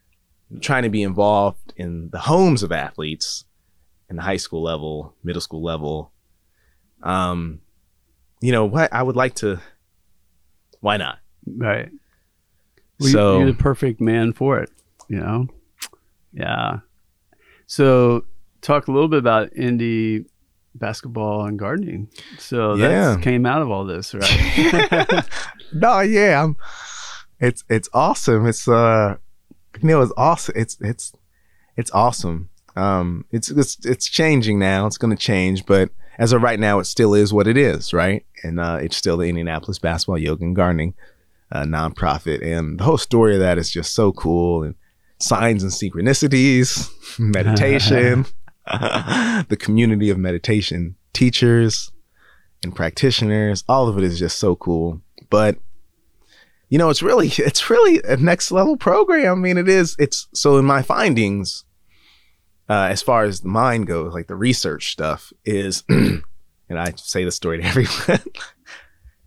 trying 0.62 0.84
to 0.84 0.90
be 0.90 1.04
involved 1.04 1.74
in 1.76 2.10
the 2.12 2.20
homes 2.20 2.64
of 2.64 2.72
athletes 2.72 3.46
in 4.14 4.18
the 4.18 4.22
high 4.22 4.38
school 4.38 4.62
level, 4.62 5.16
middle 5.24 5.42
school 5.42 5.64
level. 5.64 6.12
Um, 7.02 7.62
you 8.42 8.52
know 8.52 8.66
what 8.66 8.94
I 8.94 9.02
would 9.02 9.16
like 9.16 9.34
to. 9.36 9.60
Why 10.82 10.98
not? 10.98 11.18
Right. 11.48 11.90
Well, 13.00 13.10
so 13.10 13.38
you're 13.40 13.48
the 13.48 13.58
perfect 13.58 14.00
man 14.00 14.32
for 14.32 14.60
it. 14.60 14.70
You 15.10 15.20
know. 15.20 15.48
Yeah. 16.32 16.80
So 17.66 18.26
talk 18.62 18.88
a 18.88 18.92
little 18.92 19.08
bit 19.08 19.18
about 19.18 19.52
indie 19.56 20.26
basketball 20.76 21.46
and 21.46 21.58
gardening. 21.58 22.10
So 22.38 22.78
that 22.78 23.24
came 23.24 23.48
out 23.48 23.64
of 23.64 23.72
all 23.72 23.86
this, 23.86 24.14
right? 24.14 25.26
no, 25.74 26.02
yeah, 26.02 26.44
I'm, 26.44 26.56
it's 27.40 27.64
it's 27.68 27.90
awesome. 27.96 28.46
It's 28.46 28.68
uh, 28.68 29.16
you 29.82 29.88
know, 29.88 30.04
it's 30.04 30.14
awesome. 30.18 30.54
It's 30.56 30.78
it's 30.82 31.14
it's 31.76 31.90
awesome. 31.92 32.50
Um, 32.76 33.26
it's 33.32 33.50
it's 33.50 33.78
it's 33.86 34.08
changing 34.08 34.60
now. 34.60 34.86
It's 34.88 34.98
going 34.98 35.16
to 35.16 35.22
change, 35.22 35.66
but 35.66 35.90
as 36.18 36.34
of 36.34 36.42
right 36.42 36.60
now, 36.60 36.80
it 36.80 36.86
still 36.86 37.14
is 37.14 37.34
what 37.34 37.48
it 37.48 37.58
is, 37.58 37.94
right? 37.94 38.26
And 38.44 38.60
uh, 38.60 38.80
it's 38.82 38.98
still 38.98 39.18
the 39.18 39.30
Indianapolis 39.30 39.80
Basketball 39.80 40.18
Yoga 40.18 40.44
and 40.44 40.56
Gardening 40.56 40.94
uh, 41.52 41.64
nonprofit, 41.64 42.44
and 42.44 42.80
the 42.80 42.84
whole 42.84 42.98
story 42.98 43.36
of 43.36 43.40
that 43.40 43.58
is 43.58 43.72
just 43.72 43.94
so 43.94 44.12
cool 44.12 44.64
and 44.64 44.76
signs 45.20 45.64
and 45.64 45.72
synchronicities, 45.72 46.90
meditation. 47.20 48.26
the 49.50 49.58
community 49.60 50.10
of 50.10 50.18
meditation 50.18 50.96
teachers 51.12 51.92
and 52.64 52.74
practitioners. 52.76 53.64
All 53.68 53.90
of 53.90 53.98
it 53.98 54.04
is 54.06 54.18
just 54.18 54.40
so 54.40 54.56
cool. 54.56 55.02
But 55.30 55.58
you 56.70 56.78
know, 56.78 56.90
it's 56.90 57.04
really 57.04 57.28
it's 57.38 57.70
really 57.70 58.02
a 58.04 58.18
next 58.18 58.52
level 58.52 58.78
program. 58.78 59.32
I 59.32 59.42
mean, 59.42 59.58
it 59.58 59.70
is. 59.70 59.96
It's 60.00 60.28
so 60.34 60.58
in 60.58 60.66
my 60.66 60.82
findings, 60.82 61.66
uh, 62.70 62.88
as 62.90 63.02
far 63.02 63.24
as 63.24 63.44
mind 63.44 63.88
goes, 63.88 64.14
like 64.14 64.28
the 64.28 64.36
research 64.36 64.92
stuff 64.92 65.34
is, 65.46 65.84
and 65.90 66.24
I 66.70 66.94
say 66.96 67.24
the 67.24 67.32
story 67.32 67.60
to 67.60 67.64
everyone. 67.68 68.24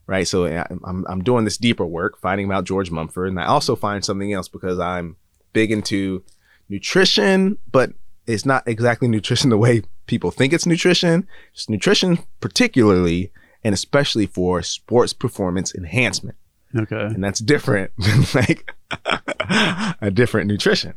right. 0.07 0.27
So 0.27 0.47
I'm 0.47 1.05
I'm 1.09 1.23
doing 1.23 1.45
this 1.45 1.59
deeper 1.59 1.87
work, 1.87 2.19
finding 2.21 2.47
about 2.47 2.65
George 2.65 2.91
Mumford, 2.91 3.29
and 3.29 3.41
I 3.41 3.47
also 3.47 3.77
find 3.77 4.05
something 4.05 4.33
else 4.33 4.49
because 4.49 4.79
I'm 4.79 5.17
big 5.53 5.71
into 5.71 6.23
nutrition, 6.69 7.59
but 7.71 7.93
it's 8.27 8.45
not 8.45 8.67
exactly 8.67 9.09
nutrition 9.09 9.51
the 9.51 9.59
way 9.59 9.83
people 10.07 10.31
think 10.31 10.53
it's 10.53 10.67
nutrition. 10.67 11.27
It's 11.53 11.69
nutrition, 11.69 12.19
particularly 12.41 13.33
and 13.67 13.73
especially 13.75 14.27
for 14.27 14.63
sports 14.63 15.13
performance 15.13 15.75
enhancement. 15.75 16.37
Okay. 16.77 17.01
And 17.01 17.25
that's 17.25 17.41
different 17.41 17.91
than 17.99 18.23
like 18.33 18.73
a 20.01 20.11
different 20.13 20.47
nutrition. 20.47 20.95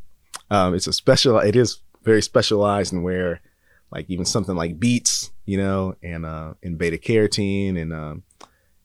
Um, 0.52 0.76
it's 0.76 0.86
a 0.86 0.94
special, 0.94 1.40
it 1.40 1.56
is 1.56 1.80
very 2.10 2.22
specialized 2.24 2.92
in 2.94 3.04
where 3.04 3.40
like 3.92 4.06
even 4.10 4.26
something 4.26 4.56
like 4.56 4.80
beets, 4.80 5.32
you 5.46 5.58
know, 5.58 5.96
and, 6.02 6.26
uh, 6.26 6.54
and 6.64 6.78
beta 6.78 6.98
carotene 6.98 7.80
and, 7.82 7.92
um, 7.94 8.24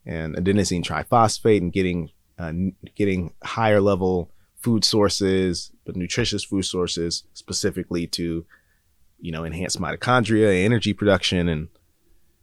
and 0.07 0.35
adenosine 0.37 0.83
triphosphate 0.85 1.59
and 1.63 1.73
getting, 1.73 2.11
uh, 2.39 2.53
getting 2.95 3.33
higher 3.43 3.81
level 3.81 4.31
food 4.65 4.85
sources, 4.85 5.71
but 5.85 5.97
nutritious 5.97 6.45
food 6.45 6.65
sources 6.65 7.25
specifically 7.35 8.07
to, 8.07 8.45
you 9.21 9.33
know, 9.33 9.45
enhance 9.45 9.77
mitochondria, 9.77 10.65
energy 10.65 10.93
production. 10.93 11.49
And 11.49 11.69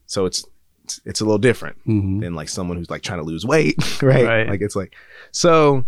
so 0.08 0.26
it's, 0.26 0.44
it's, 0.84 1.00
it's 1.06 1.22
a 1.22 1.26
little 1.26 1.38
different 1.50 1.78
Mhm. 1.88 2.22
than 2.22 2.34
like 2.36 2.50
someone 2.50 2.78
who's 2.78 2.90
like 2.90 3.04
trying 3.04 3.20
to 3.20 3.26
lose 3.26 3.46
weight, 3.46 3.78
right? 4.04 4.26
Right. 4.26 4.50
Like 4.50 4.62
it's 4.62 4.76
like, 4.76 4.94
so 5.32 5.86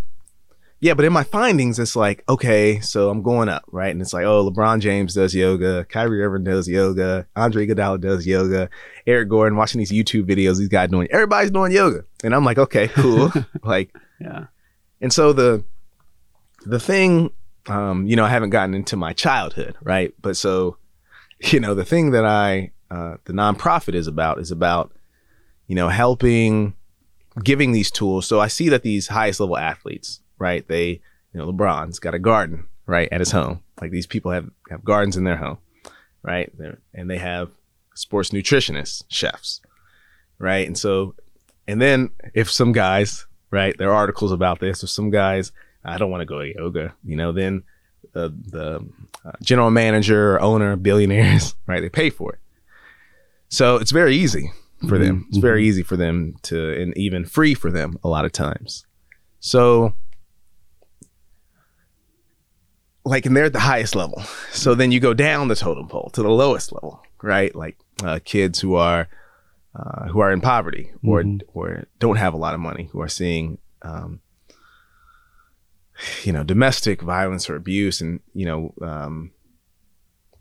yeah, 0.80 0.92
but 0.94 1.04
in 1.04 1.12
my 1.12 1.24
findings, 1.24 1.78
it's 1.78 1.96
like, 1.96 2.22
okay, 2.28 2.80
so 2.80 3.08
I'm 3.10 3.22
going 3.22 3.48
up, 3.48 3.64
right? 3.72 3.90
And 3.90 4.02
it's 4.02 4.12
like, 4.12 4.24
oh, 4.26 4.50
LeBron 4.50 4.80
James 4.80 5.14
does 5.14 5.34
yoga, 5.34 5.84
Kyrie 5.86 6.22
Irving 6.22 6.44
does 6.44 6.68
yoga, 6.68 7.26
Andre 7.36 7.66
Iguodala 7.66 8.00
does 8.00 8.26
yoga, 8.26 8.68
Eric 9.06 9.28
Gordon 9.28 9.56
watching 9.56 9.78
these 9.78 9.92
YouTube 9.92 10.24
videos, 10.24 10.58
these 10.58 10.68
guys 10.68 10.90
doing, 10.90 11.08
everybody's 11.10 11.50
doing 11.50 11.72
yoga, 11.72 12.04
and 12.22 12.34
I'm 12.34 12.44
like, 12.44 12.58
okay, 12.58 12.88
cool, 12.88 13.32
like, 13.62 13.94
Yeah. 14.20 14.46
and 15.00 15.12
so 15.12 15.32
the 15.32 15.64
the 16.66 16.80
thing, 16.80 17.30
um, 17.66 18.06
you 18.06 18.16
know, 18.16 18.24
I 18.24 18.30
haven't 18.30 18.50
gotten 18.50 18.74
into 18.74 18.96
my 18.96 19.12
childhood, 19.12 19.76
right? 19.82 20.12
But 20.20 20.36
so, 20.36 20.76
you 21.40 21.60
know, 21.60 21.74
the 21.74 21.84
thing 21.84 22.10
that 22.12 22.24
I 22.24 22.72
uh, 22.90 23.16
the 23.24 23.32
nonprofit 23.32 23.94
is 23.94 24.06
about 24.06 24.38
is 24.38 24.50
about, 24.50 24.92
you 25.66 25.74
know, 25.74 25.88
helping, 25.88 26.74
giving 27.42 27.72
these 27.72 27.90
tools. 27.90 28.26
So 28.26 28.40
I 28.40 28.48
see 28.48 28.68
that 28.70 28.82
these 28.82 29.08
highest 29.08 29.40
level 29.40 29.56
athletes, 29.58 30.20
right? 30.38 30.66
They, 30.66 30.88
you 30.88 31.00
know, 31.34 31.50
LeBron's 31.50 31.98
got 31.98 32.14
a 32.14 32.18
garden 32.18 32.66
right 32.86 33.08
at 33.10 33.20
his 33.20 33.30
home. 33.30 33.62
Like 33.80 33.90
these 33.90 34.06
people 34.06 34.30
have 34.30 34.50
have 34.70 34.84
gardens 34.84 35.16
in 35.16 35.24
their 35.24 35.36
home, 35.36 35.58
right? 36.22 36.50
They're, 36.56 36.78
and 36.92 37.10
they 37.10 37.18
have 37.18 37.50
sports 37.94 38.30
nutritionists, 38.30 39.04
chefs, 39.08 39.60
right? 40.38 40.66
And 40.66 40.76
so, 40.76 41.14
and 41.66 41.80
then 41.80 42.10
if 42.34 42.50
some 42.50 42.72
guys, 42.72 43.26
right, 43.50 43.76
there 43.78 43.90
are 43.90 43.94
articles 43.94 44.32
about 44.32 44.60
this. 44.60 44.82
If 44.82 44.90
some 44.90 45.10
guys, 45.10 45.52
I 45.84 45.98
don't 45.98 46.10
want 46.10 46.22
to 46.22 46.26
go 46.26 46.40
to 46.40 46.54
yoga, 46.54 46.94
you 47.04 47.16
know, 47.16 47.32
then 47.32 47.62
uh, 48.14 48.28
the 48.28 48.86
uh, 49.24 49.32
general 49.42 49.70
manager 49.70 50.34
or 50.34 50.40
owner, 50.40 50.76
billionaires, 50.76 51.54
right, 51.66 51.80
they 51.80 51.88
pay 51.88 52.10
for 52.10 52.32
it. 52.32 52.38
So 53.48 53.76
it's 53.76 53.92
very 53.92 54.16
easy 54.16 54.52
for 54.88 54.98
them. 54.98 55.26
It's 55.28 55.38
very 55.38 55.66
easy 55.66 55.82
for 55.82 55.96
them 55.96 56.36
to, 56.42 56.80
and 56.80 56.96
even 56.98 57.24
free 57.24 57.54
for 57.54 57.70
them 57.70 57.98
a 58.02 58.08
lot 58.08 58.24
of 58.24 58.32
times. 58.32 58.84
So, 59.40 59.94
like, 63.04 63.26
and 63.26 63.36
they're 63.36 63.44
at 63.44 63.52
the 63.52 63.60
highest 63.60 63.94
level. 63.94 64.22
So 64.52 64.74
then 64.74 64.90
you 64.92 65.00
go 65.00 65.14
down 65.14 65.48
the 65.48 65.54
totem 65.56 65.88
pole 65.88 66.10
to 66.14 66.22
the 66.22 66.30
lowest 66.30 66.72
level, 66.72 67.02
right? 67.22 67.54
Like 67.54 67.76
uh, 68.02 68.18
kids 68.24 68.60
who 68.60 68.74
are 68.76 69.08
uh, 69.76 70.06
who 70.06 70.20
are 70.20 70.32
in 70.32 70.40
poverty 70.40 70.92
or 71.04 71.22
Mhm. 71.22 71.42
or 71.52 71.84
don't 71.98 72.16
have 72.16 72.32
a 72.34 72.36
lot 72.38 72.54
of 72.54 72.60
money, 72.60 72.88
who 72.92 73.00
are 73.00 73.08
seeing, 73.08 73.58
um, 73.82 74.20
you 76.22 76.32
know, 76.32 76.44
domestic 76.44 77.02
violence 77.02 77.48
or 77.50 77.56
abuse, 77.56 78.00
and 78.00 78.20
you 78.34 78.46
know, 78.46 78.72
um, 78.82 79.32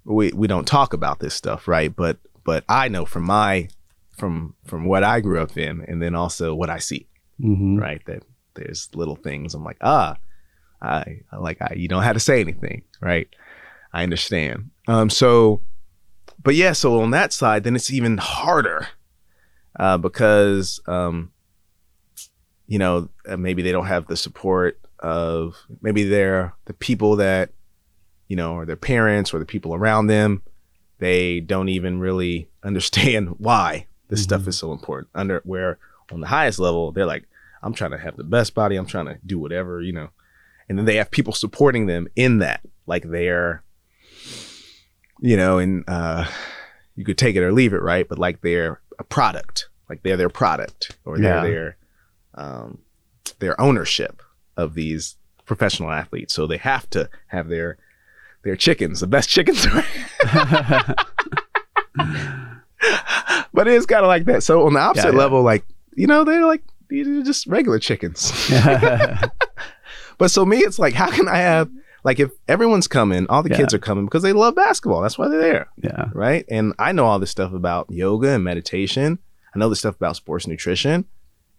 we 0.06 0.32
we 0.34 0.48
don't 0.48 0.68
talk 0.68 0.94
about 0.94 1.20
this 1.20 1.34
stuff, 1.34 1.68
right? 1.68 1.96
But 1.96 2.18
but 2.44 2.64
I 2.70 2.88
know 2.90 3.06
from 3.06 3.24
my 3.24 3.70
from 4.18 4.56
from 4.66 4.86
what 4.86 5.04
I 5.04 5.20
grew 5.22 5.42
up 5.42 5.58
in, 5.58 5.82
and 5.88 6.02
then 6.02 6.16
also 6.16 6.54
what 6.56 6.70
I 6.70 6.80
see, 6.80 7.08
hmm 7.40 7.78
right? 7.80 8.02
That 8.06 8.24
there's 8.56 8.90
little 8.94 9.16
things 9.16 9.54
I'm 9.56 9.64
like, 9.64 9.78
ah, 9.82 10.18
I, 10.84 11.22
like 11.40 11.62
I 11.62 11.74
you 11.76 11.88
don't 11.88 12.04
have 12.04 12.16
to 12.16 12.20
say 12.20 12.42
anything, 12.42 12.84
right? 13.02 13.28
I 13.94 14.04
understand. 14.04 14.72
Um, 14.88 15.10
so, 15.10 15.62
but 16.42 16.56
yeah, 16.56 16.74
so 16.74 17.02
on 17.02 17.12
that 17.12 17.32
side, 17.32 17.64
then 17.64 17.76
it's 17.76 17.92
even 17.92 18.18
harder 18.18 18.88
uh, 19.80 19.98
because 19.98 20.80
um, 20.88 21.32
you 22.68 22.80
know 22.80 23.10
uh, 23.28 23.38
maybe 23.38 23.62
they 23.62 23.72
don't 23.72 23.86
have 23.86 24.08
the 24.08 24.18
support 24.18 24.80
of 25.00 25.56
maybe 25.82 26.04
they're 26.04 26.54
the 26.66 26.74
people 26.74 27.18
that 27.18 27.52
you 28.28 28.36
know 28.36 28.54
or 28.54 28.66
their 28.66 28.76
parents 28.76 29.34
or 29.34 29.40
the 29.40 29.46
people 29.46 29.74
around 29.74 30.08
them 30.08 30.42
they 31.00 31.40
don't 31.40 31.70
even 31.70 32.00
really 32.00 32.48
understand 32.64 33.30
why 33.38 33.86
this 34.10 34.24
stuff 34.24 34.48
is 34.48 34.58
so 34.58 34.72
important 34.72 35.10
under 35.14 35.42
where 35.44 35.78
on 36.12 36.22
the 36.22 36.28
highest 36.28 36.60
level 36.60 36.92
they're 36.92 37.06
like 37.06 37.26
i'm 37.62 37.74
trying 37.74 37.92
to 37.92 37.98
have 37.98 38.16
the 38.16 38.24
best 38.24 38.54
body 38.54 38.76
i'm 38.76 38.86
trying 38.86 39.06
to 39.06 39.18
do 39.26 39.38
whatever 39.38 39.82
you 39.82 39.92
know 39.92 40.10
and 40.70 40.78
then 40.78 40.86
they 40.86 40.96
have 40.96 41.12
people 41.12 41.34
supporting 41.34 41.86
them 41.88 42.08
in 42.16 42.40
that 42.40 42.62
like 42.86 43.04
they're 43.04 43.64
you 45.20 45.38
know 45.38 45.58
and 45.58 45.84
uh 45.88 46.26
you 46.96 47.04
could 47.06 47.18
take 47.18 47.36
it 47.36 47.42
or 47.44 47.52
leave 47.52 47.74
it 47.74 47.82
right? 47.82 48.08
But 48.08 48.20
like 48.20 48.42
they're 48.42 48.82
a 49.00 49.04
product 49.04 49.68
like 49.90 50.04
they're 50.04 50.18
their 50.18 50.30
product 50.30 50.96
or 51.06 51.18
they're 51.18 51.36
Yeah. 51.36 51.44
their 51.44 51.78
um 52.36 52.80
their 53.40 53.60
ownership 53.60 54.22
of 54.58 54.74
these 54.76 55.16
professional 55.46 55.92
athletes. 55.92 56.34
So 56.34 56.46
they 56.48 56.58
have 56.58 56.90
to 56.92 57.10
have 57.28 57.48
their 57.50 57.78
their 58.44 58.56
chickens 58.56 59.00
the 59.00 59.08
best 59.08 59.30
chickens. 59.30 59.66
But 63.56 63.68
it 63.68 63.74
is 63.76 63.86
kind 63.86 64.02
of 64.04 64.08
like 64.08 64.26
that. 64.26 64.44
So 64.44 64.66
on 64.66 64.74
the 64.74 64.80
opposite 64.80 65.14
yeah. 65.14 65.18
level 65.20 65.42
like 65.44 65.64
you 65.96 66.08
know 66.08 66.24
they're 66.24 66.46
like 66.46 66.64
just 67.24 67.48
regular 67.48 67.80
chickens 67.80 68.32
but 70.18 70.30
so 70.30 70.46
me, 70.46 70.58
it's 70.58 70.80
like, 70.80 70.94
how 70.94 71.10
can 71.12 71.28
I 71.28 71.38
have 71.38 71.70
like 72.04 72.20
if 72.20 72.32
everyone's 72.48 72.88
coming, 72.88 73.26
all 73.30 73.44
the 73.44 73.50
Yeah. 73.50 73.58
kids 73.58 73.74
are 73.74 73.80
coming 73.80 74.06
because 74.06 74.24
they 74.24 74.34
love 74.34 74.56
basketball. 74.56 75.02
That's 75.02 75.18
why 75.18 75.30
they're 75.30 75.40
there, 75.42 75.68
yeah. 75.82 76.10
right? 76.14 76.44
And 76.50 76.74
I 76.78 76.92
know 76.92 77.06
all 77.06 77.18
this 77.20 77.32
stuff 77.32 77.54
about 77.54 77.90
yoga 77.90 78.30
and 78.30 78.44
meditation. 78.44 79.20
I 79.56 79.60
know 79.60 79.70
this 79.70 79.80
stuff 79.80 79.96
about 79.96 80.16
sports 80.18 80.46
nutrition, 80.48 81.06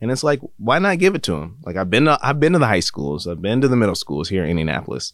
and 0.00 0.10
it's 0.10 0.22
like, 0.24 0.40
why 0.58 0.78
not 0.80 0.98
give 0.98 1.14
it 1.14 1.22
to 1.24 1.32
them? 1.32 1.58
Like 1.64 1.76
I've 1.76 1.88
been, 1.88 2.04
to, 2.06 2.18
I've 2.22 2.40
been 2.40 2.52
to 2.52 2.58
the 2.58 2.66
high 2.66 2.80
schools, 2.80 3.26
I've 3.26 3.40
been 3.40 3.60
to 3.62 3.68
the 3.68 3.76
middle 3.76 3.94
schools 3.94 4.28
here 4.28 4.44
in 4.44 4.50
Indianapolis, 4.50 5.12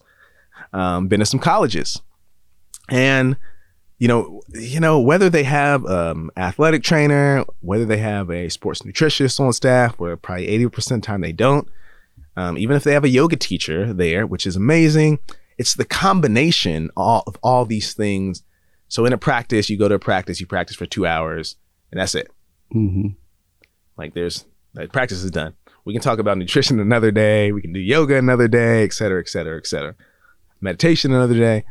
um, 0.73 1.07
been 1.07 1.19
to 1.21 1.25
some 1.25 1.39
colleges, 1.39 2.01
and 2.89 3.37
you 3.99 4.07
know, 4.07 4.41
you 4.49 4.79
know 4.79 4.99
whether 4.99 5.29
they 5.29 5.43
have 5.43 5.85
um, 5.85 6.31
athletic 6.35 6.81
trainer, 6.83 7.45
whether 7.59 7.85
they 7.85 7.97
have 7.97 8.31
a 8.31 8.49
sports 8.49 8.81
nutritionist 8.81 9.39
on 9.39 9.53
staff, 9.53 9.93
where 9.99 10.17
probably 10.17 10.47
eighty 10.47 10.67
percent 10.67 10.97
of 10.97 11.01
the 11.03 11.05
time 11.07 11.21
they 11.21 11.31
don't. 11.31 11.69
Um, 12.37 12.57
even 12.57 12.75
if 12.75 12.83
they 12.83 12.93
have 12.93 13.03
a 13.03 13.09
yoga 13.09 13.35
teacher 13.35 13.93
there, 13.93 14.25
which 14.25 14.45
is 14.47 14.55
amazing, 14.55 15.19
it's 15.57 15.73
the 15.75 15.85
combination 15.85 16.89
all, 16.95 17.23
of 17.27 17.37
all 17.43 17.65
these 17.65 17.93
things. 17.93 18.43
So 18.87 19.05
in 19.05 19.13
a 19.13 19.17
practice, 19.17 19.69
you 19.69 19.77
go 19.77 19.87
to 19.87 19.95
a 19.95 19.99
practice, 19.99 20.39
you 20.39 20.47
practice 20.47 20.75
for 20.75 20.85
two 20.85 21.05
hours, 21.05 21.55
and 21.91 21.99
that's 21.99 22.15
it. 22.15 22.29
hmm 22.71 23.09
Like 23.97 24.13
there's 24.13 24.45
like 24.73 24.91
practice 24.93 25.23
is 25.23 25.31
done. 25.31 25.53
We 25.83 25.93
can 25.93 26.01
talk 26.01 26.19
about 26.19 26.37
nutrition 26.37 26.79
another 26.79 27.11
day. 27.11 27.51
We 27.51 27.61
can 27.61 27.73
do 27.73 27.79
yoga 27.79 28.15
another 28.17 28.47
day, 28.47 28.83
et 28.83 28.93
cetera, 28.93 29.19
et 29.19 29.27
cetera, 29.27 29.57
et 29.57 29.67
cetera. 29.67 29.95
Meditation 30.61 31.11
another 31.11 31.33
day. 31.35 31.63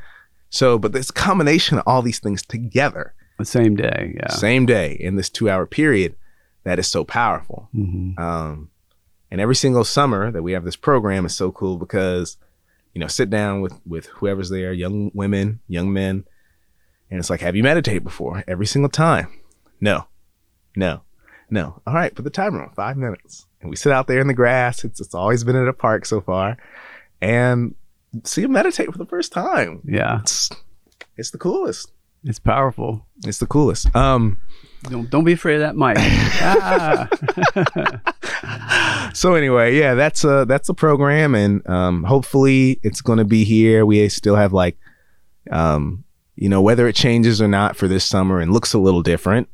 So, 0.50 0.78
but 0.78 0.92
this 0.92 1.10
combination 1.12 1.78
of 1.78 1.84
all 1.86 2.02
these 2.02 2.18
things 2.18 2.42
together, 2.42 3.14
The 3.38 3.44
same 3.44 3.76
day. 3.76 4.14
Yeah. 4.16 4.28
same 4.30 4.66
day 4.66 4.92
in 4.98 5.14
this 5.16 5.30
two 5.30 5.48
hour 5.48 5.64
period, 5.64 6.16
that 6.64 6.78
is 6.78 6.88
so 6.88 7.04
powerful. 7.04 7.68
hmm 7.72 8.12
Um, 8.18 8.68
and 9.30 9.40
every 9.40 9.54
single 9.56 9.84
summer 9.84 10.30
that 10.30 10.42
we 10.42 10.52
have 10.52 10.64
this 10.64 10.76
program 10.76 11.24
is 11.24 11.34
so 11.34 11.52
cool 11.52 11.76
because, 11.76 12.36
you 12.94 13.00
know, 13.00 13.06
sit 13.06 13.30
down 13.30 13.60
with 13.60 13.80
with 13.86 14.06
whoever's 14.06 14.50
there, 14.50 14.72
young 14.72 15.10
women, 15.14 15.60
young 15.68 15.92
men, 15.92 16.24
and 17.10 17.18
it's 17.18 17.30
like, 17.30 17.40
have 17.40 17.56
you 17.56 17.62
meditated 17.62 18.04
before? 18.04 18.44
Every 18.46 18.66
single 18.66 18.90
time, 18.90 19.28
no, 19.80 20.06
no, 20.76 21.02
no. 21.48 21.80
All 21.86 21.94
right, 21.94 22.14
put 22.14 22.24
the 22.24 22.30
timer 22.30 22.62
on 22.62 22.72
five 22.74 22.96
minutes, 22.96 23.46
and 23.60 23.70
we 23.70 23.76
sit 23.76 23.92
out 23.92 24.06
there 24.06 24.20
in 24.20 24.26
the 24.26 24.34
grass. 24.34 24.84
It's 24.84 25.00
it's 25.00 25.14
always 25.14 25.44
been 25.44 25.56
at 25.56 25.68
a 25.68 25.72
park 25.72 26.06
so 26.06 26.20
far, 26.20 26.56
and 27.20 27.74
see 28.24 28.42
them 28.42 28.52
meditate 28.52 28.90
for 28.92 28.98
the 28.98 29.06
first 29.06 29.32
time. 29.32 29.82
Yeah. 29.84 30.20
It's 30.20 30.50
it's 31.16 31.30
the 31.30 31.38
coolest. 31.38 31.92
It's 32.24 32.38
powerful. 32.38 33.06
It's 33.24 33.38
the 33.38 33.46
coolest. 33.46 33.94
Um. 33.94 34.38
Don't, 34.84 35.10
don't 35.10 35.24
be 35.24 35.32
afraid 35.32 35.56
of 35.56 35.60
that 35.60 35.76
mic. 35.76 35.96
ah. 36.40 37.08
so 39.14 39.34
anyway, 39.34 39.76
yeah, 39.76 39.94
that's 39.94 40.24
a 40.24 40.44
that's 40.46 40.68
a 40.68 40.74
program, 40.74 41.34
and 41.34 41.66
um, 41.68 42.04
hopefully 42.04 42.78
it's 42.82 43.00
going 43.00 43.18
to 43.18 43.24
be 43.24 43.44
here. 43.44 43.84
We 43.84 44.08
still 44.08 44.36
have 44.36 44.52
like, 44.52 44.76
um, 45.50 46.04
you 46.36 46.48
know, 46.48 46.62
whether 46.62 46.86
it 46.88 46.94
changes 46.94 47.42
or 47.42 47.48
not 47.48 47.76
for 47.76 47.88
this 47.88 48.04
summer 48.04 48.40
and 48.40 48.52
looks 48.52 48.72
a 48.72 48.78
little 48.78 49.02
different. 49.02 49.48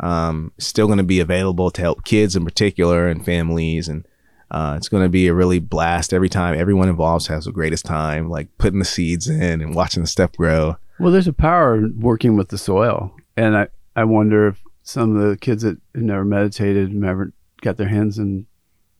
Um, 0.00 0.52
still 0.58 0.86
going 0.86 0.98
to 0.98 1.04
be 1.04 1.20
available 1.20 1.70
to 1.70 1.80
help 1.80 2.04
kids 2.04 2.36
in 2.36 2.44
particular 2.44 3.08
and 3.08 3.24
families, 3.24 3.88
and 3.88 4.06
Uh, 4.50 4.74
it's 4.76 4.88
going 4.88 5.02
to 5.02 5.08
be 5.08 5.26
a 5.26 5.34
really 5.34 5.58
blast 5.58 6.12
every 6.12 6.28
time. 6.28 6.56
Everyone 6.58 6.88
involved 6.88 7.26
has 7.28 7.46
the 7.46 7.52
greatest 7.52 7.84
time, 7.84 8.28
like 8.28 8.46
putting 8.58 8.78
the 8.78 8.84
seeds 8.84 9.26
in 9.28 9.60
and 9.60 9.74
watching 9.74 10.02
the 10.04 10.08
stuff 10.08 10.30
grow. 10.36 10.76
Well, 11.00 11.10
there's 11.12 11.26
a 11.26 11.32
power 11.32 11.88
working 11.98 12.36
with 12.36 12.48
the 12.50 12.58
soil, 12.58 13.12
and 13.36 13.56
I 13.56 13.68
I 13.96 14.04
wonder 14.04 14.48
if 14.48 14.62
some 14.82 15.16
of 15.16 15.28
the 15.28 15.36
kids 15.36 15.62
that 15.62 15.78
never 15.94 16.24
meditated, 16.24 16.92
never 16.92 17.32
got 17.62 17.76
their 17.76 17.88
hands 17.88 18.18
in 18.18 18.46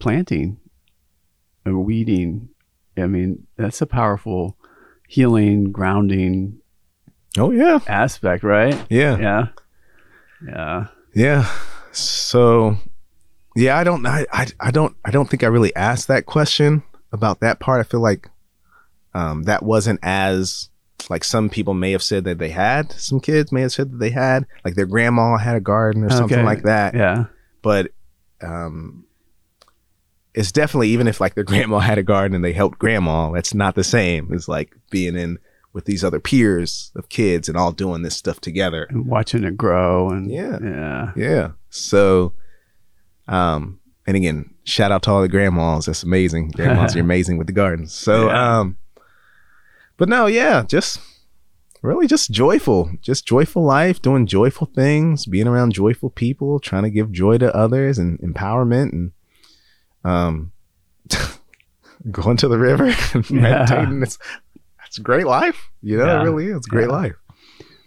planting 0.01 0.59
and 1.64 1.84
weeding. 1.84 2.49
I 2.97 3.07
mean, 3.07 3.47
that's 3.57 3.80
a 3.82 3.86
powerful 3.86 4.57
healing, 5.07 5.70
grounding 5.70 6.61
Oh 7.38 7.51
yeah, 7.51 7.78
aspect, 7.86 8.42
right? 8.42 8.74
yeah, 8.88 9.18
Yeah. 9.18 9.47
Yeah. 10.44 10.86
yeah. 11.14 11.51
So, 11.92 12.76
yeah, 13.55 13.76
I 13.76 13.84
don't, 13.84 14.07
I, 14.07 14.24
I, 14.32 14.47
I 14.59 14.70
don't, 14.70 14.97
I 15.05 15.11
don't 15.11 15.28
think 15.28 15.44
I 15.44 15.49
really 15.49 15.74
asked 15.76 16.09
that 16.09 16.24
question 16.26 16.82
about 17.12 17.40
that 17.40 17.61
part. 17.61 17.80
I 17.80 17.88
feel 17.88 18.01
like 18.01 18.30
um, 19.14 19.42
that 19.44 19.62
wasn't 19.62 20.01
as 20.03 20.70
like 21.11 21.24
some 21.24 21.49
people 21.49 21.74
may 21.74 21.92
have 21.92 22.03
said 22.03 22.24
that 22.24 22.38
they 22.38 22.49
had. 22.51 22.92
Some 22.92 23.20
kids 23.20 23.53
may 23.53 23.61
have 23.62 23.72
said 23.72 23.92
that 23.92 23.99
they 23.99 24.11
had, 24.11 24.47
like 24.64 24.74
their 24.74 24.86
grandma 24.86 25.36
had 25.36 25.57
a 25.57 25.61
garden 25.61 26.03
or 26.05 26.11
something 26.11 26.38
Okay. 26.38 26.44
like 26.47 26.62
that. 26.64 26.94
Yeah. 26.94 27.26
but 27.62 27.90
um 28.42 29.05
it's 30.34 30.53
definitely 30.53 30.88
even 30.90 31.09
if 31.09 31.20
like 31.20 31.34
their 31.34 31.44
grandma 31.53 31.78
had 31.78 31.97
a 31.99 32.03
garden 32.03 32.34
and 32.34 32.44
they 32.44 32.53
helped 32.53 32.78
grandma 32.78 33.30
that's 33.32 33.55
not 33.55 33.74
the 33.74 33.84
same 33.84 34.30
as 34.32 34.47
like 34.49 34.76
being 34.90 35.16
in 35.16 35.38
with 35.72 35.84
these 35.86 36.05
other 36.05 36.20
peers 36.20 36.90
of 36.97 37.09
kids 37.09 37.49
and 37.49 37.57
all 37.57 37.72
doing 37.72 38.03
this 38.03 38.14
stuff 38.16 38.40
together 38.40 38.86
And 38.90 39.07
watching 39.07 39.44
it 39.44 39.57
grow 39.57 40.11
and 40.11 40.30
Yeah. 40.30 40.59
Yeah. 40.62 41.12
yeah 41.16 41.51
so 41.70 42.34
um 43.28 43.80
and 44.07 44.16
again 44.16 44.55
shout 44.64 44.92
out 44.92 45.03
to 45.05 45.11
all 45.11 45.22
the 45.22 45.28
grandmas 45.28 45.86
that's 45.86 46.03
amazing 46.03 46.51
grandmas 46.51 46.94
are 46.97 47.01
amazing 47.09 47.38
with 47.38 47.47
the 47.47 47.53
gardens 47.55 47.92
so 47.94 48.26
Yeah. 48.26 48.59
um 48.61 48.76
but 49.97 50.09
no 50.09 50.26
yeah 50.26 50.62
just 50.62 51.01
really 51.82 52.07
just 52.07 52.30
joyful 52.30 52.90
just 53.01 53.26
joyful 53.26 53.62
life 53.62 54.01
doing 54.03 54.26
joyful 54.26 54.66
things 54.74 55.26
being 55.26 55.47
around 55.47 55.72
joyful 55.72 56.11
people 56.11 56.59
trying 56.59 56.82
to 56.82 56.90
give 56.90 57.12
joy 57.12 57.38
to 57.38 57.55
others 57.55 57.99
and 57.99 58.18
empowerment 58.20 58.92
and 58.92 59.12
um 60.05 60.53
going 62.11 62.36
to 62.36 62.49
the 62.49 62.59
river 62.59 62.86
and 63.14 63.30
Yeah. 63.30 63.40
meditating 63.40 64.03
it's 64.03 64.18
it's 64.86 64.99
a 64.99 65.03
great 65.03 65.26
life 65.26 65.70
you 65.82 65.97
know 65.97 66.07
Yeah. 66.07 66.20
it 66.20 66.24
really 66.24 66.47
is 66.47 66.57
it's 66.59 66.66
great 66.66 66.88
Yeah. 66.88 66.92
life 66.97 67.16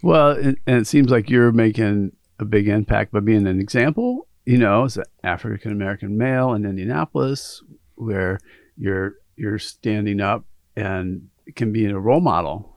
Well, 0.02 0.30
it, 0.30 0.56
and 0.66 0.78
it 0.80 0.86
seems 0.86 1.10
like 1.10 1.28
you're 1.28 1.52
making 1.52 2.12
a 2.38 2.44
big 2.46 2.68
impact 2.68 3.12
by 3.12 3.20
being 3.20 3.46
an 3.46 3.60
example, 3.60 4.26
you 4.46 4.56
know, 4.56 4.84
as 4.84 4.96
an 4.96 5.04
African 5.22 5.72
American 5.72 6.16
male 6.16 6.54
in 6.54 6.64
Indianapolis, 6.64 7.62
where 7.96 8.38
you're 8.78 9.16
you're 9.36 9.58
standing 9.58 10.22
up 10.22 10.46
and 10.74 11.28
can 11.56 11.72
be 11.72 11.86
a 11.86 11.98
role 11.98 12.20
model 12.20 12.76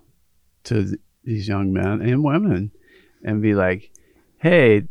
to 0.66 0.84
th- 0.84 1.00
these 1.24 1.48
young 1.48 1.74
men 1.74 2.02
and 2.02 2.24
women, 2.24 2.72
and 3.24 3.42
be 3.42 3.56
like, 3.56 3.92
"Hey, 4.38 4.84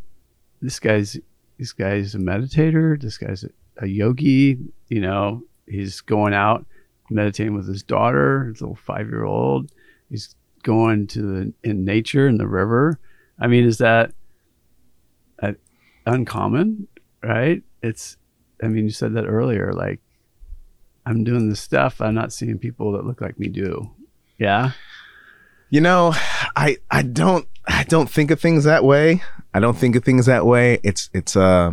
this 0.60 0.78
guy's 0.78 1.18
this 1.58 1.72
guy's 1.72 2.14
a 2.14 2.18
meditator. 2.18 3.00
This 3.00 3.18
guy's 3.18 3.44
a, 3.44 3.50
a 3.78 3.86
yogi. 3.86 4.58
You 4.88 5.00
know, 5.00 5.42
he's 5.66 6.00
going 6.00 6.34
out 6.34 6.66
meditating 7.10 7.54
with 7.54 7.68
his 7.68 7.82
daughter, 7.82 8.46
his 8.46 8.60
little 8.60 8.76
five 8.76 9.08
year 9.08 9.24
old. 9.24 9.70
He's 10.08 10.34
going 10.62 11.06
to 11.08 11.22
the 11.22 11.52
in 11.62 11.84
nature 11.84 12.26
in 12.28 12.38
the 12.38 12.48
river. 12.48 12.98
I 13.38 13.46
mean, 13.46 13.64
is 13.64 13.78
that 13.78 14.12
uh, 15.42 15.52
uncommon? 16.06 16.88
Right? 17.22 17.62
It's. 17.82 18.16
I 18.62 18.68
mean, 18.68 18.84
you 18.84 18.90
said 18.90 19.14
that 19.14 19.26
earlier. 19.26 19.72
Like, 19.72 20.00
I'm 21.04 21.24
doing 21.24 21.48
this 21.48 21.60
stuff. 21.60 22.00
I'm 22.00 22.14
not 22.14 22.32
seeing 22.32 22.58
people 22.58 22.92
that 22.92 23.04
look 23.04 23.20
like 23.20 23.38
me 23.38 23.48
do. 23.48 23.90
Yeah. 24.38 24.72
You 25.70 25.80
know, 25.80 26.14
I 26.54 26.76
I 26.90 27.02
don't 27.02 27.46
I 27.66 27.84
don't 27.84 28.10
think 28.10 28.30
of 28.30 28.40
things 28.40 28.64
that 28.64 28.84
way. 28.84 29.22
I 29.54 29.60
don't 29.60 29.76
think 29.76 29.96
of 29.96 30.04
things 30.04 30.26
that 30.26 30.46
way. 30.46 30.78
It's 30.82 31.10
it's 31.12 31.36
uh 31.36 31.72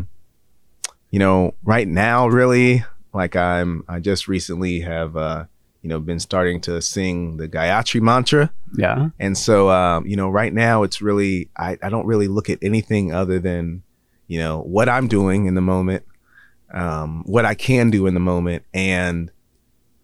you 1.11 1.19
know, 1.19 1.55
right 1.63 1.87
now 1.87 2.27
really 2.27 2.83
like 3.13 3.35
I'm 3.35 3.83
I 3.87 3.99
just 3.99 4.27
recently 4.27 4.81
have 4.81 5.17
uh 5.17 5.45
you 5.81 5.89
know 5.89 5.99
been 5.99 6.19
starting 6.19 6.61
to 6.61 6.81
sing 6.81 7.37
the 7.37 7.47
Gayatri 7.47 8.01
mantra. 8.01 8.51
Yeah. 8.77 9.09
And 9.19 9.37
so 9.37 9.69
um 9.69 10.05
you 10.07 10.15
know, 10.15 10.29
right 10.29 10.53
now 10.53 10.83
it's 10.83 11.01
really 11.01 11.49
I 11.57 11.77
I 11.83 11.89
don't 11.89 12.05
really 12.05 12.27
look 12.27 12.49
at 12.49 12.59
anything 12.61 13.13
other 13.13 13.39
than 13.39 13.83
you 14.27 14.39
know 14.39 14.61
what 14.61 14.89
I'm 14.89 15.07
doing 15.07 15.45
in 15.45 15.55
the 15.55 15.61
moment, 15.61 16.05
um 16.73 17.23
what 17.25 17.45
I 17.45 17.55
can 17.55 17.89
do 17.89 18.05
in 18.07 18.13
the 18.13 18.19
moment 18.19 18.63
and 18.73 19.31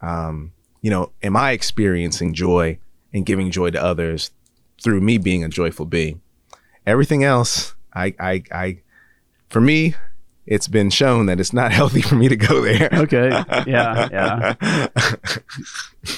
um 0.01 0.51
you 0.82 0.91
know, 0.91 1.11
am 1.24 1.36
I 1.36 1.51
experiencing 1.51 2.34
joy 2.34 2.78
and 3.16 3.26
giving 3.26 3.49
joy 3.49 3.72
to 3.72 3.82
others 3.82 4.32
through 4.84 5.01
me 5.01 5.18
being 5.18 5.43
a 5.43 5.49
joyful 5.49 5.86
being. 5.86 6.22
Everything 6.86 7.24
else, 7.24 7.74
I, 7.93 8.13
I, 8.20 8.43
I, 8.51 8.82
for 9.49 9.61
me, 9.61 9.95
it's 10.45 10.68
been 10.68 10.89
shown 10.89 11.26
that 11.26 11.39
it's 11.39 11.53
not 11.53 11.72
healthy 11.80 12.01
for 12.01 12.16
me 12.16 12.28
to 12.28 12.36
go 12.36 12.61
there. 12.61 12.89
Okay. 12.93 13.30
Yeah. 13.68 14.09
Yeah. 14.11 14.86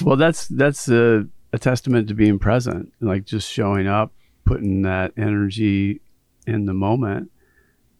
Well, 0.02 0.16
that's 0.16 0.48
that's 0.48 0.90
a, 0.90 1.26
a 1.54 1.58
testament 1.58 2.08
to 2.08 2.14
being 2.14 2.38
present, 2.38 2.92
like 3.00 3.24
just 3.24 3.50
showing 3.50 3.86
up, 3.86 4.12
putting 4.44 4.82
that 4.82 5.14
energy 5.16 6.02
in 6.46 6.66
the 6.66 6.74
moment, 6.74 7.30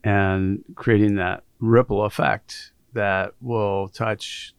and 0.05 0.63
creating 0.75 1.15
that 1.15 1.45
ripple 1.61 2.05
effect 2.05 2.73
that 2.93 3.33
will 3.41 3.89
touch 3.89 4.55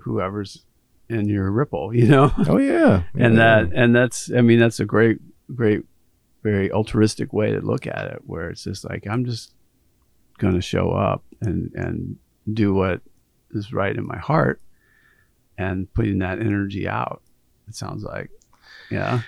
whoever's 0.00 0.64
in 1.08 1.28
your 1.28 1.50
ripple. 1.50 1.94
You 1.94 2.06
know. 2.08 2.32
oh 2.48 2.58
yeah, 2.58 3.02
and 3.14 3.38
that 3.38 3.70
and 3.74 3.94
that's 3.94 4.30
i 4.36 4.40
mean 4.40 4.58
that's 4.58 4.80
a 4.80 4.84
great 4.84 5.18
great 5.54 5.82
very 6.42 6.70
altruistic 6.72 7.32
way 7.32 7.50
to 7.52 7.60
look 7.60 7.86
at 7.86 8.06
it 8.06 8.20
where 8.26 8.50
it's 8.50 8.64
just 8.64 8.84
like 8.88 9.06
i'm 9.06 9.24
just 9.24 9.52
going 10.38 10.54
to 10.54 10.60
show 10.60 10.90
up 10.90 11.22
and 11.40 11.70
and 11.74 12.16
do 12.52 12.74
what 12.74 13.00
is 13.52 13.72
right 13.72 13.96
in 13.96 14.06
my 14.06 14.18
heart 14.18 14.60
and 15.56 15.92
putting 15.94 16.18
that 16.18 16.38
energy 16.40 16.86
out 16.88 17.22
it 17.68 17.74
sounds 17.74 18.02
like 18.02 18.30
yeah 18.90 19.20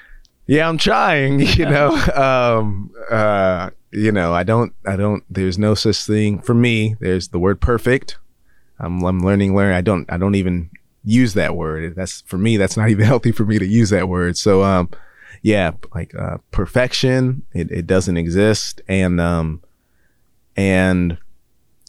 yeah, 0.48 0.68
I'm 0.68 0.78
trying. 0.78 1.40
You 1.40 1.46
Yeah. 1.64 1.70
know, 1.70 2.58
um, 2.60 2.92
uh, 3.10 3.70
you 3.90 4.12
know, 4.12 4.34
I 4.34 4.42
don't, 4.42 4.74
I 4.86 4.96
don't. 4.96 5.24
There's 5.30 5.58
no 5.58 5.74
such 5.74 6.04
thing 6.04 6.40
for 6.40 6.54
me. 6.54 6.96
There's 7.00 7.28
the 7.28 7.38
word 7.38 7.60
perfect. 7.60 8.18
I'm, 8.78 9.02
I'm 9.04 9.20
learning, 9.20 9.54
learn. 9.54 9.74
I 9.74 9.80
don't, 9.80 10.10
I 10.12 10.18
don't 10.18 10.34
even 10.34 10.70
use 11.04 11.34
that 11.34 11.56
word. 11.56 11.94
That's 11.96 12.20
for 12.22 12.36
me. 12.36 12.56
That's 12.56 12.76
not 12.76 12.88
even 12.90 13.06
healthy 13.06 13.32
for 13.32 13.44
me 13.44 13.58
to 13.58 13.66
use 13.66 13.90
that 13.90 14.08
word. 14.08 14.36
So, 14.36 14.62
um, 14.62 14.90
yeah, 15.42 15.72
like 15.94 16.14
uh, 16.14 16.38
perfection, 16.50 17.42
it, 17.52 17.70
it 17.70 17.86
doesn't 17.86 18.16
exist, 18.16 18.80
and 18.88 19.20
um, 19.20 19.62
and 20.56 21.18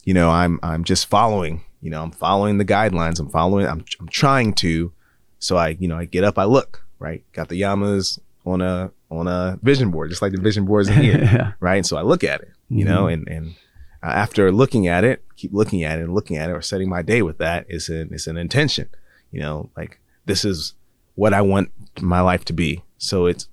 you 0.04 0.14
know, 0.14 0.30
I'm, 0.30 0.60
I'm 0.62 0.84
just 0.84 1.06
following. 1.06 1.62
You 1.80 1.90
know, 1.90 2.02
I'm 2.02 2.10
following 2.10 2.58
the 2.58 2.64
guidelines. 2.64 3.18
I'm 3.18 3.28
following. 3.28 3.66
I'm, 3.66 3.84
I'm 4.00 4.08
trying 4.08 4.54
to. 4.54 4.92
So 5.38 5.56
I, 5.56 5.76
you 5.80 5.88
know, 5.88 5.98
I 5.98 6.04
get 6.04 6.24
up, 6.24 6.38
I 6.38 6.44
look. 6.44 6.84
Right, 6.98 7.24
got 7.32 7.48
the 7.48 7.60
yamas 7.60 8.18
on 8.44 8.60
a 8.60 8.90
on 9.10 9.26
a 9.28 9.58
vision 9.62 9.90
board, 9.90 10.10
just 10.10 10.20
like 10.22 10.32
the 10.32 10.40
vision 10.40 10.64
boards 10.66 10.88
in 10.88 11.02
here 11.02 11.18
yeah 11.22 11.52
right? 11.60 11.76
And 11.76 11.86
so 11.86 11.96
I 11.96 12.02
look 12.02 12.22
at 12.24 12.40
it, 12.42 12.50
you 12.68 12.84
know, 12.84 13.06
and 13.06 13.26
and 13.28 13.54
uh, 14.02 14.06
after 14.08 14.52
looking 14.52 14.86
at 14.86 15.02
it, 15.04 15.24
keep 15.36 15.52
looking 15.52 15.82
at 15.84 15.98
it 15.98 16.02
and 16.02 16.14
looking 16.14 16.36
at 16.36 16.50
it, 16.50 16.52
or 16.52 16.62
setting 16.62 16.88
my 16.88 17.02
day 17.02 17.22
with 17.22 17.38
that 17.38 17.66
is 17.68 17.88
an 17.88 18.10
is 18.12 18.26
an 18.26 18.36
intention, 18.36 18.88
you 19.32 19.40
know, 19.40 19.70
like 19.76 19.98
this 20.26 20.44
is 20.44 20.74
what 21.14 21.32
I 21.34 21.40
want 21.40 21.70
my 22.00 22.20
life 22.20 22.44
to 22.46 22.52
be. 22.52 22.82
So 22.98 23.26
it's, 23.26 23.48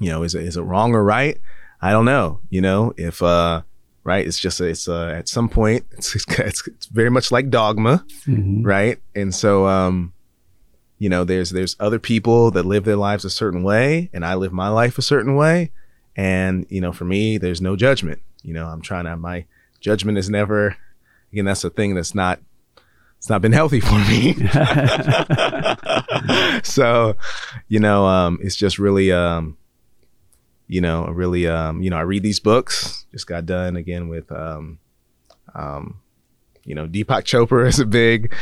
you 0.00 0.08
know, 0.10 0.22
is 0.22 0.34
it 0.34 0.42
is 0.44 0.56
it 0.56 0.62
wrong 0.62 0.94
or 0.94 1.02
right? 1.02 1.38
I 1.80 1.90
don't 1.92 2.04
know, 2.04 2.40
you 2.50 2.60
know, 2.60 2.92
if 2.96 3.22
uh, 3.22 3.62
right, 4.04 4.26
it's 4.26 4.38
just 4.38 4.60
it's 4.60 4.86
uh, 4.88 5.08
at 5.16 5.28
some 5.28 5.48
point 5.48 5.86
it's 5.92 6.14
it's, 6.14 6.66
it's 6.68 6.86
very 6.86 7.10
much 7.10 7.32
like 7.32 7.50
dogma, 7.50 8.04
Mhm. 8.26 8.64
right? 8.64 8.98
And 9.14 9.34
so 9.34 9.66
um 9.66 10.12
you 10.98 11.08
know 11.08 11.24
there's 11.24 11.50
there's 11.50 11.76
other 11.78 11.98
people 11.98 12.50
that 12.50 12.66
live 12.66 12.84
their 12.84 12.96
lives 12.96 13.24
a 13.24 13.30
certain 13.30 13.62
way 13.62 14.10
and 14.12 14.24
I 14.24 14.34
live 14.34 14.52
my 14.52 14.68
life 14.68 14.98
a 14.98 15.02
certain 15.02 15.36
way 15.36 15.70
and 16.16 16.66
you 16.68 16.80
know 16.80 16.92
for 16.92 17.04
me 17.04 17.38
there's 17.38 17.60
no 17.60 17.76
judgment. 17.76 18.20
You 18.42 18.54
know, 18.54 18.66
I'm 18.66 18.82
trying 18.82 19.04
to 19.04 19.16
my 19.16 19.46
judgment 19.80 20.18
is 20.18 20.28
never 20.28 20.76
again 21.32 21.44
that's 21.44 21.64
a 21.64 21.70
thing 21.70 21.94
that's 21.94 22.14
not 22.14 22.40
it's 23.16 23.30
not 23.30 23.40
been 23.40 23.52
healthy 23.52 23.80
for 23.80 23.98
me. 23.98 24.34
so, 26.62 27.16
you 27.68 27.78
know, 27.78 28.06
um 28.06 28.38
it's 28.42 28.56
just 28.56 28.78
really 28.78 29.12
um 29.12 29.56
you 30.66 30.80
know, 30.80 31.06
really 31.06 31.46
um 31.46 31.80
you 31.80 31.90
know, 31.90 31.96
I 31.96 32.02
read 32.02 32.22
these 32.22 32.40
books. 32.40 33.06
Just 33.12 33.26
got 33.26 33.46
done 33.46 33.76
again 33.76 34.08
with 34.08 34.30
um 34.32 34.78
um 35.54 36.00
you 36.68 36.74
know, 36.74 36.86
Deepak 36.86 37.24
Chopra 37.24 37.66
is 37.66 37.80
a 37.80 37.86
big 37.86 38.32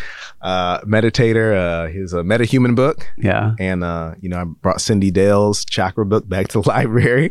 uh, 0.43 0.81
meditator. 0.81 1.55
Uh, 1.57 1.89
his 1.91 2.13
a 2.13 2.19
MetaHuman 2.23 2.75
book, 2.75 3.07
yeah 3.17 3.55
and 3.59 3.83
uh, 3.85 4.15
you 4.21 4.29
know, 4.29 4.39
I 4.39 4.45
brought 4.45 4.79
Cyndi 4.79 5.13
Dale's 5.13 5.65
Chakra 5.65 6.05
book 6.05 6.29
back 6.29 6.49
to 6.49 6.61
the 6.63 6.69
library, 6.69 7.31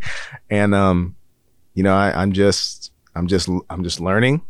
and 0.50 0.74
um, 0.74 1.16
you 1.74 1.84
know, 1.84 1.94
I, 1.94 2.20
I'm 2.22 2.32
just, 2.32 2.92
I'm 3.16 3.28
just, 3.28 3.50
I'm 3.70 3.84
just 3.84 4.00
learning. 4.00 4.42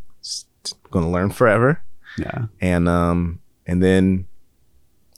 Going 0.91 1.05
to 1.05 1.11
learn 1.11 1.29
forever, 1.31 1.81
Yeah. 2.17 2.45
and 2.61 2.87
um 2.87 3.39
and 3.67 3.83
then 3.83 4.25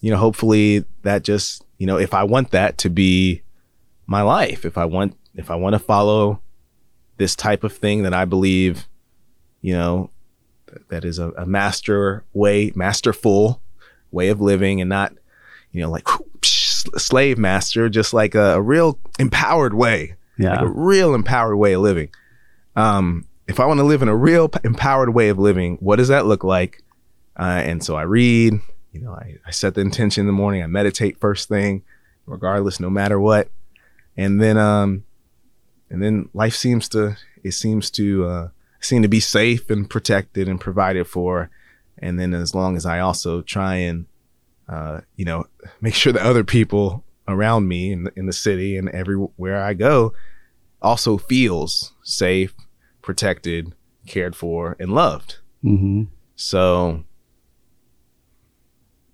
you 0.02 0.10
know 0.12 0.18
hopefully 0.18 0.84
that 1.04 1.24
just 1.24 1.64
you 1.78 1.86
know 1.88 1.98
if 1.98 2.14
i 2.14 2.24
want 2.24 2.52
that 2.52 2.78
to 2.80 2.90
be 2.90 3.44
my 4.08 4.22
life 4.24 4.66
if 4.66 4.78
i 4.78 4.86
want 4.86 5.16
if 5.36 5.50
i 5.52 5.56
want 5.56 5.74
to 5.74 5.80
follow 5.80 6.42
this 7.18 7.36
type 7.36 7.64
of 7.64 7.72
thing 7.74 8.04
that 8.04 8.14
i 8.14 8.26
believe 8.26 8.88
you 9.62 9.74
know 9.74 10.10
that 10.90 11.04
is 11.06 11.20
a, 11.20 11.30
a 11.32 11.46
master 11.46 12.24
way 12.34 12.72
masterful 12.76 13.62
way 14.12 14.30
of 14.30 14.40
living 14.42 14.80
and 14.82 14.90
not 14.90 15.14
you 15.72 15.82
know 15.82 15.90
like 15.90 16.08
slave 16.44 17.38
master 17.38 17.90
just 17.90 18.14
like 18.14 18.36
a, 18.36 18.54
a 18.56 18.62
real 18.62 18.98
empowered 19.20 19.74
way 19.74 20.16
Yeah. 20.38 20.52
like 20.52 20.62
a 20.62 20.68
real 20.68 21.14
empowered 21.16 21.58
way 21.58 21.74
of 21.74 21.82
living. 21.82 22.10
Um, 22.76 23.26
if 23.48 23.60
I 23.60 23.66
want 23.66 23.80
to 23.80 23.84
live 23.84 24.02
in 24.02 24.08
a 24.08 24.16
real 24.16 24.50
p- 24.50 24.60
empowered 24.64 25.14
way 25.14 25.30
of 25.30 25.40
living, 25.40 25.78
what 25.78 25.96
does 25.96 26.10
that 26.10 26.26
look 26.26 26.44
like? 26.44 26.84
Uh, 27.40 27.62
and 27.66 27.84
so 27.84 27.96
I 27.96 28.04
read, 28.04 28.54
you 28.92 29.02
know, 29.02 29.14
I, 29.14 29.38
I 29.46 29.52
set 29.52 29.74
the 29.74 29.82
intention 29.82 30.22
in 30.22 30.28
the 30.28 30.34
morning. 30.34 30.62
I 30.64 30.68
meditate 30.68 31.20
first 31.20 31.48
thing, 31.50 31.84
regardless, 32.26 32.80
no 32.80 32.90
matter 32.90 33.20
what. 33.20 33.50
And 34.16 34.42
then, 34.42 34.58
um, 34.58 35.04
and 35.90 36.02
then 36.04 36.30
life 36.34 36.56
seems 36.56 36.88
to, 36.90 37.18
it 37.44 37.54
seems 37.54 37.90
to, 37.92 38.26
uh, 38.28 38.48
seem 38.80 39.02
to 39.02 39.08
be 39.08 39.20
safe 39.20 39.70
and 39.70 39.90
protected 39.90 40.48
and 40.48 40.60
provided 40.60 41.08
for. 41.08 41.50
And 41.98 42.20
then 42.20 42.34
as 42.34 42.54
long 42.54 42.76
as 42.76 42.86
I 42.86 43.00
also 43.00 43.42
try 43.42 43.76
and, 43.76 44.06
uh, 44.70 45.02
you 45.16 45.26
know, 45.26 45.46
make 45.82 45.94
sure 45.96 46.14
that 46.14 46.22
other 46.22 46.44
people 46.44 47.04
around 47.28 47.68
me 47.68 47.92
in 47.92 48.04
the, 48.06 48.14
in 48.16 48.26
the 48.26 48.34
city 48.34 48.78
and 48.78 48.90
everywhere 48.90 49.62
I 49.64 49.74
go 49.74 50.14
also 50.82 51.18
feels 51.18 51.94
safe, 52.04 52.54
protected, 53.02 53.74
cared 54.06 54.36
for, 54.36 54.76
and 54.80 54.92
loved. 54.92 55.38
hmm 55.62 56.04
So, 56.36 57.04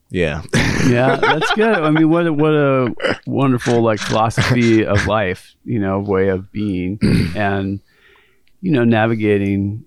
yeah, 0.10 0.44
Yeah, 0.88 1.16
that's 1.16 1.52
good. 1.54 1.76
I 1.76 1.90
mean, 1.90 2.10
what 2.10 2.28
a, 2.28 2.34
what 2.34 2.54
a 2.54 2.94
wonderful 3.26 3.82
like 3.82 4.00
philosophy 4.00 4.86
of 4.86 5.08
life, 5.08 5.56
you 5.64 5.80
know, 5.80 6.00
way 6.00 6.28
of 6.28 6.52
being, 6.52 7.00
and 7.36 7.80
you 8.64 8.72
know, 8.72 8.84
navigating 8.86 9.84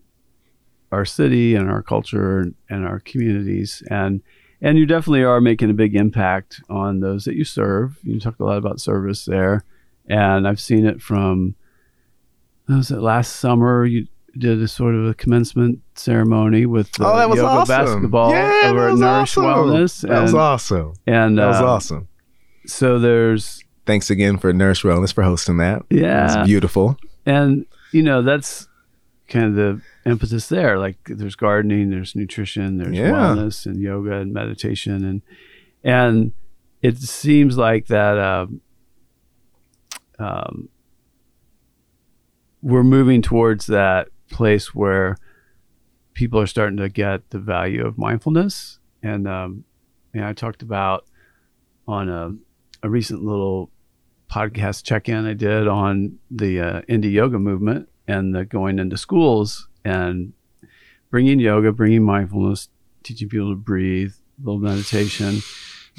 our 0.93 1.05
city 1.05 1.55
and 1.55 1.69
our 1.69 1.83
culture 1.83 2.53
and 2.71 2.87
our 2.87 3.01
communities, 3.01 3.83
and 3.91 4.21
and 4.61 4.79
you 4.79 4.85
definitely 4.87 5.25
are 5.25 5.41
making 5.41 5.71
a 5.71 5.75
big 5.75 5.95
impact 5.97 6.61
on 6.71 7.01
those 7.01 7.25
that 7.25 7.35
you 7.35 7.45
serve. 7.45 7.99
You 8.03 8.21
talked 8.21 8.39
a 8.41 8.45
lot 8.45 8.59
about 8.59 8.81
service 8.81 9.25
there, 9.25 9.65
and 10.09 10.47
I've 10.47 10.61
seen 10.61 10.87
it 10.87 11.01
from. 11.03 11.55
Was 12.69 12.91
it 12.91 13.01
last 13.01 13.37
summer? 13.37 13.85
You 13.85 14.07
did 14.39 14.61
a 14.61 14.69
sort 14.69 14.95
of 14.95 15.07
a 15.07 15.15
commencement 15.15 15.81
ceremony 15.95 16.67
with 16.67 16.93
the 16.93 17.07
oh, 17.07 17.17
that 17.17 17.31
was 17.31 17.39
yoga 17.39 17.49
awesome. 17.49 17.85
basketball 17.87 18.31
yeah, 18.33 18.61
over 18.65 18.81
that 18.81 18.87
at 18.89 18.91
was 18.93 19.01
Nourish 19.01 19.39
awesome. 19.39 19.45
Wellness. 19.45 20.01
That 20.09 20.23
was 20.23 20.35
awesome. 20.35 20.93
and 21.07 21.39
That 21.39 21.47
was 21.47 21.57
uh, 21.57 21.67
awesome. 21.67 22.09
So 22.67 22.99
there's 22.99 23.63
Thanks 23.87 24.11
again 24.11 24.37
for 24.37 24.53
Nourish 24.53 24.83
Wellness 24.83 25.15
for 25.15 25.23
hosting 25.23 25.57
that. 25.59 25.83
yeah, 25.91 26.25
It's 26.41 26.47
beautiful. 26.49 26.99
and 27.25 27.65
you 27.97 28.03
know 28.03 28.21
that's 28.23 28.69
kind 29.29 29.47
of 29.47 29.55
the 29.55 29.81
emphasis 30.05 30.49
there. 30.49 30.79
Like 30.79 30.99
there's 31.07 31.35
gardening, 31.35 31.91
there's 31.91 32.15
nutrition, 32.15 32.77
there's 32.77 32.97
Yeah. 32.97 33.11
wellness, 33.11 33.67
and 33.67 33.81
yoga 33.81 34.13
and 34.21 34.33
meditation, 34.33 35.05
and 35.05 35.23
and 35.83 36.33
it 36.83 36.99
seems 36.99 37.57
like 37.57 37.87
that 37.87 38.19
um, 38.19 38.61
um, 40.19 40.69
we're 42.63 42.83
moving 42.85 43.23
towards 43.23 43.67
that 43.67 44.09
place 44.31 44.75
where 44.75 45.17
people 46.15 46.41
are 46.41 46.47
starting 46.47 46.77
to 46.79 46.89
get 46.89 47.31
the 47.31 47.39
value 47.39 47.85
of 47.87 47.99
mindfulness. 47.99 48.79
And 49.03 49.27
um, 49.29 49.65
know, 50.21 50.29
I 50.29 50.33
talked 50.33 50.63
about 50.63 51.05
on 51.87 52.09
a, 52.09 52.33
a 52.83 52.89
recent 52.91 53.23
little 53.23 53.71
podcast 54.37 54.85
check-in 54.85 55.25
I 55.27 55.33
did 55.33 55.67
on 55.67 56.19
the 56.31 56.61
uh, 56.61 56.81
indie 56.83 57.13
yoga 57.13 57.39
movement 57.39 57.89
and 58.07 58.35
the 58.35 58.45
going 58.45 58.79
into 58.79 58.97
schools 58.99 59.69
and 59.85 60.33
bringing 61.11 61.41
yoga, 61.41 61.73
bringing 61.73 62.03
mindfulness, 62.03 62.69
teaching 63.03 63.29
people 63.29 63.51
to 63.51 63.57
breathe, 63.57 64.13
a 64.39 64.45
little 64.47 64.61
meditation, 64.61 65.39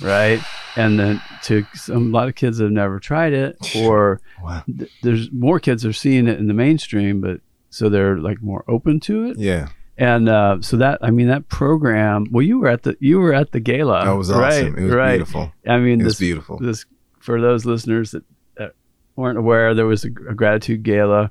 right? 0.01 0.39
And 0.75 0.99
then 0.99 1.21
to 1.43 1.65
some, 1.73 2.13
a 2.13 2.17
lot 2.17 2.27
of 2.27 2.35
kids 2.35 2.59
that 2.59 2.65
have 2.65 2.71
never 2.71 2.99
tried 2.99 3.33
it, 3.33 3.57
or 3.75 4.21
Wow. 4.43 4.63
th- 4.77 4.91
there's 5.01 5.31
more 5.31 5.59
kids 5.59 5.83
are 5.85 5.93
seeing 5.93 6.27
it 6.27 6.37
in 6.37 6.47
the 6.47 6.53
mainstream, 6.53 7.19
but 7.21 7.41
so 7.71 7.89
they're 7.89 8.17
like 8.19 8.41
more 8.43 8.63
open 8.67 8.99
to 9.01 9.25
it. 9.31 9.37
Yeah. 9.39 9.69
And 9.97 10.29
uh, 10.29 10.57
so 10.61 10.77
that 10.77 10.99
I 11.01 11.09
mean 11.09 11.27
that 11.29 11.49
program. 11.49 12.27
Well, 12.31 12.43
you 12.43 12.59
were 12.59 12.67
at 12.67 12.83
the 12.83 12.95
you 12.99 13.17
were 13.19 13.33
at 13.33 13.51
the 13.51 13.59
gala. 13.59 14.05
That 14.05 14.11
was 14.11 14.29
Uh, 14.29 14.37
right, 14.37 14.53
awesome. 14.65 14.77
It 14.77 14.83
was 14.83 14.93
right. 14.93 15.11
beautiful. 15.17 15.51
I 15.67 15.77
mean 15.79 16.01
It 16.01 16.03
was 16.03 16.13
this 16.13 16.19
beautiful. 16.19 16.59
this 16.59 16.85
for 17.27 17.41
those 17.41 17.65
listeners 17.65 18.11
that, 18.11 18.23
that 18.55 18.71
weren't 19.17 19.37
aware, 19.37 19.73
there 19.73 19.85
was 19.85 20.05
a, 20.05 20.07
a 20.07 20.33
gratitude 20.33 20.81
gala, 20.81 21.29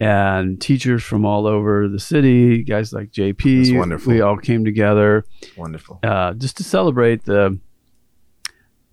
and 0.00 0.58
teachers 0.58 1.02
from 1.02 1.26
all 1.26 1.46
over 1.46 1.86
the 1.86 2.00
city, 2.00 2.62
guys 2.62 2.94
like 2.94 3.12
JP, 3.12 3.76
wonderful. 3.76 4.10
we 4.10 4.22
all 4.22 4.38
came 4.38 4.64
together 4.64 5.26
Wonderful. 5.54 6.00
uh, 6.02 6.32
just 6.32 6.56
to 6.56 6.64
celebrate 6.64 7.26
the 7.26 7.60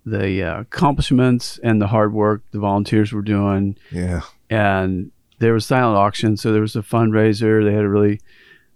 the 0.04 0.42
uh, 0.42 0.60
accomplishments 0.60 1.58
and 1.62 1.80
the 1.80 1.86
hard 1.86 2.12
work 2.12 2.42
the 2.50 2.58
volunteers 2.58 3.14
were 3.14 3.22
doing. 3.22 3.78
Yeah. 3.90 4.20
And 4.50 5.12
there 5.38 5.54
was 5.54 5.64
silent 5.64 5.96
auction, 5.96 6.36
so 6.36 6.52
there 6.52 6.60
was 6.60 6.76
a 6.76 6.82
fundraiser. 6.82 7.64
They 7.64 7.72
had 7.72 7.84
a 7.84 7.88
really 7.88 8.20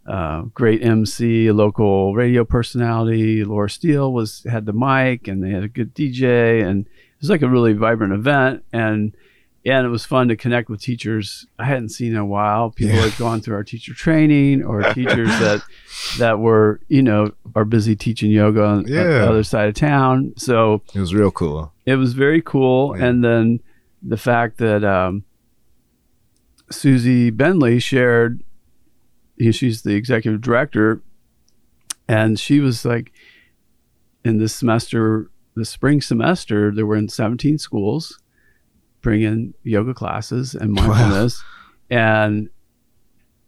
uh, 0.07 0.42
great 0.55 0.82
MC, 0.82 1.49
a 1.49 1.53
local 1.53 2.14
radio 2.14 2.42
personality. 2.42 3.45
Laura 3.45 3.68
Steele 3.68 4.11
was 4.11 4.47
had 4.51 4.64
the 4.64 4.72
mic, 4.72 5.28
and 5.28 5.45
they 5.45 5.51
had 5.51 5.62
a 5.62 5.68
good 5.68 5.95
DJ, 5.95 6.64
and 6.64 6.86
was 7.21 7.31
like 7.31 7.43
a 7.43 7.49
really 7.49 7.73
vibrant 7.73 8.12
event. 8.12 8.65
And 8.73 9.17
and 9.67 9.87
it 9.87 9.89
was 9.89 10.05
fun 10.05 10.29
to 10.29 10.37
connect 10.37 10.69
with 10.69 10.83
teachers 10.83 11.47
I 11.59 11.65
hadn't 11.65 11.89
seen 11.89 12.12
in 12.12 12.19
a 12.19 12.27
while. 12.27 12.71
People 12.71 12.97
Yeah. 12.97 13.07
had 13.09 13.17
gone 13.19 13.41
through 13.41 13.55
our 13.57 13.65
teacher 13.65 13.95
training, 13.95 14.62
or 14.62 14.83
teachers 14.93 15.29
that 15.29 15.62
that 16.19 16.39
were 16.39 16.81
you 16.89 17.03
know 17.03 17.33
are 17.55 17.65
busy 17.65 17.97
teaching 17.97 18.31
yoga 18.31 18.62
on, 18.62 18.79
on 18.81 18.87
Yeah. 18.87 19.05
the 19.05 19.29
other 19.31 19.43
side 19.43 19.69
of 19.69 19.75
town. 19.75 20.35
So 20.37 20.83
It 20.95 21.01
was 21.01 21.15
real 21.15 21.31
cool. 21.31 21.73
it 21.87 21.97
was 21.97 22.12
very 22.12 22.43
cool. 22.43 22.95
Yeah. 22.99 23.07
And 23.07 23.25
then 23.25 23.61
the 24.03 24.19
fact 24.19 24.59
that 24.59 24.85
um, 24.85 25.25
Susie 26.71 27.31
Bentley 27.31 27.79
shared, 27.79 28.43
you 29.37 29.47
know, 29.47 29.51
she's 29.53 29.83
the 29.83 29.95
executive 29.95 30.41
director, 30.41 31.03
and 32.09 32.39
she 32.39 32.61
was 32.61 32.85
like, 32.85 33.12
in 34.25 34.39
this 34.39 34.55
semester, 34.55 35.31
the 35.57 35.65
spring 35.65 36.01
semester, 36.01 36.71
there 36.75 36.87
were 36.87 36.97
in 36.97 37.09
17 37.09 37.59
schools 37.59 38.19
bringing 39.03 39.55
yoga 39.63 39.95
classes 39.95 40.55
and 40.55 40.77
Wow. 40.77 40.87
mindfulness. 40.89 41.43
And 41.91 42.49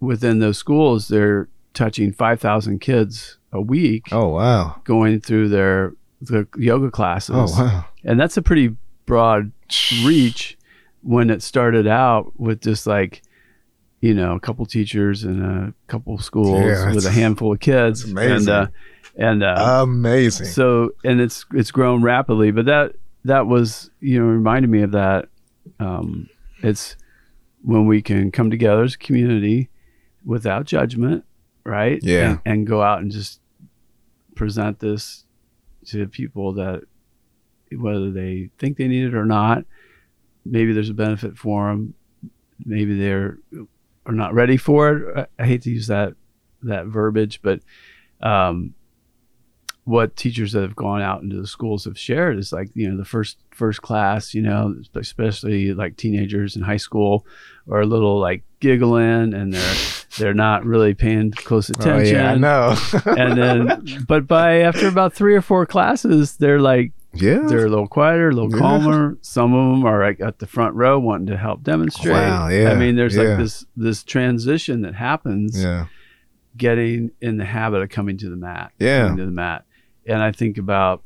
within 0.01 0.39
those 0.39 0.59
schools, 0.59 1.09
they're 1.09 1.49
touching 1.75 2.13
5,000 2.13 2.81
kids 2.81 3.39
a 3.53 3.61
week 3.61 4.05
Oh 4.13 4.29
wow. 4.29 4.81
going 4.85 5.21
through 5.21 5.49
their 5.49 5.93
the 6.23 6.47
yoga 6.57 6.91
classes 6.91 7.35
Oh 7.37 7.63
wow. 7.63 7.85
and 8.05 8.19
that's 8.19 8.37
a 8.39 8.43
pretty 8.43 8.75
broad 9.05 9.53
reach 10.05 10.57
when 11.03 11.29
it 11.29 11.43
started 11.43 11.87
out 11.87 12.33
with 12.41 12.63
just 12.63 12.87
like 12.87 13.23
you 14.01 14.15
know 14.15 14.35
a 14.35 14.41
couple 14.41 14.65
teachers 14.65 15.23
and 15.25 15.43
a 15.45 15.75
couple 15.87 16.19
schools 16.19 16.65
Yeah, 16.65 16.95
with 16.95 17.05
a 17.05 17.11
handful 17.11 17.53
of 17.53 17.61
kids 17.61 18.05
and 18.05 18.49
uh, 18.49 18.67
and 19.17 19.43
uh, 19.43 19.81
Amazing. 19.83 20.47
so 20.47 20.91
and 21.05 21.21
it's 21.21 21.45
it's 21.55 21.71
grown 21.71 22.03
rapidly 22.03 22.51
but 22.51 22.67
that 22.67 22.93
that 23.25 23.47
was 23.47 23.91
you 24.01 24.19
know 24.21 24.27
reminded 24.27 24.71
me 24.71 24.83
of 24.83 24.93
that 24.93 25.29
um, 25.81 26.29
it's 26.63 26.97
when 27.63 27.87
we 27.87 28.01
can 28.03 28.31
come 28.31 28.51
together 28.51 28.83
as 28.85 28.95
a 28.95 28.99
community 28.99 29.69
without 30.25 30.65
judgment 30.67 31.25
right 31.65 31.99
Yeah. 32.03 32.31
and, 32.31 32.41
and 32.45 32.67
go 32.67 32.83
out 32.83 33.01
and 33.01 33.11
just 33.11 33.41
present 34.35 34.79
this 34.81 35.25
to 35.87 36.07
people 36.07 36.53
that 36.55 36.83
whether 37.77 38.11
they 38.11 38.51
think 38.59 38.77
they 38.77 38.87
need 38.89 39.05
it 39.05 39.15
or 39.15 39.25
not 39.25 39.65
maybe 40.45 40.73
there's 40.73 40.91
a 40.91 40.95
benefit 40.95 41.37
for 41.37 41.69
them 41.69 41.95
maybe 42.65 42.99
they're 42.99 43.39
are 44.05 44.13
not 44.15 44.35
ready 44.35 44.57
for 44.57 44.97
it 44.97 45.29
i, 45.39 45.43
I 45.43 45.47
hate 45.47 45.63
to 45.63 45.71
use 45.71 45.89
that 45.89 46.15
that 46.63 46.87
verbiage 46.87 47.41
but 47.43 47.61
um, 48.21 48.75
what 49.87 50.17
teachers 50.17 50.51
that 50.51 50.63
have 50.63 50.75
gone 50.75 51.01
out 51.01 51.23
into 51.23 51.41
the 51.41 51.47
schools 51.47 51.85
have 51.85 51.97
shared 51.97 52.37
is 52.39 52.53
like 52.53 52.69
you 52.75 52.91
know 52.91 52.97
the 52.97 53.05
first 53.05 53.39
first 53.53 53.81
class 53.83 54.35
you 54.35 54.43
know 54.43 54.75
especially 54.97 55.73
like 55.73 55.97
teenagers 55.97 56.57
in 56.57 56.63
high 56.63 56.77
school 56.77 57.25
are 57.71 57.83
a 57.83 57.87
little 57.87 58.19
like 58.19 58.43
giggling 58.59 59.33
and 59.33 59.55
they're 59.55 59.75
they're 60.19 60.35
not 60.35 60.65
really 60.65 60.93
paying 60.93 61.31
close 61.31 61.69
attention 61.69 62.17
oh 62.17 62.21
yeah, 62.21 62.33
I 62.33 62.35
know. 62.35 62.77
and 63.17 63.39
then 63.39 64.05
but 64.09 64.27
by 64.27 64.57
after 64.63 64.89
about 64.89 65.13
three 65.15 65.37
or 65.37 65.41
four 65.43 65.65
classes 65.67 66.37
they're 66.37 66.61
like 66.61 66.91
yeah. 67.15 67.47
they're 67.47 67.67
a 67.67 67.71
little 67.71 67.87
quieter 67.87 68.31
a 68.31 68.33
little 68.33 68.51
Yeah. 68.51 68.59
calmer 68.59 69.19
some 69.23 69.55
of 69.55 69.71
them 69.77 69.87
are 69.87 70.05
like 70.05 70.21
at 70.21 70.41
the 70.41 70.49
front 70.49 70.75
row 70.75 70.99
wanting 70.99 71.29
to 71.29 71.37
help 71.37 71.63
demonstrate 71.63 72.13
Wow, 72.17 72.49
yeah, 72.49 72.73
i 72.73 72.75
mean 72.75 72.97
there's 72.97 73.15
yeah. 73.15 73.23
like 73.23 73.39
this 73.39 73.65
this 73.77 74.03
transition 74.03 74.83
that 74.83 74.95
happens 74.97 75.63
yeah. 75.63 75.87
getting 76.57 77.13
in 77.21 77.37
the 77.37 77.45
habit 77.45 77.83
of 77.83 77.89
coming 77.91 78.17
to 78.19 78.29
the 78.31 78.37
mat. 78.37 78.73
Yeah. 78.79 79.15
To 79.15 79.25
the 79.25 79.31
mat. 79.31 79.65
And 80.07 80.23
I 80.23 80.33
think 80.33 80.59
about, 80.59 81.03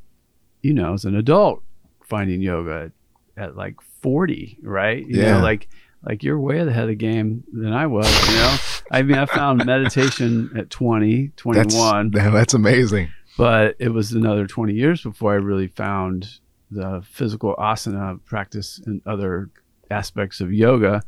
you 0.62 0.74
know, 0.74 0.94
as 0.94 1.04
an 1.04 1.16
adult 1.16 1.62
finding 2.04 2.40
yoga 2.42 2.90
at, 3.36 3.42
at 3.44 3.56
like 3.56 3.76
40, 4.02 4.58
right? 4.62 5.04
You 5.06 5.20
Yeah. 5.22 5.32
know, 5.38 5.42
like 5.42 5.68
like 6.02 6.22
you're 6.22 6.40
way 6.40 6.58
ahead 6.60 6.84
of 6.84 6.88
the 6.88 6.94
game 6.94 7.44
than 7.52 7.72
I 7.74 7.86
was, 7.86 8.06
you 8.30 8.34
know? 8.36 8.56
I 8.90 9.02
mean, 9.02 9.18
I 9.18 9.26
found 9.26 9.66
meditation 9.66 10.50
at 10.56 10.70
20, 10.70 11.28
21, 11.36 12.10
That's, 12.10 12.32
that's 12.32 12.54
amazing. 12.54 13.10
but 13.36 13.76
it 13.78 13.90
was 13.90 14.12
another 14.12 14.46
20 14.46 14.72
years 14.72 15.02
before 15.02 15.32
I 15.32 15.36
really 15.36 15.66
found 15.68 16.38
the 16.70 17.02
physical 17.06 17.54
asana 17.56 18.18
practice 18.24 18.80
and 18.86 19.02
other 19.06 19.50
aspects 19.90 20.40
of 20.40 20.52
yoga 20.52 21.02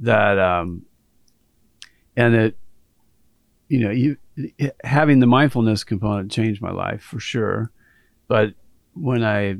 that 0.00 0.38
um 0.38 0.82
and 2.16 2.34
it 2.34 2.56
you 3.68 3.80
know 3.80 3.90
you 3.90 4.16
having 4.82 5.20
the 5.20 5.26
mindfulness 5.26 5.84
component 5.84 6.30
changed 6.30 6.60
my 6.60 6.70
life 6.72 7.02
for 7.02 7.20
sure 7.20 7.70
but 8.28 8.54
when 8.94 9.22
i 9.24 9.56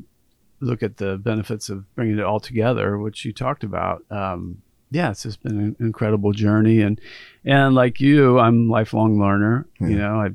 look 0.60 0.82
at 0.82 0.96
the 0.96 1.16
benefits 1.18 1.68
of 1.68 1.84
bringing 1.94 2.18
it 2.18 2.24
all 2.24 2.40
together 2.40 2.98
which 2.98 3.24
you 3.24 3.32
talked 3.32 3.62
about 3.64 4.02
um 4.10 4.58
yeah 4.90 5.10
it's 5.10 5.22
just 5.22 5.42
been 5.42 5.58
an 5.60 5.76
incredible 5.80 6.32
journey 6.32 6.80
and 6.80 7.00
and 7.44 7.74
like 7.74 8.00
you 8.00 8.38
i'm 8.38 8.68
a 8.68 8.72
lifelong 8.72 9.20
learner 9.20 9.66
you 9.80 9.96
know 9.96 10.20
i 10.20 10.28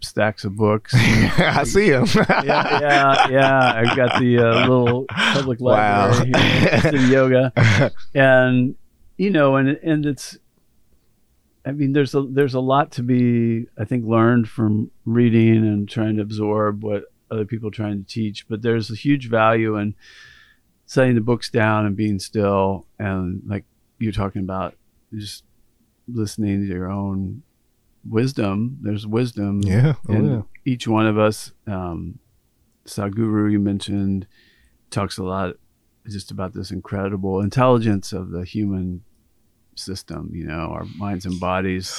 stacks 0.00 0.44
of 0.44 0.54
books 0.56 0.92
I 0.94 1.64
see 1.64 1.88
him. 1.88 2.04
yeah, 2.28 2.44
yeah, 2.80 3.28
yeah. 3.28 3.72
I've 3.74 3.96
got 3.96 4.20
the 4.20 4.38
uh, 4.38 4.60
little 4.68 5.06
public 5.08 5.58
Wow. 5.58 6.10
library 6.10 6.80
here 6.80 6.96
Yoga, 7.10 7.90
and 8.14 8.76
you 9.16 9.30
know, 9.30 9.56
and 9.56 9.70
and 9.70 10.04
it's. 10.06 10.36
I 11.66 11.72
mean, 11.72 11.92
there's 11.92 12.14
a 12.14 12.22
there's 12.22 12.54
a 12.54 12.60
lot 12.60 12.92
to 12.92 13.02
be 13.02 13.66
I 13.76 13.84
think 13.84 14.06
learned 14.06 14.48
from 14.48 14.90
reading 15.04 15.66
and 15.66 15.88
trying 15.88 16.16
to 16.16 16.22
absorb 16.22 16.84
what 16.84 17.04
other 17.30 17.44
people 17.44 17.68
are 17.68 17.72
trying 17.72 18.04
to 18.04 18.08
teach, 18.08 18.48
but 18.48 18.62
there's 18.62 18.90
a 18.90 18.94
huge 18.94 19.28
value 19.28 19.76
in 19.76 19.96
setting 20.86 21.16
the 21.16 21.20
books 21.20 21.50
down 21.50 21.84
and 21.84 21.96
being 21.96 22.20
still, 22.20 22.86
and 23.00 23.42
like 23.46 23.64
you're 23.98 24.12
talking 24.12 24.42
about, 24.42 24.76
just 25.12 25.42
listening 26.06 26.60
to 26.60 26.66
your 26.72 26.88
own 26.88 27.42
wisdom. 28.08 28.78
There's 28.80 29.06
wisdom 29.06 29.62
yeah. 29.62 29.94
Oh, 30.08 30.12
and 30.12 30.30
yeah. 30.30 30.42
each 30.64 30.86
one 30.86 31.06
of 31.06 31.18
us 31.18 31.52
um 31.66 32.20
sadhguru 32.86 33.50
you 33.50 33.58
mentioned 33.58 34.28
talks 34.90 35.18
a 35.18 35.24
lot 35.24 35.56
just 36.08 36.30
about 36.30 36.54
this 36.54 36.70
incredible 36.70 37.40
intelligence 37.40 38.12
of 38.12 38.30
the 38.30 38.44
human 38.44 39.02
system 39.78 40.30
you 40.32 40.44
know 40.44 40.70
our 40.72 40.84
minds 40.96 41.24
and 41.26 41.38
bodies 41.40 41.94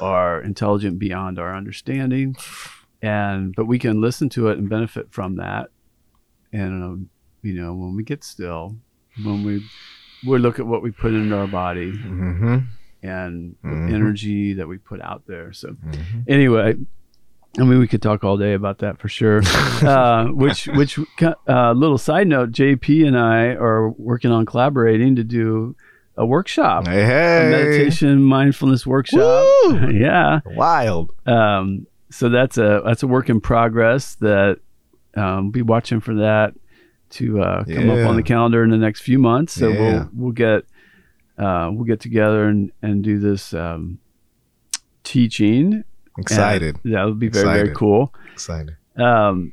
are 0.00 0.40
intelligent 0.42 0.98
beyond 0.98 1.38
our 1.38 1.54
understanding 1.54 2.36
and 3.02 3.54
but 3.56 3.66
we 3.66 3.78
can 3.78 4.00
listen 4.00 4.28
to 4.28 4.48
it 4.48 4.58
and 4.58 4.68
benefit 4.68 5.12
from 5.12 5.36
that 5.36 5.68
and 6.52 6.82
um, 6.84 7.10
you 7.42 7.52
know 7.54 7.74
when 7.74 7.94
we 7.96 8.02
get 8.02 8.22
still 8.24 8.76
when 9.24 9.42
we 9.44 9.60
we 10.26 10.38
look 10.38 10.58
at 10.58 10.66
what 10.66 10.82
we 10.82 10.90
put 10.90 11.12
into 11.14 11.36
our 11.36 11.46
body 11.46 11.92
Mm-hmm. 11.92 12.58
and 13.02 13.54
the 13.62 13.68
Mhm. 13.68 13.94
energy 13.94 14.54
that 14.54 14.66
we 14.68 14.78
put 14.78 15.00
out 15.00 15.22
there 15.26 15.52
so 15.52 15.68
Mm-hmm. 15.70 16.20
anyway 16.28 16.74
i 17.58 17.62
mean 17.64 17.78
we 17.78 17.88
could 17.88 18.02
talk 18.02 18.24
all 18.24 18.36
day 18.36 18.54
about 18.54 18.78
that 18.78 18.98
for 18.98 19.08
sure 19.08 19.40
uh, 19.82 20.26
which 20.26 20.66
which 20.68 20.98
uh, 21.48 21.72
little 21.72 21.98
side 21.98 22.26
note 22.28 22.50
jp 22.52 23.06
and 23.06 23.16
i 23.18 23.46
are 23.54 23.88
working 23.90 24.30
on 24.30 24.44
collaborating 24.46 25.16
to 25.16 25.24
do 25.24 25.74
a 26.18 26.26
workshop 26.26 26.86
Hey, 26.86 27.46
a 27.46 27.50
meditation 27.50 28.20
mindfulness 28.22 28.86
workshop 28.86 29.46
yeah 29.92 30.40
Wild. 30.44 31.12
um, 31.26 31.86
so 32.10 32.28
that's 32.28 32.58
a 32.58 32.82
that's 32.84 33.02
a 33.02 33.06
work 33.06 33.30
in 33.30 33.40
progress 33.40 34.16
that 34.16 34.58
um, 35.14 35.50
be 35.50 35.62
watching 35.62 36.00
for 36.00 36.14
that 36.16 36.54
to 37.10 37.40
uh, 37.40 37.64
come 37.64 37.88
up 37.88 38.06
on 38.08 38.16
the 38.16 38.22
calendar 38.22 38.62
in 38.64 38.70
the 38.70 38.76
next 38.76 39.00
few 39.00 39.18
months 39.18 39.52
so 39.54 39.68
Yeah. 39.68 39.78
we'll 39.80 40.10
we'll 40.14 40.32
get 40.32 40.64
uh, 41.38 41.70
we'll 41.72 41.84
get 41.84 42.00
together 42.00 42.44
and 42.48 42.72
and 42.82 43.02
do 43.04 43.18
this 43.18 43.54
um, 43.54 43.98
teaching 45.04 45.84
Excited. 46.18 46.78
and 46.84 46.94
that 46.94 47.04
would 47.04 47.18
be 47.20 47.28
very 47.28 47.44
very 47.62 47.74
cool 47.74 48.12
Excited. 48.32 48.76
um, 48.96 49.52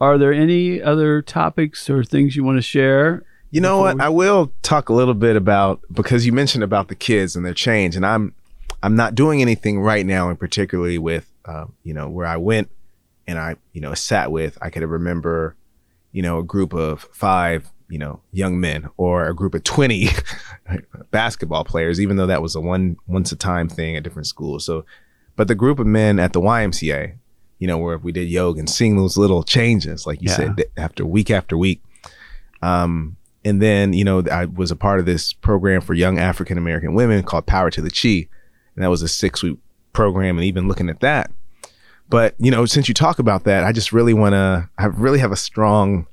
are 0.00 0.18
there 0.18 0.32
any 0.32 0.82
other 0.82 1.22
topics 1.22 1.88
or 1.88 2.02
things 2.04 2.34
you 2.36 2.42
want 2.44 2.58
to 2.58 2.62
share? 2.62 3.22
You 3.54 3.60
know 3.60 3.78
what? 3.78 3.94
we- 3.96 4.00
I 4.00 4.08
will 4.08 4.52
talk 4.62 4.88
a 4.88 4.92
little 4.92 5.14
bit 5.14 5.36
about 5.36 5.80
because 5.92 6.26
you 6.26 6.32
mentioned 6.32 6.64
about 6.64 6.88
the 6.88 6.94
kids 6.94 7.36
and 7.36 7.46
their 7.46 7.54
change, 7.54 7.94
and 7.96 8.04
I'm 8.04 8.34
I'm 8.82 8.96
not 8.96 9.14
doing 9.14 9.40
anything 9.40 9.80
right 9.80 10.04
now, 10.04 10.28
and 10.28 10.38
particularly 10.38 10.98
with 10.98 11.30
um, 11.44 11.72
you 11.84 11.94
know 11.94 12.08
where 12.08 12.26
I 12.26 12.36
went 12.36 12.68
and 13.26 13.38
I 13.38 13.56
you 13.72 13.80
know 13.80 13.94
sat 13.94 14.32
with. 14.32 14.58
I 14.60 14.70
could 14.70 14.82
remember 14.82 15.54
you 16.12 16.20
know 16.22 16.38
a 16.38 16.42
group 16.42 16.72
of 16.74 17.02
five 17.12 17.70
you 17.88 17.98
know 17.98 18.20
young 18.32 18.58
men 18.58 18.88
or 18.96 19.26
a 19.28 19.34
group 19.34 19.54
of 19.54 19.62
twenty 19.62 20.08
basketball 21.12 21.64
players, 21.64 22.00
even 22.00 22.16
though 22.16 22.26
that 22.26 22.42
was 22.42 22.54
a 22.54 22.60
one 22.60 22.96
once 23.06 23.30
a 23.32 23.36
time 23.36 23.68
thing 23.68 23.96
at 23.96 24.02
different 24.02 24.26
schools. 24.26 24.64
So, 24.66 24.84
but 25.36 25.48
the 25.48 25.54
group 25.54 25.78
of 25.78 25.86
men 25.86 26.18
at 26.18 26.32
the 26.32 26.40
YMCA, 26.40 27.14
you 27.58 27.66
know, 27.68 27.78
where 27.78 27.98
we 27.98 28.10
did 28.12 28.28
yoga 28.28 28.58
and 28.58 28.68
seeing 28.68 28.96
those 28.96 29.16
little 29.16 29.42
changes, 29.44 30.06
like 30.06 30.20
you 30.22 30.28
Yeah. 30.30 30.36
said, 30.36 30.64
after 30.76 31.06
week 31.06 31.30
after 31.30 31.56
week. 31.56 31.82
Um, 32.62 33.16
and 33.44 33.60
then, 33.60 33.92
you 33.92 34.04
know, 34.04 34.22
I 34.30 34.46
was 34.46 34.70
a 34.70 34.76
part 34.76 35.00
of 35.00 35.06
this 35.06 35.32
program 35.32 35.82
for 35.82 35.94
young 35.94 36.18
African 36.18 36.56
American 36.56 36.94
women 36.94 37.22
called 37.22 37.46
Power 37.46 37.70
to 37.70 37.82
the 37.82 37.90
Chi. 37.90 38.28
And 38.74 38.82
that 38.82 38.88
was 38.90 39.02
a 39.02 39.08
six 39.08 39.42
week 39.42 39.58
program. 39.92 40.38
And 40.38 40.44
even 40.44 40.66
looking 40.66 40.88
at 40.88 41.00
that. 41.00 41.30
But, 42.08 42.34
you 42.38 42.50
know, 42.50 42.66
since 42.66 42.88
you 42.88 42.94
talk 42.94 43.18
about 43.18 43.44
that, 43.44 43.64
I 43.64 43.72
just 43.72 43.92
really 43.92 44.14
want 44.14 44.34
to, 44.34 44.68
I 44.78 44.86
really 44.86 45.18
have 45.18 45.32
a 45.32 45.36
strong, 45.36 46.06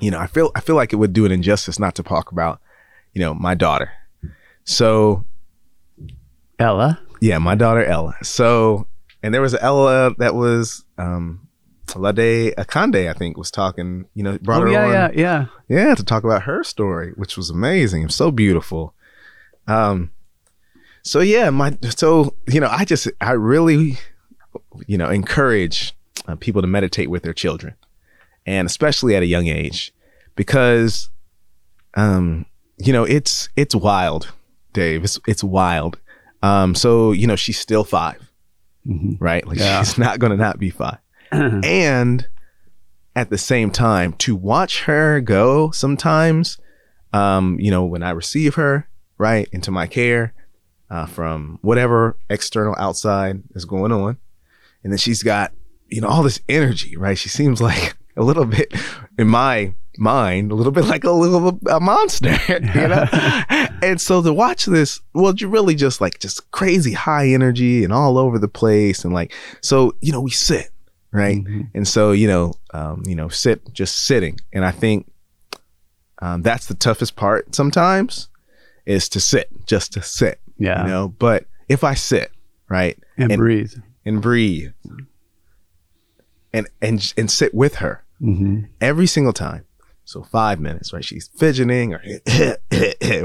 you 0.00 0.10
know, 0.10 0.18
I 0.18 0.26
feel, 0.26 0.50
I 0.54 0.60
feel 0.60 0.76
like 0.76 0.92
it 0.92 0.96
would 0.96 1.12
do 1.12 1.24
an 1.24 1.32
injustice 1.32 1.78
not 1.78 1.94
to 1.96 2.02
talk 2.02 2.30
about, 2.30 2.60
you 3.14 3.20
know, 3.20 3.34
my 3.34 3.54
daughter. 3.54 3.90
So, 4.64 5.24
Ella. 6.58 7.00
yeah, 7.20 7.38
my 7.38 7.54
daughter 7.54 7.84
Ella. 7.84 8.16
So, 8.22 8.86
and 9.22 9.32
there 9.32 9.40
was 9.40 9.54
Ella 9.54 10.14
that 10.18 10.34
was, 10.34 10.84
um, 10.98 11.47
Lade 11.96 12.54
Akande, 12.56 13.08
I 13.08 13.12
think, 13.14 13.36
was 13.36 13.50
talking, 13.50 14.06
you 14.14 14.22
know, 14.22 14.38
brought 14.38 14.62
oh 14.62 14.66
her 14.66 14.70
yeah, 14.72 14.84
on. 14.84 14.92
yeah, 14.92 15.10
yeah. 15.14 15.46
Yeah, 15.68 15.94
to 15.94 16.04
talk 16.04 16.24
about 16.24 16.42
her 16.42 16.62
story, 16.64 17.12
which 17.16 17.36
was 17.36 17.50
amazing 17.50 18.02
and 18.02 18.12
so 18.12 18.30
beautiful. 18.30 18.94
Um, 19.66 20.10
so 21.02 21.20
yeah, 21.20 21.50
my 21.50 21.76
so 21.96 22.34
you 22.46 22.60
know, 22.60 22.68
I 22.70 22.84
just 22.84 23.08
I 23.20 23.32
really, 23.32 23.98
you 24.86 24.98
know, 24.98 25.08
encourage 25.08 25.94
uh, 26.26 26.36
people 26.36 26.60
to 26.62 26.68
meditate 26.68 27.10
with 27.10 27.22
their 27.22 27.32
children, 27.34 27.74
and 28.46 28.66
especially 28.66 29.14
at 29.16 29.22
a 29.22 29.26
young 29.26 29.46
age, 29.46 29.92
because, 30.36 31.08
um, 31.94 32.44
you 32.78 32.92
know, 32.92 33.04
it's 33.04 33.48
it's 33.56 33.74
wild, 33.74 34.32
Dave. 34.72 35.04
It's 35.04 35.18
it's 35.26 35.42
wild. 35.44 35.98
Um, 36.42 36.74
so 36.74 37.12
you 37.12 37.26
know, 37.26 37.36
she's 37.36 37.58
still 37.58 37.84
five, 37.84 38.30
Mhm. 38.86 39.16
right? 39.20 39.46
Like 39.46 39.58
Yeah. 39.58 39.82
she's 39.82 39.98
not 39.98 40.18
gonna 40.18 40.36
not 40.36 40.58
be 40.58 40.70
five 40.70 40.98
and 41.64 42.26
at 43.16 43.30
the 43.30 43.38
same 43.38 43.70
time 43.70 44.12
to 44.14 44.36
watch 44.36 44.84
her 44.84 45.20
go 45.20 45.70
sometimes 45.70 46.58
um 47.12 47.58
you 47.58 47.70
know 47.70 47.84
when 47.84 48.02
i 48.02 48.10
receive 48.10 48.54
her 48.54 48.88
right 49.18 49.48
into 49.52 49.70
my 49.70 49.86
care 49.86 50.34
uh, 50.90 51.06
from 51.06 51.58
whatever 51.62 52.16
external 52.30 52.74
outside 52.78 53.42
is 53.54 53.64
going 53.64 53.92
on 53.92 54.16
and 54.82 54.92
then 54.92 54.98
she's 54.98 55.22
got 55.22 55.52
you 55.88 56.00
know 56.00 56.08
all 56.08 56.22
this 56.22 56.40
energy 56.48 56.96
right? 56.96 57.18
She 57.18 57.28
seems 57.28 57.60
like 57.60 57.96
a 58.16 58.22
little 58.22 58.44
bit 58.44 58.72
in 59.18 59.28
my 59.28 59.74
mind 59.96 60.52
a 60.52 60.54
little 60.54 60.72
bit 60.72 60.84
like 60.84 61.02
a 61.02 61.10
little 61.10 61.58
a 61.68 61.80
monster 61.80 62.36
you 62.48 62.88
know? 62.88 63.06
And 63.80 64.00
so 64.00 64.22
to 64.22 64.32
watch 64.32 64.66
this 64.66 65.00
well 65.14 65.34
you 65.34 65.48
really 65.48 65.74
just 65.74 66.00
like 66.00 66.18
just 66.18 66.50
crazy 66.50 66.92
high 66.92 67.28
energy 67.28 67.84
and 67.84 67.92
all 67.92 68.18
over 68.18 68.38
the 68.38 68.48
place 68.48 69.04
and 69.04 69.12
like 69.12 69.32
so 69.60 69.94
you 70.00 70.12
know 70.12 70.20
we 70.20 70.30
sit 70.30 70.70
right 71.12 71.38
Mhm. 71.44 71.70
and 71.74 71.86
so, 71.88 72.12
you 72.12 72.26
know, 72.28 72.52
um, 72.74 73.02
you 73.06 73.14
know, 73.14 73.28
sit 73.28 73.72
just 73.72 74.04
sitting. 74.06 74.38
And 74.52 74.64
I 74.64 74.70
think 74.70 75.10
um, 76.20 76.42
that's 76.42 76.66
the 76.66 76.74
toughest 76.74 77.16
part 77.16 77.54
sometimes 77.54 78.28
is 78.86 79.08
to 79.10 79.20
sit, 79.20 79.48
just 79.66 79.92
to 79.94 80.02
sit. 80.02 80.40
Yeah. 80.58 80.82
You 80.82 80.88
know, 80.88 81.08
but 81.08 81.46
if 81.68 81.84
I 81.84 81.94
sit, 81.94 82.32
right, 82.68 82.98
and, 83.16 83.30
and- 83.32 83.38
breathe. 83.38 83.72
and 84.04 84.20
breathe 84.20 84.72
and 86.52 86.66
and 86.80 87.12
and 87.16 87.30
sit 87.30 87.52
with 87.54 87.76
her 87.76 88.04
hmm 88.18 88.62
every 88.80 89.06
single 89.06 89.32
time. 89.32 89.64
So 90.04 90.22
five 90.22 90.58
minutes, 90.58 90.92
right? 90.94 91.04
She's 91.04 91.28
fidgeting 91.36 91.92
or 91.94 91.98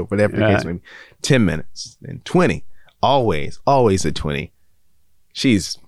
whatever 0.08 0.36
the 0.36 0.42
Yeah. 0.42 0.54
case 0.56 0.64
may 0.66 0.72
be. 0.74 0.80
Ten 1.22 1.44
minutes, 1.44 1.96
then 2.02 2.20
twenty. 2.24 2.64
Always, 3.02 3.58
always 3.66 4.04
at 4.06 4.14
twenty. 4.14 4.52
She's 5.32 5.78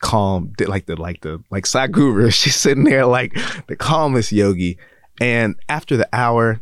calm, 0.00 0.52
like 0.58 0.86
the 0.86 0.96
like 0.96 1.20
the 1.20 1.42
like 1.50 1.64
Sadhguru. 1.64 2.32
She's 2.32 2.56
sitting 2.56 2.84
there 2.84 3.06
like 3.06 3.36
the 3.66 3.76
calmest 3.76 4.32
yogi. 4.32 4.78
And 5.20 5.56
after 5.68 5.96
the 5.96 6.08
hour, 6.12 6.60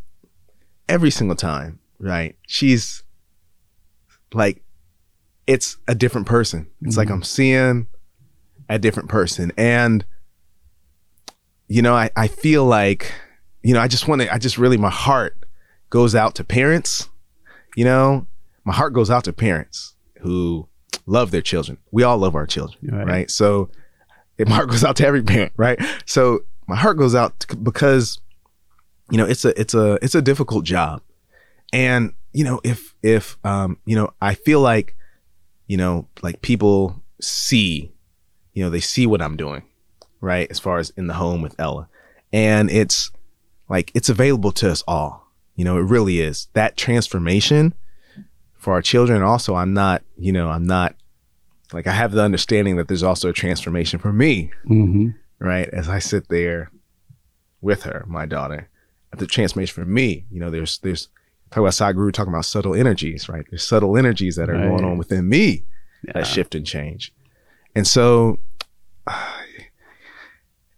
every 0.89 1.11
single 1.11 1.37
time, 1.37 1.79
right? 1.99 2.37
She's 2.47 3.03
like 4.35 4.63
it's 5.47 5.79
a 5.89 5.97
different 5.97 6.29
person. 6.29 6.69
It's 6.83 6.97
like 6.97 7.09
mm-hmm. 7.09 7.15
I'm 7.15 7.23
seeing 7.25 7.87
a 8.69 8.79
different 8.79 9.09
person. 9.09 9.51
And, 9.57 10.07
you 11.67 11.83
know, 11.83 11.95
I, 11.95 12.11
I 12.17 12.29
feel 12.29 12.65
like, 12.65 13.13
you 13.63 13.75
know, 13.75 13.81
I 13.81 13.89
just 13.89 14.07
want 14.07 14.23
to, 14.23 14.33
I 14.33 14.39
just 14.39 14.59
really, 14.59 14.77
my 14.77 14.91
heart 14.91 15.45
goes 15.91 16.15
out 16.15 16.37
to 16.37 16.45
parents, 16.45 17.09
you 17.75 17.85
know, 17.85 18.29
my 18.65 18.73
heart 18.73 18.93
goes 18.93 19.11
out 19.11 19.25
to 19.25 19.33
parents 19.33 19.97
who 20.21 20.69
love 21.07 21.31
their 21.31 21.43
children. 21.43 21.79
We 21.91 22.03
all 22.03 22.19
love 22.19 22.35
our 22.35 22.47
children, 22.47 22.79
Right. 22.95 23.07
right? 23.07 23.31
So, 23.31 23.71
it, 24.39 24.49
my 24.49 24.55
heart 24.55 24.71
goes 24.71 24.85
out 24.85 24.97
to 24.97 25.07
every 25.07 25.23
parent, 25.23 25.53
right? 25.57 25.79
So, 26.07 26.41
my 26.67 26.77
heart 26.77 26.97
goes 26.97 27.15
out 27.15 27.45
because, 27.63 28.19
you 29.11 29.19
know, 29.19 29.25
it's 29.27 29.45
a, 29.45 29.59
it's 29.61 29.75
a, 29.75 29.99
it's 30.03 30.15
a 30.15 30.23
difficult 30.23 30.65
job. 30.65 31.03
And, 31.73 32.13
you 32.33 32.45
know, 32.45 32.61
if, 32.65 32.95
if, 33.03 33.37
um, 33.45 33.79
you 33.85 33.97
know, 33.97 34.13
I 34.21 34.35
feel 34.35 34.61
like, 34.61 34.97
you 35.67 35.77
know, 35.77 36.09
like 36.23 36.43
people 36.43 37.03
see, 37.21 37.93
you 38.55 38.63
know, 38.65 38.71
they 38.71 38.81
see 38.81 39.07
what 39.07 39.21
I'm 39.21 39.37
doing, 39.37 39.63
right? 40.21 40.51
As 40.51 40.59
far 40.59 40.79
as 40.79 40.91
in 40.91 41.07
the 41.07 41.15
home 41.15 41.43
with 41.43 41.55
Ella. 41.59 41.89
And 42.33 42.71
it's 42.71 43.11
like, 43.69 43.91
it's 43.95 44.09
available 44.09 44.53
to 44.53 44.71
us 44.71 44.83
all. 44.87 45.27
You 45.57 45.65
know, 45.65 45.77
it 45.77 45.83
really 45.83 46.21
is. 46.21 46.49
That 46.55 46.77
transformation 46.77 47.75
for 48.61 48.73
our 48.75 48.83
children. 48.83 49.23
Also, 49.23 49.55
I'm 49.57 49.73
not, 49.75 50.03
you 50.17 50.33
know, 50.33 50.49
I'm 50.49 50.65
not 50.65 50.95
like, 51.73 51.87
I 51.87 51.93
have 51.93 52.13
the 52.13 52.23
understanding 52.23 52.77
that 52.77 52.89
there's 52.89 53.03
also 53.03 53.29
a 53.31 53.33
transformation 53.33 53.99
for 53.99 54.13
me, 54.13 54.51
Mm-hmm. 54.67 55.09
right? 55.39 55.69
As 55.71 55.89
I 55.89 55.99
sit 55.99 56.29
there 56.29 56.71
with 57.61 57.83
her, 57.85 58.05
my 58.07 58.27
daughter, 58.27 58.69
the 59.17 59.27
transformation 59.27 59.75
for 59.75 59.89
me, 59.89 60.25
you 60.31 60.39
know, 60.41 60.51
there's, 60.51 60.79
there's, 60.79 61.09
talk 61.51 61.59
about 61.63 61.73
Sadhguru 61.73 62.13
talking 62.13 62.33
about 62.33 62.45
subtle 62.45 62.75
energies, 62.75 63.29
right? 63.29 63.45
There's 63.51 63.67
subtle 63.67 63.97
energies 63.97 64.37
that 64.37 64.49
are 64.49 64.55
Right. 64.55 64.69
going 64.69 64.85
on 64.85 64.99
within 64.99 65.29
me 65.29 65.65
Yeah. 66.05 66.13
that 66.15 66.27
shift 66.27 66.55
and 66.55 66.65
change. 66.67 67.13
And 67.75 67.87
so 67.87 68.39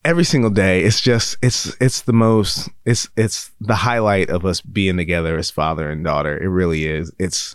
every 0.04 0.24
single 0.24 0.50
day 0.50 0.82
it's 0.82 1.00
just 1.00 1.36
it's 1.42 1.76
it's 1.80 2.02
the 2.02 2.12
most 2.12 2.68
it's 2.84 3.08
it's 3.16 3.50
the 3.60 3.74
highlight 3.76 4.28
of 4.30 4.44
us 4.44 4.60
being 4.60 4.96
together 4.96 5.36
as 5.38 5.50
father 5.50 5.88
and 5.90 6.04
daughter. 6.04 6.36
It 6.38 6.48
really 6.48 6.86
is. 6.86 7.12
It's 7.18 7.54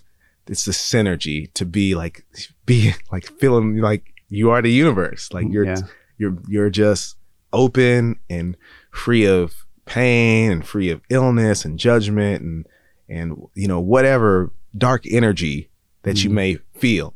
it's 0.50 0.66
the 0.66 0.72
synergy 0.72 1.54
to 1.54 1.66
be 1.66 1.96
like 1.96 2.26
be 2.66 2.94
like 3.12 3.26
feeling 3.40 3.78
like 3.78 4.14
you 4.30 4.50
are 4.52 4.62
the 4.62 4.72
universe. 4.72 5.32
Like 5.34 5.48
you're 5.50 5.66
Yeah. 5.66 5.82
you're 6.18 6.38
you're 6.48 6.70
just 6.70 7.16
open 7.54 8.20
and 8.30 8.58
free 8.92 9.26
of 9.26 9.66
pain 9.86 10.52
and 10.52 10.66
free 10.68 10.90
of 10.90 11.02
illness 11.10 11.64
and 11.64 11.80
judgment 11.80 12.42
and 12.44 12.66
and 13.08 13.42
you 13.56 13.68
know 13.68 13.80
whatever 13.80 14.52
dark 14.78 15.04
energy 15.10 15.70
that 16.04 16.24
you 16.24 16.30
Mhm. 16.30 16.34
may 16.34 16.58
feel 16.78 17.16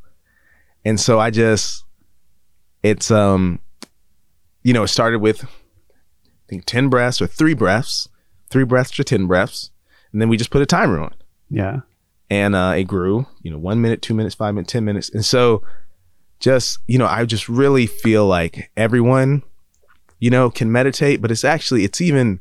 and 0.86 0.98
so 1.00 1.20
i 1.20 1.30
just 1.30 1.84
it's 2.82 3.12
um 3.12 3.60
you 4.64 4.72
know 4.74 4.84
it 4.84 4.88
started 4.88 5.20
with 5.20 5.44
i 5.44 5.48
think 6.48 6.64
10 6.66 6.88
breaths 6.88 7.22
or 7.22 7.28
three 7.28 7.54
breaths 7.54 8.08
three 8.50 8.64
breaths 8.64 8.92
to 8.92 9.04
10 9.04 9.28
breaths 9.28 9.70
and 10.14 10.22
then 10.22 10.30
we 10.30 10.38
just 10.38 10.50
put 10.50 10.62
a 10.62 10.66
timer 10.66 11.00
on 11.02 11.14
Yeah. 11.50 11.82
And 12.32 12.56
uh, 12.56 12.74
it 12.76 12.86
grew 12.86 13.28
you 13.44 13.52
know 13.52 13.60
one 13.60 13.82
minute 13.82 14.02
two 14.02 14.14
minutes 14.16 14.34
five 14.34 14.56
minutes 14.56 14.72
ten 14.72 14.86
minutes 14.86 15.10
and 15.10 15.24
so 15.26 15.62
just 16.40 16.80
you 16.88 16.98
know 16.98 17.06
i 17.06 17.24
just 17.26 17.48
really 17.50 17.86
feel 17.86 18.26
like 18.26 18.72
everyone 18.78 19.44
you 20.20 20.30
know 20.32 20.50
can 20.50 20.72
meditate 20.72 21.22
but 21.22 21.30
it's 21.30 21.44
actually 21.44 21.84
it's 21.84 22.00
even 22.02 22.40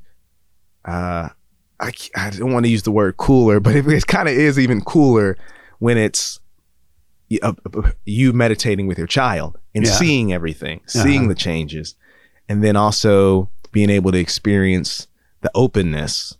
uh 0.86 1.28
i, 1.80 1.91
I 2.16 2.30
don't 2.30 2.53
want 2.53 2.64
to 2.64 2.70
use 2.70 2.84
the 2.84 2.93
word 2.93 3.16
cooler 3.18 3.59
but 3.61 3.74
it, 3.76 3.86
it 3.88 4.07
kind 4.07 4.28
of 4.28 4.34
is 4.34 4.59
even 4.59 4.80
cooler 4.80 5.36
when 5.80 5.99
it's 5.99 6.38
uh, 7.43 7.53
uh, 7.74 7.91
you 8.05 8.32
meditating 8.32 8.86
with 8.86 8.97
your 8.99 9.07
child 9.07 9.59
and 9.74 9.84
Yeah. 9.84 9.93
seeing 9.93 10.32
everything 10.32 10.78
Uh-huh. 10.80 11.03
seeing 11.03 11.28
the 11.28 11.34
changes 11.34 11.97
and 12.49 12.62
then 12.62 12.76
also 12.76 13.51
being 13.72 13.91
able 13.91 14.12
to 14.12 14.18
experience 14.18 15.09
the 15.43 15.51
openness 15.55 16.36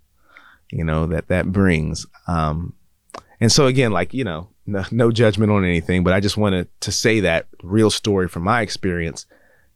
you 0.71 0.85
know 0.85 1.07
that 1.07 1.29
that 1.29 1.51
brings 1.53 2.07
um 2.29 2.75
and 3.41 3.51
so 3.51 3.67
again, 3.67 3.93
like 3.93 4.15
you 4.15 4.25
know, 4.25 4.49
no, 4.67 4.85
no 4.91 5.11
judgment 5.11 5.51
on 5.51 5.65
anything, 5.65 6.05
but 6.05 6.13
I 6.13 6.21
just 6.21 6.37
wanted 6.37 6.69
to 6.81 6.93
say 6.93 7.21
that 7.21 7.47
real 7.63 7.91
story 7.91 8.29
from 8.29 8.45
my 8.45 8.61
experience 8.61 9.27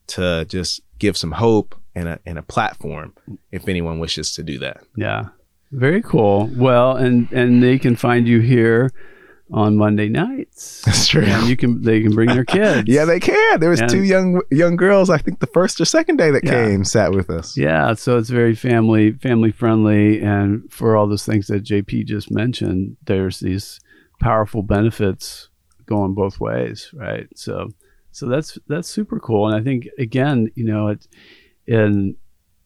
to 0.08 0.44
just 0.46 0.80
give 0.98 1.16
some 1.16 1.32
hope 1.32 1.74
and 1.94 2.08
a 2.08 2.20
and 2.26 2.38
a 2.38 2.42
platform 2.42 3.14
if 3.50 3.68
anyone 3.68 3.98
wishes 3.98 4.34
to 4.34 4.42
do 4.42 4.58
that. 4.58 4.82
Yeah. 4.96 5.28
Very 5.72 6.02
cool. 6.02 6.48
Well, 6.54 6.96
and 6.96 7.30
and 7.32 7.62
they 7.62 7.78
can 7.78 7.96
find 7.96 8.28
you 8.28 8.40
here 8.40 8.92
on 9.52 9.76
Monday 9.76 10.08
nights. 10.08 10.82
That's 10.86 11.06
true. 11.06 11.22
And 11.22 11.48
you 11.48 11.56
can 11.56 11.82
they 11.82 12.00
can 12.02 12.12
bring 12.14 12.28
their 12.30 12.44
kids. 12.44 12.84
Yeah, 12.88 13.04
they 13.04 13.20
can. 13.20 13.60
There 13.60 13.70
was 13.70 13.80
And- 13.80 13.90
two 13.90 14.02
young 14.02 14.40
young 14.50 14.76
girls. 14.76 15.10
I 15.10 15.18
think 15.18 15.40
the 15.40 15.46
first 15.48 15.80
or 15.80 15.84
second 15.84 16.16
day 16.16 16.30
that 16.30 16.44
Yeah. 16.44 16.50
came 16.66 16.84
sat 16.84 17.12
with 17.12 17.28
us. 17.30 17.56
Yeah, 17.56 17.92
so 17.94 18.16
it's 18.18 18.30
very 18.30 18.54
family 18.54 19.12
family 19.12 19.52
friendly, 19.52 20.20
and 20.22 20.70
for 20.72 20.96
all 20.96 21.06
those 21.06 21.26
things 21.26 21.46
that 21.48 21.62
JP 21.64 22.06
just 22.06 22.30
mentioned, 22.30 22.96
there's 23.04 23.40
these 23.40 23.80
powerful 24.20 24.62
benefits 24.62 25.50
going 25.86 26.14
both 26.14 26.40
ways, 26.40 26.90
right? 26.94 27.26
So, 27.36 27.68
so 28.12 28.26
that's 28.26 28.56
that's 28.68 28.88
super 28.88 29.20
cool, 29.20 29.46
and 29.46 29.54
I 29.54 29.62
think 29.62 29.88
again, 29.98 30.50
you 30.54 30.64
know, 30.64 30.88
it 30.88 31.06
in 31.66 32.16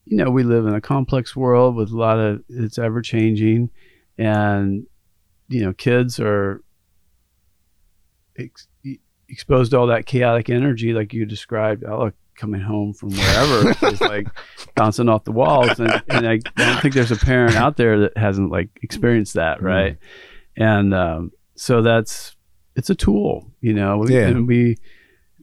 you 0.05 0.17
know 0.17 0.31
we 0.31 0.45
live 0.45 0.65
in 0.67 0.75
a 0.75 0.81
complex 0.81 1.35
world 1.35 1.75
with 1.75 1.91
a 1.91 1.97
lot 1.97 2.19
of 2.21 2.43
it's 2.49 2.79
ever 2.79 3.03
changing, 3.03 3.71
and 4.17 4.87
you 5.49 5.63
know, 5.63 5.73
kids 5.73 6.21
are 6.21 6.63
ex- 8.39 8.69
exposed 9.29 9.73
to 9.73 9.79
all 9.79 9.87
that 9.89 10.07
chaotic 10.07 10.49
energy, 10.51 10.93
like 10.93 11.13
you 11.13 11.27
described. 11.27 11.85
Ella 11.85 12.13
coming 12.37 12.61
home 12.61 12.95
from 12.95 13.11
wherever, 13.11 13.75
it's 13.83 14.01
like 14.01 14.29
bouncing 14.77 15.09
off 15.09 15.25
the 15.25 15.33
walls 15.33 15.81
and, 15.81 15.91
and 16.09 16.25
I, 16.29 16.39
don't 16.57 16.81
think 16.81 16.95
there's 16.95 17.11
a 17.11 17.17
parent 17.17 17.57
out 17.57 17.77
there 17.77 17.99
that 18.03 18.17
hasn't 18.17 18.53
like 18.53 18.69
experienced 18.81 19.35
that 19.35 19.61
right 19.61 19.97
and 20.57 20.95
um, 20.95 21.33
so 21.57 21.83
that's 21.83 22.37
it's 22.77 22.91
a 22.91 22.95
tool 22.95 23.51
you 23.61 23.75
know 23.75 23.99
We- 23.99 24.15
Yeah. 24.15 24.29
and 24.29 24.47
we 24.47 24.77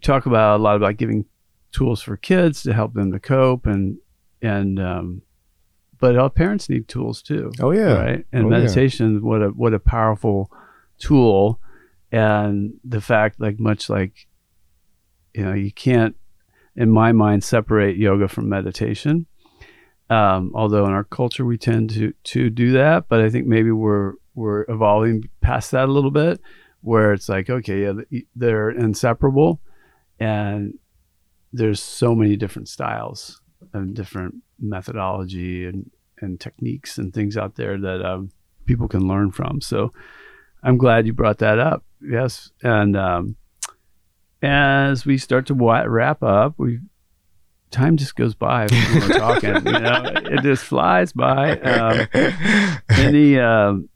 talk 0.03 0.25
about 0.25 0.57
a 0.61 0.63
lot 0.63 0.77
about 0.77 0.95
giving 0.95 1.25
tools 1.73 2.01
for 2.01 2.15
kids 2.15 2.63
to 2.63 2.71
help 2.71 2.93
them 2.93 3.11
to 3.11 3.19
cope 3.19 3.65
and 3.65 3.97
and 4.41 4.79
um, 4.79 5.21
but 5.99 6.17
all 6.17 6.29
parents 6.29 6.69
need 6.69 6.87
tools 6.87 7.21
too 7.21 7.51
Oh 7.59 7.71
yeah. 7.71 7.91
right 7.93 8.25
and 8.31 8.45
Oh, 8.45 8.49
yeah. 8.51 8.57
meditation 8.57 9.21
what 9.21 9.41
a 9.41 9.47
what 9.49 9.73
a 9.73 9.79
powerful 9.79 10.49
tool 10.97 11.59
and 12.11 12.73
the 12.83 13.01
fact 13.01 13.39
like 13.39 13.59
much 13.59 13.89
like 13.89 14.27
you 15.33 15.43
know 15.43 15.53
you 15.53 15.71
can't 15.71 16.15
in 16.75 16.89
my 16.89 17.11
mind 17.11 17.43
separate 17.43 17.97
yoga 17.97 18.27
from 18.27 18.49
meditation 18.49 19.25
um, 20.09 20.51
although 20.53 20.85
in 20.85 20.91
our 20.91 21.03
culture 21.03 21.45
we 21.45 21.57
tend 21.57 21.89
to 21.89 22.13
to 22.23 22.49
do 22.49 22.71
that 22.71 23.07
but 23.09 23.21
i 23.21 23.29
think 23.29 23.45
maybe 23.47 23.71
we're 23.71 24.13
we're 24.35 24.65
evolving 24.69 25.23
past 25.41 25.71
that 25.71 25.89
a 25.89 25.91
little 25.91 26.11
bit 26.11 26.39
where 26.81 27.13
it's 27.13 27.29
like 27.29 27.49
okay 27.49 27.83
yeah 27.83 27.93
they're 28.35 28.69
inseparable 28.69 29.59
and 30.19 30.77
there's 31.51 31.81
so 31.81 32.13
many 32.13 32.35
different 32.35 32.67
styles 32.67 33.41
and 33.73 33.95
different 33.95 34.35
methodology 34.59 35.65
and 35.65 35.89
and 36.19 36.39
techniques 36.39 36.97
and 36.97 37.13
things 37.13 37.37
out 37.37 37.55
there 37.55 37.77
that 37.77 38.05
um, 38.05 38.31
people 38.65 38.87
can 38.87 39.07
learn 39.07 39.31
from. 39.31 39.61
So 39.61 39.93
I'm 40.65 40.77
glad 40.77 41.05
you 41.05 41.13
brought 41.13 41.37
that 41.37 41.59
up. 41.59 41.83
Yes, 42.01 42.51
and 42.63 42.97
um, 42.97 43.35
as 44.41 45.05
we 45.05 45.17
start 45.17 45.45
to 45.47 45.53
wrap 45.53 46.23
up, 46.23 46.55
we 46.57 46.79
time 47.71 47.97
just 47.97 48.15
goes 48.15 48.33
by 48.33 48.67
when 48.67 48.99
we're 48.99 49.17
talking. 49.17 49.55
you 49.55 49.79
know, 49.79 50.03
it 50.15 50.41
just 50.41 50.63
flies 50.63 51.13
by. 51.13 51.59
Um, 51.59 52.07
any 52.89 53.39
um, 53.39 53.89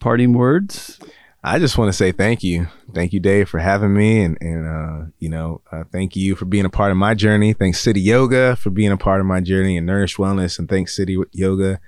parting 0.00 0.32
words? 0.32 0.98
I 1.44 1.60
just 1.60 1.78
want 1.78 1.90
to 1.90 1.92
say 1.92 2.10
thank 2.10 2.42
you. 2.42 2.66
Thank 2.92 3.12
you, 3.12 3.20
Dave, 3.20 3.48
for 3.48 3.60
having 3.60 3.94
me. 3.94 4.22
And, 4.24 4.36
and 4.40 4.66
uh, 4.66 5.06
you 5.20 5.28
know, 5.28 5.60
uh, 5.70 5.84
thank 5.92 6.16
you 6.16 6.34
for 6.34 6.44
being 6.44 6.64
a 6.64 6.70
part 6.70 6.90
of 6.90 6.96
my 6.96 7.14
journey. 7.14 7.52
Thanks, 7.52 7.80
City 7.80 8.00
Yoga, 8.00 8.56
for 8.56 8.70
being 8.70 8.90
a 8.90 8.96
part 8.96 9.20
of 9.20 9.26
my 9.26 9.40
journey 9.40 9.76
and 9.76 9.86
Nourish 9.86 10.16
Wellness. 10.16 10.58
And 10.58 10.68
thanks, 10.68 10.96
City 10.96 11.16
Yoga, 11.30 11.78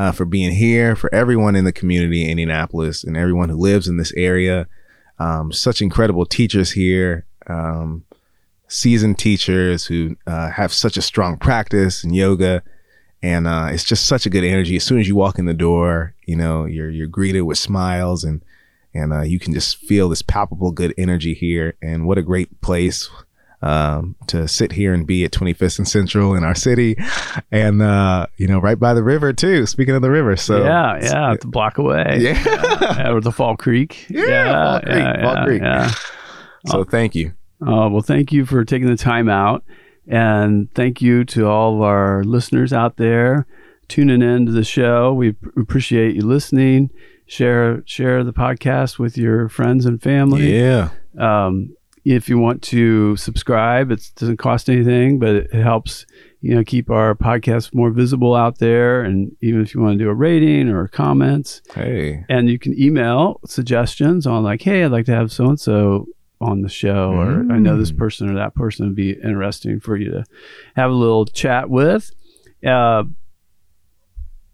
uh, 0.00 0.12
for 0.12 0.24
being 0.24 0.50
here, 0.50 0.96
for 0.96 1.14
everyone 1.14 1.54
in 1.54 1.64
the 1.64 1.72
community 1.72 2.24
in 2.24 2.30
Indianapolis 2.30 3.04
and 3.04 3.18
everyone 3.18 3.50
who 3.50 3.56
lives 3.58 3.86
in 3.86 3.98
this 3.98 4.14
area. 4.14 4.66
Um, 5.18 5.52
such 5.52 5.82
incredible 5.82 6.24
teachers 6.24 6.70
here, 6.70 7.26
um, 7.48 8.06
seasoned 8.66 9.18
teachers 9.18 9.84
who 9.84 10.16
uh, 10.26 10.48
have 10.52 10.72
such 10.72 10.96
a 10.96 11.02
strong 11.02 11.36
practice 11.36 12.02
in 12.02 12.14
yoga. 12.14 12.62
And 13.22 13.46
uh, 13.46 13.68
it's 13.72 13.84
just 13.84 14.06
such 14.06 14.24
a 14.24 14.30
good 14.30 14.42
energy. 14.42 14.76
As 14.76 14.84
soon 14.84 15.00
as 15.00 15.06
you 15.06 15.16
walk 15.16 15.38
in 15.38 15.44
the 15.44 15.52
door, 15.52 16.14
you 16.24 16.34
know, 16.34 16.64
you're, 16.64 16.88
you're 16.88 17.06
greeted 17.06 17.42
with 17.42 17.58
smiles 17.58 18.24
and 18.24 18.42
and 18.92 19.12
uh, 19.12 19.20
you 19.20 19.38
can 19.38 19.52
just 19.52 19.76
feel 19.76 20.08
this 20.08 20.22
palpable 20.22 20.72
good 20.72 20.92
energy 20.98 21.32
here 21.32 21.76
and 21.80 22.08
what 22.08 22.18
a 22.18 22.22
great 22.22 22.60
place 22.60 23.08
um, 23.62 24.16
to 24.28 24.48
sit 24.48 24.72
here 24.72 24.94
and 24.94 25.06
be 25.06 25.24
at 25.24 25.32
25th 25.32 25.78
and 25.78 25.88
Central 25.88 26.34
in 26.34 26.44
our 26.44 26.54
city, 26.54 26.96
and 27.50 27.82
uh, 27.82 28.26
you 28.36 28.46
know, 28.46 28.58
right 28.58 28.78
by 28.78 28.94
the 28.94 29.02
river 29.02 29.32
too. 29.32 29.66
Speaking 29.66 29.94
of 29.94 30.02
the 30.02 30.10
river, 30.10 30.36
so 30.36 30.62
yeah, 30.62 30.98
yeah, 31.02 31.32
it's 31.32 31.44
a 31.44 31.48
block 31.48 31.78
away. 31.78 32.18
Yeah. 32.20 32.42
yeah, 32.80 33.10
or 33.10 33.20
the 33.20 33.32
Fall 33.32 33.56
Creek. 33.56 34.06
Yeah, 34.10 34.52
Fall 34.52 34.80
Creek, 34.80 34.94
yeah, 34.96 35.22
Fall 35.22 35.34
yeah, 35.34 35.44
Creek. 35.44 35.62
yeah. 35.62 35.92
So 36.66 36.84
thank 36.84 37.14
you. 37.14 37.32
Uh, 37.62 37.88
well, 37.90 38.02
thank 38.02 38.32
you 38.32 38.46
for 38.46 38.64
taking 38.64 38.88
the 38.88 38.96
time 38.96 39.28
out. 39.28 39.64
And 40.06 40.72
thank 40.74 41.00
you 41.00 41.24
to 41.26 41.46
all 41.46 41.76
of 41.76 41.82
our 41.82 42.24
listeners 42.24 42.72
out 42.72 42.96
there 42.96 43.46
tuning 43.88 44.22
in 44.22 44.46
to 44.46 44.52
the 44.52 44.64
show. 44.64 45.12
We 45.12 45.36
appreciate 45.56 46.14
you 46.16 46.22
listening. 46.22 46.90
Share 47.26 47.82
share 47.86 48.24
the 48.24 48.32
podcast 48.32 48.98
with 48.98 49.16
your 49.16 49.48
friends 49.48 49.86
and 49.86 50.02
family. 50.02 50.58
Yeah. 50.58 50.90
Um, 51.18 51.76
if 52.16 52.28
you 52.28 52.38
want 52.38 52.62
to 52.62 53.16
subscribe, 53.16 53.90
it 53.90 54.10
doesn't 54.16 54.36
cost 54.38 54.68
anything, 54.68 55.18
but 55.18 55.34
it 55.34 55.52
helps 55.54 56.06
you 56.40 56.54
know 56.54 56.64
keep 56.64 56.90
our 56.90 57.14
podcast 57.14 57.74
more 57.74 57.90
visible 57.90 58.34
out 58.34 58.58
there. 58.58 59.02
And 59.02 59.36
even 59.42 59.60
if 59.60 59.74
you 59.74 59.80
want 59.80 59.98
to 59.98 60.04
do 60.04 60.10
a 60.10 60.14
rating 60.14 60.68
or 60.68 60.88
comments, 60.88 61.60
Hey. 61.74 62.24
and 62.28 62.48
you 62.48 62.58
can 62.58 62.78
email 62.80 63.40
suggestions 63.46 64.26
on 64.26 64.42
like, 64.42 64.62
hey, 64.62 64.84
I'd 64.84 64.90
like 64.92 65.06
to 65.06 65.14
have 65.14 65.30
so 65.32 65.46
and 65.48 65.60
so 65.60 66.06
on 66.40 66.62
the 66.62 66.68
show, 66.70 67.10
or 67.12 67.44
I 67.52 67.58
know 67.58 67.76
this 67.76 67.92
Mm. 67.92 67.98
person 67.98 68.30
or 68.30 68.34
that 68.34 68.54
person 68.54 68.86
would 68.86 68.96
be 68.96 69.10
interesting 69.22 69.78
for 69.80 69.96
you 69.96 70.10
to 70.10 70.24
have 70.76 70.90
a 70.90 70.94
little 70.94 71.26
chat 71.26 71.68
with. 71.68 72.10
Uh, 72.66 73.04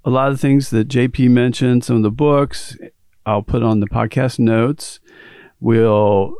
a 0.04 0.10
lot 0.10 0.28
of 0.28 0.34
the 0.34 0.38
things 0.40 0.70
that 0.70 0.88
JP 0.88 1.30
mentioned, 1.30 1.84
some 1.84 1.96
of 1.96 2.02
the 2.02 2.10
books, 2.10 2.76
I'll 3.24 3.42
put 3.42 3.62
on 3.62 3.80
the 3.80 3.86
podcast 3.88 4.38
notes. 4.40 4.98
We'll 5.60 6.34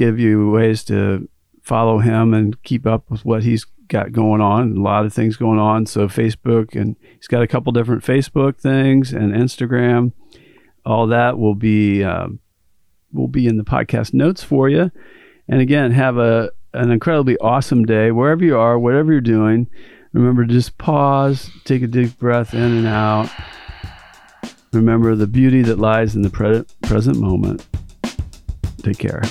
give 0.00 0.18
you 0.18 0.50
ways 0.50 0.82
to 0.82 1.28
follow 1.62 1.98
him 1.98 2.32
and 2.32 2.60
keep 2.62 2.86
up 2.86 3.10
with 3.10 3.22
what 3.26 3.42
he's 3.42 3.66
got 3.88 4.12
going 4.12 4.40
on. 4.40 4.78
A 4.78 4.80
lot 4.80 5.04
of 5.04 5.12
things 5.12 5.36
going 5.36 5.58
on. 5.58 5.84
So 5.84 6.08
Facebook, 6.08 6.74
and 6.74 6.96
he's 7.16 7.28
got 7.28 7.42
a 7.42 7.46
couple 7.46 7.70
different 7.70 8.02
Facebook 8.02 8.56
things 8.58 9.12
and 9.12 9.34
Instagram. 9.34 10.12
All 10.86 11.06
that 11.08 11.38
will 11.38 11.54
be 11.54 12.02
um, 12.02 12.38
will 13.12 13.28
be 13.28 13.46
in 13.46 13.58
the 13.58 13.62
podcast 13.62 14.14
notes 14.14 14.42
for 14.42 14.70
you. 14.70 14.90
And 15.48 15.60
again, 15.60 15.90
have 15.90 16.16
a 16.16 16.50
an 16.72 16.90
incredibly 16.90 17.36
awesome 17.38 17.84
day 17.84 18.10
wherever 18.10 18.42
you 18.42 18.56
are, 18.56 18.78
whatever 18.78 19.12
you're 19.12 19.20
doing. 19.20 19.68
Remember 20.14 20.46
to 20.46 20.52
just 20.52 20.78
pause, 20.78 21.50
take 21.64 21.82
a 21.82 21.86
deep 21.86 22.18
breath 22.18 22.54
in 22.54 22.62
and 22.62 22.86
out. 22.86 23.30
Remember 24.72 25.14
the 25.14 25.26
beauty 25.26 25.60
that 25.62 25.78
lies 25.78 26.16
in 26.16 26.22
the 26.22 26.30
pre- 26.30 26.64
present 26.88 27.18
moment. 27.18 27.66
Take 28.82 28.98
care. 28.98 29.22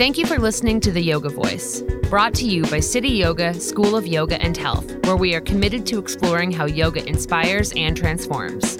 Thank 0.00 0.16
you 0.16 0.24
for 0.24 0.38
listening 0.38 0.80
to 0.80 0.90
The 0.90 1.02
Yoga 1.02 1.28
Voice, 1.28 1.82
brought 2.08 2.32
to 2.36 2.46
you 2.46 2.64
by 2.64 2.80
City 2.80 3.10
Yoga, 3.10 3.52
School 3.52 3.94
of 3.94 4.06
Yoga 4.06 4.40
and 4.40 4.56
Health, 4.56 4.90
where 5.04 5.14
we 5.14 5.34
are 5.34 5.42
committed 5.42 5.84
to 5.88 5.98
exploring 5.98 6.50
how 6.50 6.64
yoga 6.64 7.06
inspires 7.06 7.70
and 7.76 7.94
transforms. 7.94 8.78